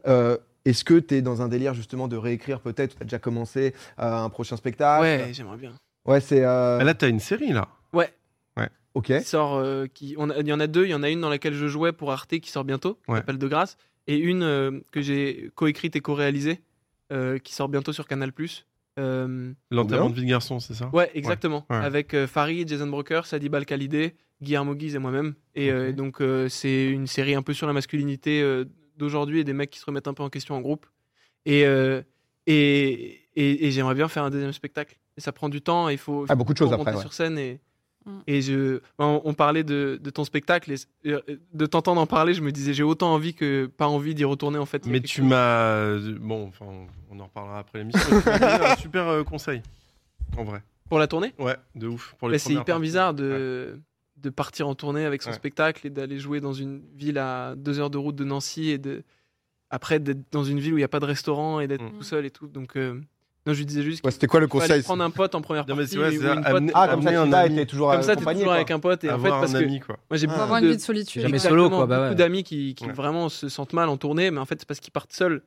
Est-ce 0.65 0.84
que 0.84 1.00
tu 1.00 1.15
es 1.15 1.21
dans 1.21 1.41
un 1.41 1.47
délire 1.47 1.74
justement 1.74 2.08
de 2.08 2.15
réécrire 2.17 2.60
peut-être? 2.60 2.95
Tu 2.95 3.02
as 3.02 3.06
déjà 3.06 3.19
commencé 3.19 3.74
euh, 4.00 4.13
un 4.13 4.30
prochain 4.30 4.58
spectacle? 4.58 5.02
Ouais, 5.02 5.32
j'aimerais 5.34 5.58
bien. 5.58 5.74
Ouais, 6.06 6.21
c'est. 6.21 6.43
euh, 6.45 6.78
Ah, 6.80 6.84
Là, 6.84 6.93
t'as 6.93 7.10
une 7.10 7.19
série, 7.19 7.52
là. 7.54 7.67
Ouais. 7.93 8.10
Ok. 8.93 9.06
Qui 9.06 9.24
sort, 9.24 9.56
euh, 9.56 9.86
qui, 9.88 10.15
on 10.17 10.30
a- 10.30 10.38
il 10.39 10.47
y 10.47 10.52
en 10.52 10.60
a 10.60 10.67
deux. 10.67 10.84
Il 10.84 10.89
y 10.89 10.93
en 10.93 11.02
a 11.02 11.10
une 11.10 11.21
dans 11.21 11.30
laquelle 11.30 11.54
je 11.54 11.65
jouais 11.69 11.93
pour 11.93 12.12
Arte 12.12 12.38
qui 12.39 12.50
sort 12.52 12.65
bientôt, 12.65 12.95
qui 13.06 13.12
Ouais. 13.12 13.19
s'appelle 13.19 13.38
De 13.38 13.47
Grâce, 13.47 13.78
et 14.08 14.17
une 14.17 14.43
euh, 14.43 14.82
que 14.91 15.02
j'ai 15.02 15.50
coécrite 15.56 15.95
et 15.95 16.02
co-réalisée 16.02 16.60
euh, 17.13 17.38
qui 17.38 17.54
sort 17.54 17.69
bientôt 17.69 17.93
sur 17.93 18.06
Canal+. 18.06 18.34
Euh, 19.00 19.54
L'enterrement 19.71 20.10
de 20.10 20.15
vie 20.15 20.24
de 20.26 20.30
garçon, 20.30 20.60
c'est 20.60 20.74
ça? 20.74 20.89
Ouais, 20.91 21.10
exactement. 21.13 21.65
Ouais, 21.69 21.78
ouais. 21.80 21.86
Avec 21.86 22.13
euh, 22.13 22.28
Farid, 22.28 22.67
Jason 22.67 22.88
Broker, 22.88 23.26
Sadi 23.26 23.47
Balkalidé, 23.47 24.15
Guillermo 24.41 24.76
Guise 24.76 24.95
et 24.95 25.00
moi-même. 25.00 25.36
Et 25.56 25.71
euh, 25.71 25.93
donc, 25.93 26.19
euh, 26.19 26.50
c'est 26.50 26.89
une 26.89 27.08
série 27.08 27.34
un 27.36 27.41
peu 27.43 27.54
sur 27.54 27.67
la 27.67 27.74
masculinité 27.74 28.41
euh, 28.41 28.65
d'aujourd'hui 28.97 29.39
et 29.39 29.43
des 29.43 29.54
mecs 29.54 29.69
qui 29.69 29.80
se 29.80 29.86
remettent 29.86 30.08
un 30.08 30.13
peu 30.13 30.23
en 30.23 30.30
question 30.30 30.56
en 30.56 30.62
groupe. 30.62 30.86
Et, 31.45 31.65
euh, 31.65 32.01
et, 32.47 33.19
et, 33.36 33.67
et 33.67 33.71
j'aimerais 33.71 33.95
bien 33.95 34.08
faire 34.08 34.23
un 34.23 34.30
deuxième 34.30 34.54
spectacle. 34.54 34.97
Et 35.17 35.21
ça 35.21 35.32
prend 35.32 35.49
du 35.49 35.62
temps, 35.62 35.89
il 35.89 35.97
faut, 35.97 36.25
Ah, 36.30 36.36
beaucoup 36.36 36.54
de 36.54 36.58
choses 36.58 36.71
après, 36.73 36.93
ouais. 36.95 37.01
sur 37.01 37.13
scène. 37.13 37.38
Et, 37.38 37.60
Mm. 38.04 38.19
et 38.25 38.41
je, 38.41 38.80
on, 38.97 39.21
on 39.25 39.34
parlait 39.36 39.63
de, 39.63 39.99
de 40.01 40.10
ton 40.10 40.23
spectacle. 40.23 40.71
Et 40.71 40.77
euh, 41.12 41.19
de 41.54 41.65
t'entendre 41.67 42.01
en 42.01 42.08
parler, 42.08 42.34
je 42.34 42.41
me 42.41 42.51
disais, 42.51 42.73
j'ai 42.73 42.82
autant 42.82 43.13
envie 43.13 43.36
que 43.36 43.67
pas 43.67 43.88
envie 43.88 44.15
d'y 44.15 44.23
retourner 44.23 44.58
en 44.58 44.65
fait. 44.65 44.88
Mais 44.88 45.01
tu 45.01 45.21
m'as. 45.21 45.97
Bon, 46.19 46.47
enfin, 46.47 46.65
on 47.12 47.19
en 47.19 47.25
reparlera 47.25 47.60
après 47.60 47.77
l'émission. 47.77 48.10
mais 48.12 48.21
tu 48.23 48.27
m'as 48.30 48.39
donné 48.58 48.65
un 48.71 48.75
super 48.77 49.08
euh, 49.08 49.23
conseil. 49.23 49.62
En 50.36 50.43
vrai. 50.45 50.63
Pour 50.89 50.97
la 50.97 51.06
tournée? 51.06 51.36
Ouais, 51.38 51.56
de 51.75 51.86
ouf. 51.89 52.15
Pour 52.17 52.30
les 52.30 52.38
Bah, 52.38 52.39
C'est 52.39 52.54
hyper 52.54 52.65
parties. 52.65 52.82
bizarre 52.82 53.13
Ouais. 53.13 53.73
De, 54.21 54.29
partir 54.29 54.67
en 54.67 54.75
tournée 54.75 55.05
avec 55.05 55.21
son 55.21 55.29
Ouais. 55.29 55.36
spectacle 55.36 55.86
et 55.88 55.89
d'aller 55.89 56.17
jouer 56.19 56.39
dans 56.39 56.53
une 56.53 56.81
ville 56.95 57.17
à 57.17 57.55
deux 57.55 57.79
heures 57.79 57.89
de 57.89 57.97
route 57.97 58.15
de 58.15 58.23
Nancy 58.23 58.69
et 58.69 58.77
de 58.77 59.03
après 59.69 59.99
d'être 59.99 60.21
dans 60.31 60.43
une 60.43 60.60
ville 60.60 60.73
où 60.73 60.77
il 60.77 60.81
n'y 60.81 60.86
a 60.86 60.89
pas 60.89 60.99
de 60.99 61.05
restaurant 61.05 61.60
et 61.60 61.67
d'être 61.67 61.84
Mm. 61.84 61.91
tout 61.97 62.03
seul 62.03 62.25
et 62.25 62.31
tout. 62.31 62.47
Donc 62.47 62.75
euh, 62.75 62.99
Non, 63.47 63.53
je 63.53 63.57
lui 63.60 63.65
disais 63.65 63.81
juste 63.81 64.05
Ouais, 64.05 64.12
C'était 64.12 64.27
quoi 64.27 64.39
le 64.39 64.47
conseil 64.47 64.84
prendre 64.84 65.03
un 65.03 65.10
pote 65.10 65.34
en 65.34 65.41
première 65.41 65.65
Non, 65.67 65.75
mais 65.75 65.81
partie. 65.84 65.91
c'est 65.93 65.97
vrai, 65.97 66.10
ou 66.10 66.21
c'est 66.21 66.27
ça, 66.27 66.34
une 66.36 66.43
pote. 66.43 66.71
Ah, 66.75 66.88
comme 66.89 67.01
ça, 67.01 67.21
un 67.21 67.49
t'es 67.49 67.65
toujours 67.65 67.91
Comme 67.91 68.01
ça, 68.01 68.07
t'es 68.07 68.12
accompagné, 68.21 68.39
toujours 68.41 68.47
quoi. 68.49 68.55
avec 68.55 68.71
un 68.71 68.79
pote. 68.79 69.03
Et 69.03 69.07
en 69.10 69.17
fait, 69.17 69.25
Avoir 69.27 69.39
parce 69.41 69.55
un 69.55 69.60
que 69.60 69.63
ami, 69.63 69.79
quoi. 69.79 69.97
moi 70.10 70.17
j'ai 70.17 70.27
Ah. 70.27 70.29
beaucoup 70.29 70.41
avoir 70.41 70.60
une 70.60 70.65
de- 70.65 70.69
vie 70.71 70.77
de 70.77 70.81
solitude. 70.81 71.21
Jamais 71.23 71.39
solo, 71.39 71.69
quoi, 71.69 71.88
bah 71.88 71.95
beaucoup 71.97 72.10
ouais. 72.10 72.15
d'amis 72.15 72.43
qui, 72.43 72.75
qui 72.75 72.86
Ouais. 72.86 72.91
vraiment 72.93 73.29
se 73.29 73.49
sentent 73.49 73.73
mal 73.73 73.89
en 73.89 73.97
tournée, 73.97 74.29
mais 74.29 74.39
en 74.39 74.45
fait, 74.45 74.60
c'est 74.60 74.67
parce 74.67 74.79
qu'ils 74.79 74.91
partent 74.91 75.13
seuls. 75.13 75.41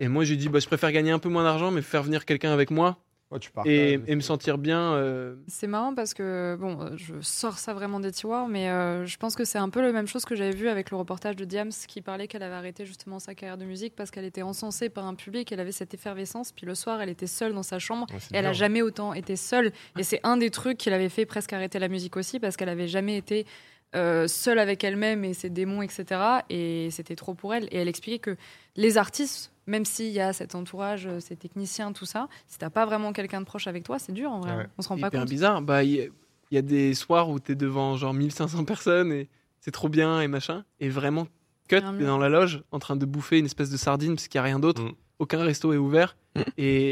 Et 0.00 0.08
moi, 0.08 0.24
j'ai 0.24 0.36
dit, 0.36 0.48
bah, 0.48 0.58
je 0.58 0.66
préfère 0.66 0.92
gagner 0.92 1.12
un 1.12 1.18
peu 1.18 1.28
moins 1.28 1.44
d'argent, 1.44 1.70
mais 1.70 1.80
faire 1.82 2.02
venir 2.02 2.24
quelqu'un 2.26 2.52
avec 2.52 2.70
moi 2.70 2.98
Ouais, 3.30 3.38
tu 3.38 3.50
pars. 3.52 3.64
et, 3.66 4.00
et 4.08 4.14
me 4.16 4.20
sentir 4.20 4.58
bien. 4.58 4.94
euh, 4.94 5.36
C'est 5.46 5.68
marrant 5.68 5.94
parce 5.94 6.14
que, 6.14 6.56
bon, 6.58 6.96
je 6.96 7.14
sors 7.20 7.58
ça 7.58 7.72
vraiment 7.74 8.00
des 8.00 8.10
tiroirs, 8.10 8.48
mais 8.48 8.68
euh, 8.70 9.06
je 9.06 9.16
pense 9.18 9.36
que 9.36 9.44
c'est 9.44 9.58
un 9.58 9.68
peu 9.68 9.80
la 9.80 9.92
même 9.92 10.08
chose 10.08 10.24
que 10.24 10.34
j'avais 10.34 10.50
vu 10.50 10.68
avec 10.68 10.90
le 10.90 10.96
reportage 10.96 11.36
de 11.36 11.44
Diams 11.44 11.70
qui 11.86 12.02
parlait 12.02 12.26
qu'elle 12.26 12.42
avait 12.42 12.56
arrêté 12.56 12.84
justement 12.86 13.20
sa 13.20 13.36
carrière 13.36 13.56
de 13.56 13.64
musique 13.64 13.94
parce 13.94 14.10
qu'elle 14.10 14.24
était 14.24 14.42
encensée 14.42 14.88
par 14.88 15.06
un 15.06 15.14
public, 15.14 15.52
elle 15.52 15.60
avait 15.60 15.70
cette 15.70 15.94
effervescence, 15.94 16.50
puis 16.50 16.66
le 16.66 16.74
soir, 16.74 17.00
elle 17.00 17.08
était 17.08 17.28
seule 17.28 17.52
dans 17.54 17.62
sa 17.62 17.78
chambre 17.78 18.06
Ouais, 18.10 18.18
et 18.32 18.36
elle 18.36 18.46
a 18.46 18.50
dur. 18.50 18.58
jamais 18.58 18.82
autant 18.82 19.14
été 19.14 19.36
seule. 19.36 19.70
Et 19.96 20.02
c'est 20.02 20.20
un 20.24 20.36
des 20.36 20.50
trucs 20.50 20.78
qui 20.78 20.90
l'avait 20.90 21.08
fait 21.08 21.24
presque 21.24 21.52
arrêter 21.52 21.78
la 21.78 21.88
musique 21.88 22.16
aussi 22.16 22.40
parce 22.40 22.56
qu'elle 22.56 22.68
avait 22.68 22.88
jamais 22.88 23.16
été 23.16 23.46
euh, 23.94 24.26
seule 24.28 24.58
avec 24.58 24.82
elle-même 24.84 25.24
et 25.24 25.34
ses 25.34 25.50
démons, 25.50 25.82
etc. 25.82 26.04
Et 26.48 26.90
c'était 26.90 27.16
trop 27.16 27.34
pour 27.34 27.54
elle. 27.54 27.64
Et 27.72 27.78
elle 27.78 27.88
expliquait 27.88 28.18
que 28.20 28.36
les 28.76 28.98
artistes, 28.98 29.52
même 29.70 29.84
s'il 29.84 30.10
y 30.12 30.20
a 30.20 30.32
cet 30.32 30.54
entourage, 30.54 31.06
euh, 31.06 31.20
ces 31.20 31.36
techniciens, 31.36 31.92
tout 31.92 32.04
ça, 32.06 32.28
si 32.48 32.58
t'as 32.58 32.70
pas 32.70 32.84
vraiment 32.86 33.12
quelqu'un 33.12 33.40
de 33.40 33.46
proche 33.46 33.66
avec 33.68 33.84
toi, 33.84 33.98
c'est 33.98 34.12
dur 34.12 34.30
en 34.32 34.40
vrai. 34.40 34.56
Ouais. 34.56 34.66
On 34.76 34.82
se 34.82 34.88
rend 34.88 34.98
pas 34.98 35.06
hyper 35.08 35.20
compte. 35.20 35.30
bizarre. 35.30 35.62
Bah, 35.62 35.82
il 35.84 35.90
y, 35.92 36.00
a- 36.00 36.06
il 36.50 36.54
y 36.54 36.58
a 36.58 36.62
des 36.62 36.94
soirs 36.94 37.28
où 37.30 37.38
t'es 37.38 37.54
devant 37.54 37.96
genre 37.96 38.12
1500 38.12 38.64
personnes 38.64 39.12
et 39.12 39.28
c'est 39.60 39.70
trop 39.70 39.88
bien 39.88 40.20
et 40.20 40.26
machin. 40.28 40.64
Et 40.80 40.88
vraiment, 40.88 41.26
cut, 41.68 41.76
t'es 41.98 42.04
dans 42.04 42.18
la 42.18 42.28
loge 42.28 42.62
en 42.72 42.78
train 42.80 42.96
de 42.96 43.06
bouffer 43.06 43.38
une 43.38 43.46
espèce 43.46 43.70
de 43.70 43.76
sardine 43.76 44.14
parce 44.16 44.26
qu'il 44.28 44.38
n'y 44.40 44.42
a 44.42 44.44
rien 44.48 44.58
d'autre. 44.58 44.82
Mm. 44.82 44.92
Aucun 45.20 45.42
resto 45.44 45.72
est 45.72 45.76
ouvert. 45.76 46.16
Mm. 46.34 46.40
Et, 46.58 46.90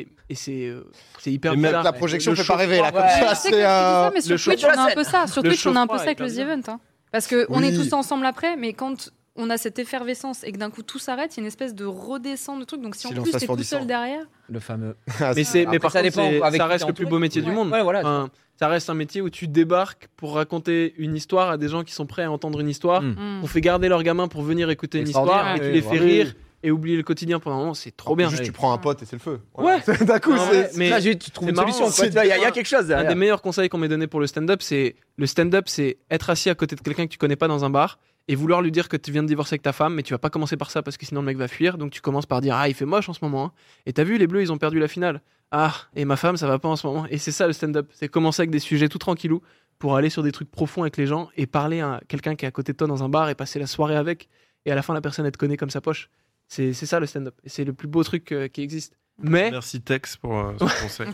et, 0.00 0.08
et 0.28 0.34
c'est 0.34 0.66
euh, 0.66 0.82
c'est 1.18 1.32
hyper 1.32 1.52
Et 1.52 1.56
même 1.56 1.70
bizarre. 1.70 1.84
La 1.84 1.92
projection 1.92 2.32
Le 2.32 2.36
fait 2.36 2.46
pas 2.46 2.56
rêver 2.56 2.78
là. 2.80 2.92
Comme 2.92 3.00
ouais. 3.02 3.20
ça, 3.28 3.34
c'est. 3.34 3.64
euh, 3.64 4.10
mais 4.12 4.20
sur 4.20 4.34
le 4.34 4.38
Twitch, 4.42 4.64
on 4.64 4.68
a 4.68 4.90
un 4.90 4.94
peu 4.94 5.04
ça. 5.04 5.26
Sur 5.26 5.42
Le 5.42 5.48
Twitch, 5.48 5.66
on 5.66 5.76
a 5.76 5.80
un 5.80 5.86
peu 5.86 5.96
ça 5.96 6.02
avec 6.04 6.20
le 6.20 6.28
The 6.30 6.38
Event. 6.38 6.60
hein. 6.68 6.80
Parce 7.10 7.26
qu'on 7.26 7.46
Oui. 7.60 7.64
est 7.68 7.74
tous 7.74 7.92
ensemble 7.94 8.26
après, 8.26 8.56
mais 8.56 8.74
quand 8.74 9.10
on 9.38 9.48
a 9.50 9.56
cette 9.56 9.78
effervescence 9.78 10.44
et 10.44 10.52
que 10.52 10.58
d'un 10.58 10.70
coup 10.70 10.82
tout 10.82 10.98
s'arrête, 10.98 11.34
il 11.36 11.38
y 11.38 11.40
a 11.40 11.42
une 11.42 11.46
espèce 11.46 11.74
de 11.74 11.84
redescend 11.84 12.60
de 12.60 12.64
truc. 12.64 12.82
Donc 12.82 12.96
si 12.96 13.06
en 13.06 13.10
Silence 13.10 13.30
plus 13.30 13.38
t'es 13.38 13.46
tout 13.46 13.62
seul 13.62 13.86
derrière, 13.86 14.26
Le 14.50 14.60
fameux. 14.60 14.96
Ah, 15.20 15.32
Mais, 15.34 15.44
c'est, 15.44 15.64
mais 15.66 15.78
par 15.78 15.92
ça 15.92 16.02
contre, 16.02 16.14
dépend 16.16 16.44
avec 16.44 16.60
ça 16.60 16.66
reste 16.66 16.86
le 16.86 16.92
plus 16.92 17.06
beau 17.06 17.18
métier 17.18 17.40
du 17.40 17.50
monde. 17.50 17.70
Ouais, 17.70 17.82
voilà. 17.82 18.00
Enfin, 18.00 18.30
ça 18.58 18.66
reste 18.68 18.90
un 18.90 18.94
métier 18.94 19.20
où 19.22 19.30
tu 19.30 19.46
débarques 19.46 20.08
pour 20.16 20.34
raconter 20.34 20.94
une 20.98 21.14
histoire 21.14 21.50
à 21.50 21.56
des 21.56 21.68
gens 21.68 21.84
qui 21.84 21.92
sont 21.94 22.06
prêts 22.06 22.24
à 22.24 22.30
entendre 22.30 22.60
une 22.60 22.68
histoire. 22.68 23.02
Mm. 23.02 23.12
hmm. 23.12 23.40
On 23.44 23.46
fait 23.46 23.60
garder 23.60 23.88
leurs 23.88 24.02
gamins 24.02 24.28
pour 24.28 24.42
venir 24.42 24.68
écouter 24.70 24.98
une 24.98 25.08
histoire 25.08 25.56
et 25.56 25.60
tu 25.60 25.70
les 25.70 25.82
fais 25.82 25.98
rire 25.98 26.34
et 26.64 26.72
oublier 26.72 26.96
le 26.96 27.04
quotidien 27.04 27.38
pendant 27.38 27.56
un 27.56 27.60
moment. 27.60 27.74
C'est 27.74 27.96
trop 27.96 28.16
bien. 28.16 28.28
Juste, 28.28 28.42
tu 28.42 28.50
prends 28.50 28.72
un 28.72 28.78
pote 28.78 29.00
et 29.02 29.06
c'est 29.06 29.14
le 29.14 29.20
feu. 29.20 29.40
Ouais. 29.56 29.78
D'un 30.04 30.18
coup, 30.18 30.34
Non, 30.34 30.42
c'est. 30.50 30.76
mais 30.76 30.90
Là, 30.90 31.00
tu 31.00 31.16
trouves 31.30 31.46
c'est 31.46 31.50
une 31.50 31.56
marrant, 31.56 31.72
solution. 31.72 32.04
Il 32.06 32.26
y, 32.26 32.32
a- 32.32 32.48
y 32.48 32.52
quelque 32.52 32.66
chose 32.66 32.90
Un 32.90 33.04
des 33.04 33.14
meilleurs 33.14 33.42
conseils 33.42 33.68
qu'on 33.68 33.78
m'ait 33.78 33.88
donné 33.88 34.08
pour 34.08 34.18
le 34.18 34.26
stand-up, 34.26 34.60
c'est 34.62 34.96
le 35.16 35.26
stand-up, 35.26 35.68
c'est 35.68 35.98
être 36.10 36.30
assis 36.30 36.50
à 36.50 36.56
côté 36.56 36.74
de 36.74 36.80
quelqu'un 36.80 37.06
que 37.06 37.12
tu 37.12 37.18
connais 37.18 37.36
pas 37.36 37.46
dans 37.46 37.64
un 37.64 37.70
bar 37.70 38.00
et 38.28 38.34
vouloir 38.34 38.60
lui 38.62 38.70
dire 38.70 38.88
que 38.88 38.96
tu 38.96 39.10
viens 39.10 39.22
de 39.22 39.28
divorcer 39.28 39.54
avec 39.54 39.62
ta 39.62 39.72
femme, 39.72 39.94
mais 39.94 40.02
tu 40.02 40.12
vas 40.12 40.18
pas 40.18 40.30
commencer 40.30 40.56
par 40.56 40.70
ça 40.70 40.82
parce 40.82 40.96
que 40.96 41.06
sinon 41.06 41.22
le 41.22 41.26
mec 41.26 41.36
va 41.38 41.48
fuir. 41.48 41.78
Donc 41.78 41.90
tu 41.90 42.00
commences 42.00 42.26
par 42.26 42.40
dire 42.40 42.54
ah 42.56 42.68
il 42.68 42.74
fait 42.74 42.84
moche 42.84 43.08
en 43.08 43.12
ce 43.14 43.20
moment. 43.22 43.46
hein. 43.46 43.52
Et 43.86 43.92
t'as 43.92 44.04
vu 44.04 44.18
les 44.18 44.26
Bleus 44.26 44.42
ils 44.42 44.52
ont 44.52 44.58
perdu 44.58 44.78
la 44.78 44.88
finale. 44.88 45.22
Ah 45.50 45.74
et 45.96 46.04
ma 46.04 46.16
femme 46.16 46.36
ça 46.36 46.46
va 46.46 46.58
pas 46.58 46.68
en 46.68 46.76
ce 46.76 46.86
moment. 46.86 47.06
Et 47.10 47.18
c'est 47.18 47.32
ça 47.32 47.46
le 47.46 47.52
stand-up, 47.54 47.88
c'est 47.92 48.08
commencer 48.08 48.42
avec 48.42 48.50
des 48.50 48.58
sujets 48.58 48.88
tout 48.88 48.98
tranquillou 48.98 49.40
pour 49.78 49.96
aller 49.96 50.10
sur 50.10 50.22
des 50.22 50.32
trucs 50.32 50.50
profonds 50.50 50.82
avec 50.82 50.96
les 50.98 51.06
gens 51.06 51.30
et 51.36 51.46
parler 51.46 51.80
à 51.80 52.00
quelqu'un 52.08 52.34
qui 52.36 52.44
est 52.44 52.48
à 52.48 52.50
côté 52.50 52.72
de 52.72 52.76
toi 52.76 52.86
dans 52.86 53.02
un 53.02 53.08
bar 53.08 53.30
et 53.30 53.34
passer 53.34 53.58
la 53.58 53.66
soirée 53.66 53.96
avec. 53.96 54.28
Et 54.66 54.72
à 54.72 54.74
la 54.74 54.82
fin 54.82 54.92
la 54.92 55.00
personne 55.00 55.24
elle 55.24 55.32
te 55.32 55.38
connaît 55.38 55.56
comme 55.56 55.70
sa 55.70 55.80
poche. 55.80 56.10
C'est 56.48 56.72
c'est 56.74 56.86
ça 56.86 57.00
le 57.00 57.06
stand-up 57.06 57.34
et 57.44 57.48
c'est 57.48 57.64
le 57.64 57.72
plus 57.72 57.88
beau 57.88 58.02
truc 58.04 58.30
euh, 58.32 58.48
qui 58.48 58.60
existe. 58.62 58.94
Mais 59.20 59.50
Merci 59.50 59.80
Tex 59.80 60.16
pour 60.16 60.38
euh, 60.38 60.52
ce 60.58 60.64
conseil. 60.82 61.08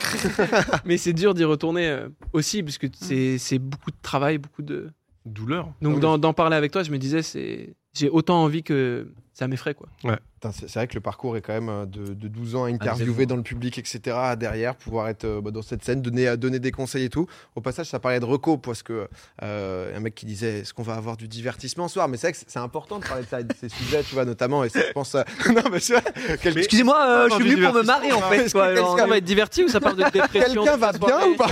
mais 0.85 0.97
c'est 0.99 1.13
dur 1.13 1.33
d'y 1.33 1.45
retourner 1.45 1.87
euh, 1.89 2.09
aussi 2.33 2.63
parce 2.63 2.77
que 2.79 2.87
c'est 2.93 3.39
c'est 3.39 3.59
beaucoup 3.59 3.91
de 3.91 3.97
travail, 4.03 4.39
beaucoup 4.39 4.63
de 4.63 4.91
Douleur. 5.25 5.73
donc 5.81 6.01
d'en 6.01 6.33
parler 6.35 6.57
avec 6.57 6.71
toi, 6.71 6.83
je 6.83 6.91
me 6.91 6.99
disais 6.99 7.23
c'est 7.23 7.75
j'ai 7.95 8.11
autant 8.11 8.43
envie 8.43 8.63
que 8.63 9.09
ça 9.35 9.47
m'effraie 9.49 9.75
quoi. 9.75 9.89
Putain, 10.01 10.53
C'est 10.53 10.73
vrai 10.75 10.87
que 10.87 10.95
le 10.95 11.01
parcours 11.01 11.37
est 11.37 11.41
quand 11.43 11.53
même 11.55 11.69
euh, 11.69 11.87
de, 11.87 12.15
de 12.15 12.29
12 12.29 12.55
ans 12.57 12.65
à 12.65 12.69
interviewer 12.69 13.27
dans 13.27 13.37
le 13.37 13.43
public, 13.43 13.79
etc. 13.79 14.01
à 14.17 14.37
Derrière, 14.37 14.75
pouvoir 14.77 15.09
être 15.09 15.25
euh, 15.25 15.41
bah, 15.41 15.51
dans 15.51 15.63
cette 15.63 15.85
scène, 15.85 16.03
donner, 16.03 16.29
euh, 16.29 16.37
donner 16.37 16.59
des 16.59 16.71
conseils 16.71 17.05
et 17.05 17.09
tout. 17.09 17.27
Au 17.57 17.61
passage, 17.61 17.87
ça 17.89 17.99
parlait 17.99 18.21
de 18.21 18.25
reco, 18.25 18.57
parce 18.59 18.83
que 18.83 19.09
euh, 19.43 19.97
un 19.97 20.01
mec 20.01 20.15
qui 20.15 20.27
disait 20.27 20.61
est-ce 20.61 20.73
qu'on 20.75 20.83
va 20.83 20.95
avoir 20.95 21.17
du 21.17 21.27
divertissement 21.29 21.89
ce 21.89 21.95
soir? 21.95 22.09
Mais 22.09 22.17
c'est 22.17 22.29
vrai 22.29 22.33
que 22.33 22.39
c'est- 22.47 22.59
important 22.59 22.99
de 22.99 23.05
parler 23.07 23.25
de, 23.25 23.29
ça, 23.29 23.43
de 23.43 23.53
ces 23.59 23.69
sujets, 23.71 24.03
tu 24.03 24.15
vois, 24.15 24.25
notamment. 24.25 24.65
Et 24.65 24.69
je 24.69 24.93
pense. 24.93 25.15
euh, 25.15 25.23
non, 25.49 25.63
mais 25.71 25.79
Excusez-moi, 26.57 27.07
euh, 27.09 27.29
je 27.31 27.35
suis 27.37 27.51
venu 27.51 27.63
pour 27.65 27.75
me 27.75 27.83
marrer 27.83 28.13
en 28.13 28.21
fait. 28.23 28.45
Est-ce 28.45 28.53
quoi. 28.53 28.69
quelqu'un 28.75 29.05
On 29.05 29.09
va 29.09 29.17
être 29.19 29.25
diverti 29.25 29.65
ou 29.65 29.69
ça 29.69 29.81
parle 29.81 29.97
de 29.97 30.05
dépression 30.13 30.63
Quelqu'un 30.63 30.77
va 30.77 30.93
bien 30.93 31.27
ou 31.29 31.37
pas? 31.37 31.47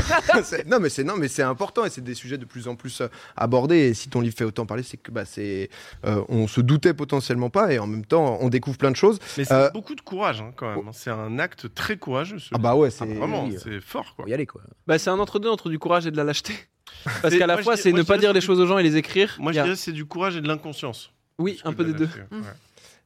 Non, 0.66 0.78
mais 0.80 0.88
c'est 0.88 1.04
non, 1.04 1.14
mais 1.16 1.28
c'est 1.28 1.42
important 1.42 1.84
et 1.84 1.90
c'est 1.90 2.00
des 2.04 2.14
sujets 2.14 2.38
de 2.38 2.44
plus 2.44 2.68
en 2.68 2.76
plus 2.76 3.02
abordés. 3.36 3.78
Et 3.88 3.94
si 3.94 4.08
ton 4.08 4.20
livre 4.20 4.36
fait 4.36 4.44
autant 4.44 4.66
parler, 4.66 4.82
c'est 4.82 4.96
que 4.96 5.10
bah, 5.10 5.24
c'est, 5.24 5.70
euh, 6.04 6.22
on 6.28 6.46
se 6.46 6.60
doutait 6.60 6.94
potentiellement 6.94 7.50
pas 7.50 7.71
et 7.72 7.78
en 7.78 7.86
même 7.86 8.04
temps, 8.04 8.38
on 8.40 8.48
découvre 8.48 8.76
plein 8.78 8.90
de 8.90 8.96
choses. 8.96 9.18
Mais 9.38 9.44
c'est 9.44 9.52
Euh, 9.54 9.70
beaucoup 9.70 9.94
de 9.94 10.00
courage 10.00 10.40
hein, 10.40 10.52
quand 10.56 10.74
même. 10.76 10.90
C'est 10.92 11.10
un 11.10 11.38
acte 11.38 11.72
très 11.74 11.96
courageux. 11.96 12.38
ce 12.38 12.50
Ah 12.52 12.58
bah 12.58 12.74
ouais, 12.76 12.90
c'est 12.90 13.04
Ah, 13.10 13.14
vraiment, 13.14 13.44
oui, 13.46 13.56
c'est 13.62 13.80
fort 13.80 14.14
quoi. 14.14 14.24
Faut 14.24 14.30
y 14.30 14.34
aller 14.34 14.46
quoi. 14.46 14.60
Bah 14.86 14.98
c'est 14.98 15.10
un 15.10 15.18
entre-deux 15.18 15.48
entre 15.50 15.68
du 15.70 15.78
courage 15.78 16.06
et 16.06 16.10
de 16.10 16.16
la 16.16 16.24
lâcheté. 16.24 16.52
Parce 17.04 17.32
C'est- 17.32 17.38
qu'à 17.38 17.46
la 17.46 17.54
moi, 17.54 17.62
fois 17.62 17.76
c'est 17.76 17.92
ne 17.92 18.02
pas 18.02 18.18
dire 18.18 18.32
les 18.32 18.40
choses 18.40 18.60
aux 18.60 18.66
gens 18.66 18.78
et 18.78 18.82
les 18.82 18.96
écrire. 18.96 19.36
Moi 19.38 19.52
je 19.52 19.60
dirais 19.62 19.76
c'est 19.76 19.92
du 19.92 20.04
courage 20.04 20.36
et 20.36 20.40
de 20.40 20.48
l'inconscience. 20.48 21.12
Oui, 21.38 21.60
un 21.64 21.72
peu 21.72 21.84
de 21.84 21.92
des 21.92 22.06
deux. 22.06 22.10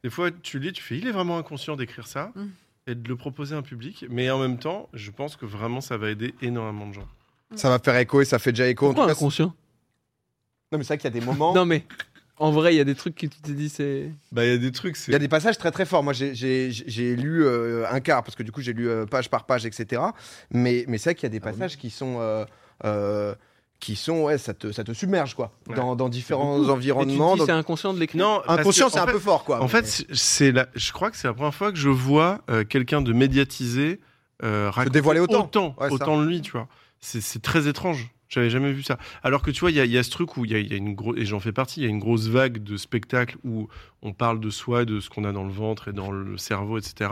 Des 0.05 0.11
fois 0.11 0.31
tu 0.43 0.59
lis, 0.59 0.73
tu 0.73 0.83
fais 0.83 0.99
il 0.99 1.07
est 1.07 1.13
vraiment 1.13 1.39
inconscient 1.39 1.77
d'écrire 1.77 2.07
ça 2.07 2.33
Mm. 2.35 2.47
et 2.89 2.95
de 2.95 3.09
le 3.09 3.17
proposer 3.17 3.55
à 3.55 3.59
un 3.59 3.63
public. 3.63 4.05
Mais 4.11 4.31
en 4.31 4.39
même 4.39 4.59
temps, 4.59 4.89
je 4.93 5.11
pense 5.11 5.37
que 5.37 5.47
vraiment 5.47 5.81
ça 5.81 5.97
va 5.97 6.11
aider 6.11 6.35
énormément 6.43 6.87
de 6.89 6.93
gens. 6.95 7.09
Ça 7.55 7.69
va 7.71 7.79
faire 7.79 7.97
écho 7.97 8.21
et 8.21 8.25
ça 8.25 8.39
fait 8.39 8.53
déjà 8.53 8.69
écho. 8.69 8.87
En 8.87 8.89
Pourquoi 8.91 9.05
tout 9.05 9.09
cas, 9.09 9.15
inconscient? 9.19 9.55
Non, 10.73 10.79
mais 10.79 10.85
c'est 10.85 10.89
vrai 10.95 10.99
qu'il 10.99 11.05
y 11.15 11.17
a 11.17 11.21
des 11.21 11.25
moments. 11.25 11.55
Non 11.55 11.65
mais 11.65 11.85
en 12.39 12.51
vrai 12.51 12.75
il 12.75 12.77
y 12.79 12.81
a 12.81 12.85
des 12.85 12.95
trucs 12.95 13.15
que 13.15 13.27
tu 13.27 13.41
t'es 13.41 13.53
dit 13.53 13.69
c'est. 13.69 14.11
Bah 14.33 14.45
il 14.45 14.51
y 14.51 14.55
a 14.55 14.59
des 14.59 14.73
trucs. 14.73 14.97
Il 15.09 15.13
y 15.13 15.17
a 15.17 15.19
des 15.19 15.29
passages 15.29 15.59
très 15.59 15.71
très 15.71 15.87
forts. 15.87 16.03
Moi, 16.03 16.13
j'ai- 16.13 16.35
j'ai 16.35 16.71
j'ai 16.71 17.17
lu 17.17 17.45
euh, 17.45 17.85
un 17.91 18.01
quart 18.01 18.23
parce 18.23 18.35
que 18.37 18.43
du 18.43 18.53
coup, 18.53 18.61
j'ai 18.61 18.73
lu 18.73 18.89
euh, 18.89 19.07
page 19.07 19.31
par 19.31 19.45
page, 19.47 19.65
etc. 19.67 20.03
Mais, 20.51 20.85
mais 20.89 20.99
c'est 20.99 21.11
vrai 21.11 21.15
qu'il 21.15 21.25
y 21.25 21.27
a 21.27 21.31
des 21.31 21.41
Ah 21.43 21.49
oui. 21.49 21.53
passages 21.53 21.77
qui 21.79 21.91
sont. 21.91 22.17
euh, 22.21 22.45
euh, 22.85 23.35
qui 23.79 23.95
sont, 23.95 24.23
ouais, 24.23 24.39
ça 24.39 24.55
te, 24.55 24.73
ça 24.73 24.85
te 24.85 24.93
submerge, 24.95 25.35
quoi, 25.35 25.53
Ouais. 25.69 25.75
dans, 25.77 25.97
dans 25.97 26.09
différents 26.09 26.59
te 26.65 26.71
environnements. 26.71 27.37
donc- 27.37 27.45
c'est 27.47 27.53
inconscient 27.53 27.93
de 27.93 28.01
l'écrire. 28.01 28.23
Non, 28.23 28.41
Inconscient, 28.49 28.89
c'est 28.89 28.99
un 28.99 29.05
fait- 29.07 29.13
peu 29.13 29.19
fort, 29.19 29.45
quoi. 29.45 29.59
En 29.61 29.65
mais- 29.65 29.69
fait, 29.69 30.07
c'est- 30.15 30.51
la, 30.51 30.67
je 30.75 30.93
crois 30.93 31.11
que 31.11 31.17
c'est 31.19 31.29
la 31.29 31.35
première 31.35 31.55
fois 31.55 31.73
que 31.73 31.79
je 31.79 31.91
vois 31.91 32.41
euh, 32.49 32.65
quelqu'un 32.65 33.03
de 33.03 33.13
médiatisé 33.13 34.01
euh, 34.43 34.71
raconter 34.71 34.95
dévoiler 34.95 35.21
autant. 35.21 35.45
autant, 35.45 35.77
Ouais, 35.79 35.89
ça. 35.89 35.95
autant 35.95 36.19
de 36.21 36.27
lui, 36.27 36.41
tu 36.41 36.53
vois. 36.53 36.69
C'est 37.01 37.21
c'est 37.21 37.41
très 37.43 37.69
étrange. 37.69 38.09
J'avais 38.29 38.51
jamais 38.51 38.73
vu 38.73 38.83
ça. 38.83 38.99
Alors 39.23 39.43
que 39.43 39.51
tu 39.51 39.61
vois, 39.61 39.71
il 39.71 39.77
y, 39.77 39.81
a- 39.81 39.85
il 39.85 39.91
y 39.93 39.99
a 39.99 40.03
ce 40.03 40.11
truc 40.11 40.37
où 40.37 40.45
il 40.45 40.51
y 40.51 40.55
a, 40.55 40.59
il 40.59 40.69
y 40.71 40.75
a 40.75 40.77
une 40.77 40.95
grosse, 40.95 41.17
et 41.19 41.25
j'en 41.25 41.41
fais 41.41 41.53
partie, 41.53 41.81
il 41.81 41.85
y 41.85 41.87
a 41.87 41.91
une 41.91 41.99
grosse 42.01 42.27
vague 42.29 42.63
de 42.63 42.77
spectacles 42.77 43.37
où 43.45 43.69
on 44.03 44.13
parle 44.13 44.41
de 44.41 44.51
soi, 44.51 44.85
de 44.85 45.01
ce 45.01 45.09
qu'on 45.11 45.25
a 45.25 45.33
dans 45.33 45.45
le 45.45 45.53
ventre 45.53 45.89
et 45.89 45.93
dans 45.93 46.11
le 46.11 46.37
cerveau, 46.37 46.79
etc. 46.79 47.11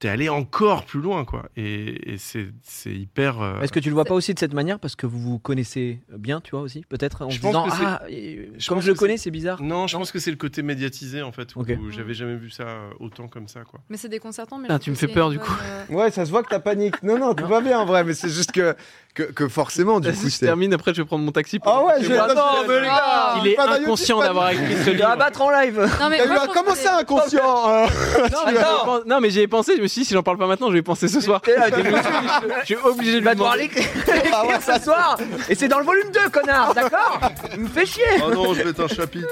T'es 0.00 0.08
allé 0.08 0.30
encore 0.30 0.86
plus 0.86 1.02
loin, 1.02 1.26
quoi. 1.26 1.50
Et, 1.56 2.12
et 2.14 2.16
c'est 2.16 2.48
c'est 2.62 2.90
hyper. 2.94 3.42
euh, 3.42 3.60
Est-ce 3.60 3.70
que 3.70 3.80
tu 3.80 3.90
le 3.90 3.94
vois 3.94 4.06
pas 4.06 4.14
aussi 4.14 4.32
de 4.32 4.38
cette 4.38 4.54
manière 4.54 4.78
parce 4.80 4.96
que 4.96 5.04
vous 5.06 5.18
vous 5.20 5.38
connaissez 5.38 6.00
bien, 6.16 6.40
tu 6.40 6.52
vois 6.52 6.62
aussi 6.62 6.82
Peut-être 6.88 7.20
en 7.26 7.28
Je 7.28 7.36
se 7.36 7.42
pense 7.42 7.50
disant 7.52 7.64
que 7.66 7.84
ah 7.84 8.02
je 8.08 8.66
comme 8.66 8.78
pense 8.78 8.84
je 8.86 8.92
le 8.92 8.96
connais, 8.96 9.18
c'est 9.18 9.30
bizarre. 9.30 9.60
Non, 9.62 9.86
je 9.86 9.94
Non 9.96 10.00
pense 10.00 10.10
que 10.10 10.18
c'est 10.18 10.30
le 10.30 10.38
côté 10.38 10.62
médiatisé, 10.62 11.20
en 11.20 11.32
fait, 11.32 11.54
où, 11.54 11.60
Ok. 11.60 11.76
où 11.78 11.90
j'avais 11.90 12.14
jamais 12.14 12.36
vu 12.36 12.48
ça 12.48 12.88
autant 12.98 13.28
comme 13.28 13.46
ça, 13.46 13.64
quoi. 13.64 13.80
Mais 13.90 13.98
c'est 13.98 14.08
déconcertant. 14.08 14.56
Mais 14.56 14.68
Ah, 14.70 14.78
tu 14.78 14.88
me 14.88 14.94
fais 14.96 15.06
peur, 15.06 15.28
du 15.28 15.38
coup. 15.38 15.52
euh, 15.62 15.84
Ouais, 15.94 16.10
ça 16.10 16.24
se 16.24 16.30
voit 16.30 16.42
que 16.44 16.48
t'as 16.48 16.60
panique. 16.60 17.02
Non, 17.02 17.18
non, 17.18 17.34
tout 17.34 17.46
va 17.46 17.60
bien 17.60 17.78
en 17.78 17.84
vrai, 17.84 18.02
mais 18.02 18.14
c'est 18.14 18.30
juste 18.30 18.52
que, 18.52 18.74
que, 19.14 19.24
que 19.24 19.48
forcément, 19.48 19.98
du 20.00 20.08
Vas-y, 20.08 20.16
coup, 20.18 20.24
je 20.26 20.30
c'est. 20.30 20.46
termine 20.46 20.72
après 20.72 20.94
je 20.94 21.02
vais 21.02 21.06
prendre 21.06 21.24
mon 21.24 21.32
taxi. 21.32 21.58
pour 21.58 21.72
Ah 21.72 21.84
ouais, 21.84 21.94
je 22.02 22.08
moi. 22.12 22.28
Non, 22.28 22.34
mais 22.68 22.80
les 22.80 22.86
gars, 22.86 23.34
Il 23.42 23.48
est 23.48 23.54
pas 23.54 23.68
inconscient 23.74 24.20
d'avoir 24.20 24.46
pas 24.46 24.52
écrit 24.54 24.76
ce 24.84 24.90
livre. 24.90 25.08
abattre 25.08 25.42
en 25.42 25.50
live. 25.50 25.90
Non, 26.00 26.08
mais 26.08 26.26
moi, 26.26 26.46
Comment 26.54 26.74
ça, 26.74 26.98
inconscient 26.98 27.40
Non, 29.06 29.20
mais 29.20 29.30
j'y 29.30 29.40
ai 29.40 29.48
pensé, 29.48 29.76
je 29.76 29.82
me 29.82 29.88
suis 29.88 30.02
dit 30.02 30.04
si 30.06 30.14
j'en 30.14 30.22
parle 30.22 30.38
pas 30.38 30.46
maintenant, 30.46 30.68
je 30.68 30.74
vais 30.74 30.78
y 30.78 30.82
penser 30.82 31.08
ce 31.08 31.20
soir. 31.20 31.40
Je 32.60 32.64
suis 32.66 32.76
obligé 32.76 33.20
de 33.20 33.24
vas 33.24 33.34
devoir 33.34 33.56
l'écrire 33.56 33.86
Ah 34.32 34.44
ce 34.60 34.82
soir 34.82 35.16
Et 35.48 35.54
c'est 35.54 35.68
dans 35.68 35.78
le 35.78 35.84
volume 35.84 36.10
2, 36.12 36.28
connard, 36.30 36.74
d'accord? 36.74 37.20
Il 37.54 37.60
me 37.60 37.68
fait 37.68 37.86
chier 37.86 38.04
Oh 38.24 38.32
non, 38.32 38.54
je 38.54 38.62
vais 38.62 38.70
être 38.70 38.84
un 38.84 38.88
chapitre. 38.88 39.28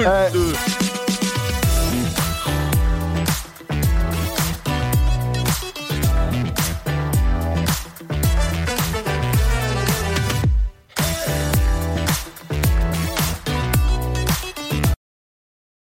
Euh, 0.00 0.30
Deux. 0.32 0.52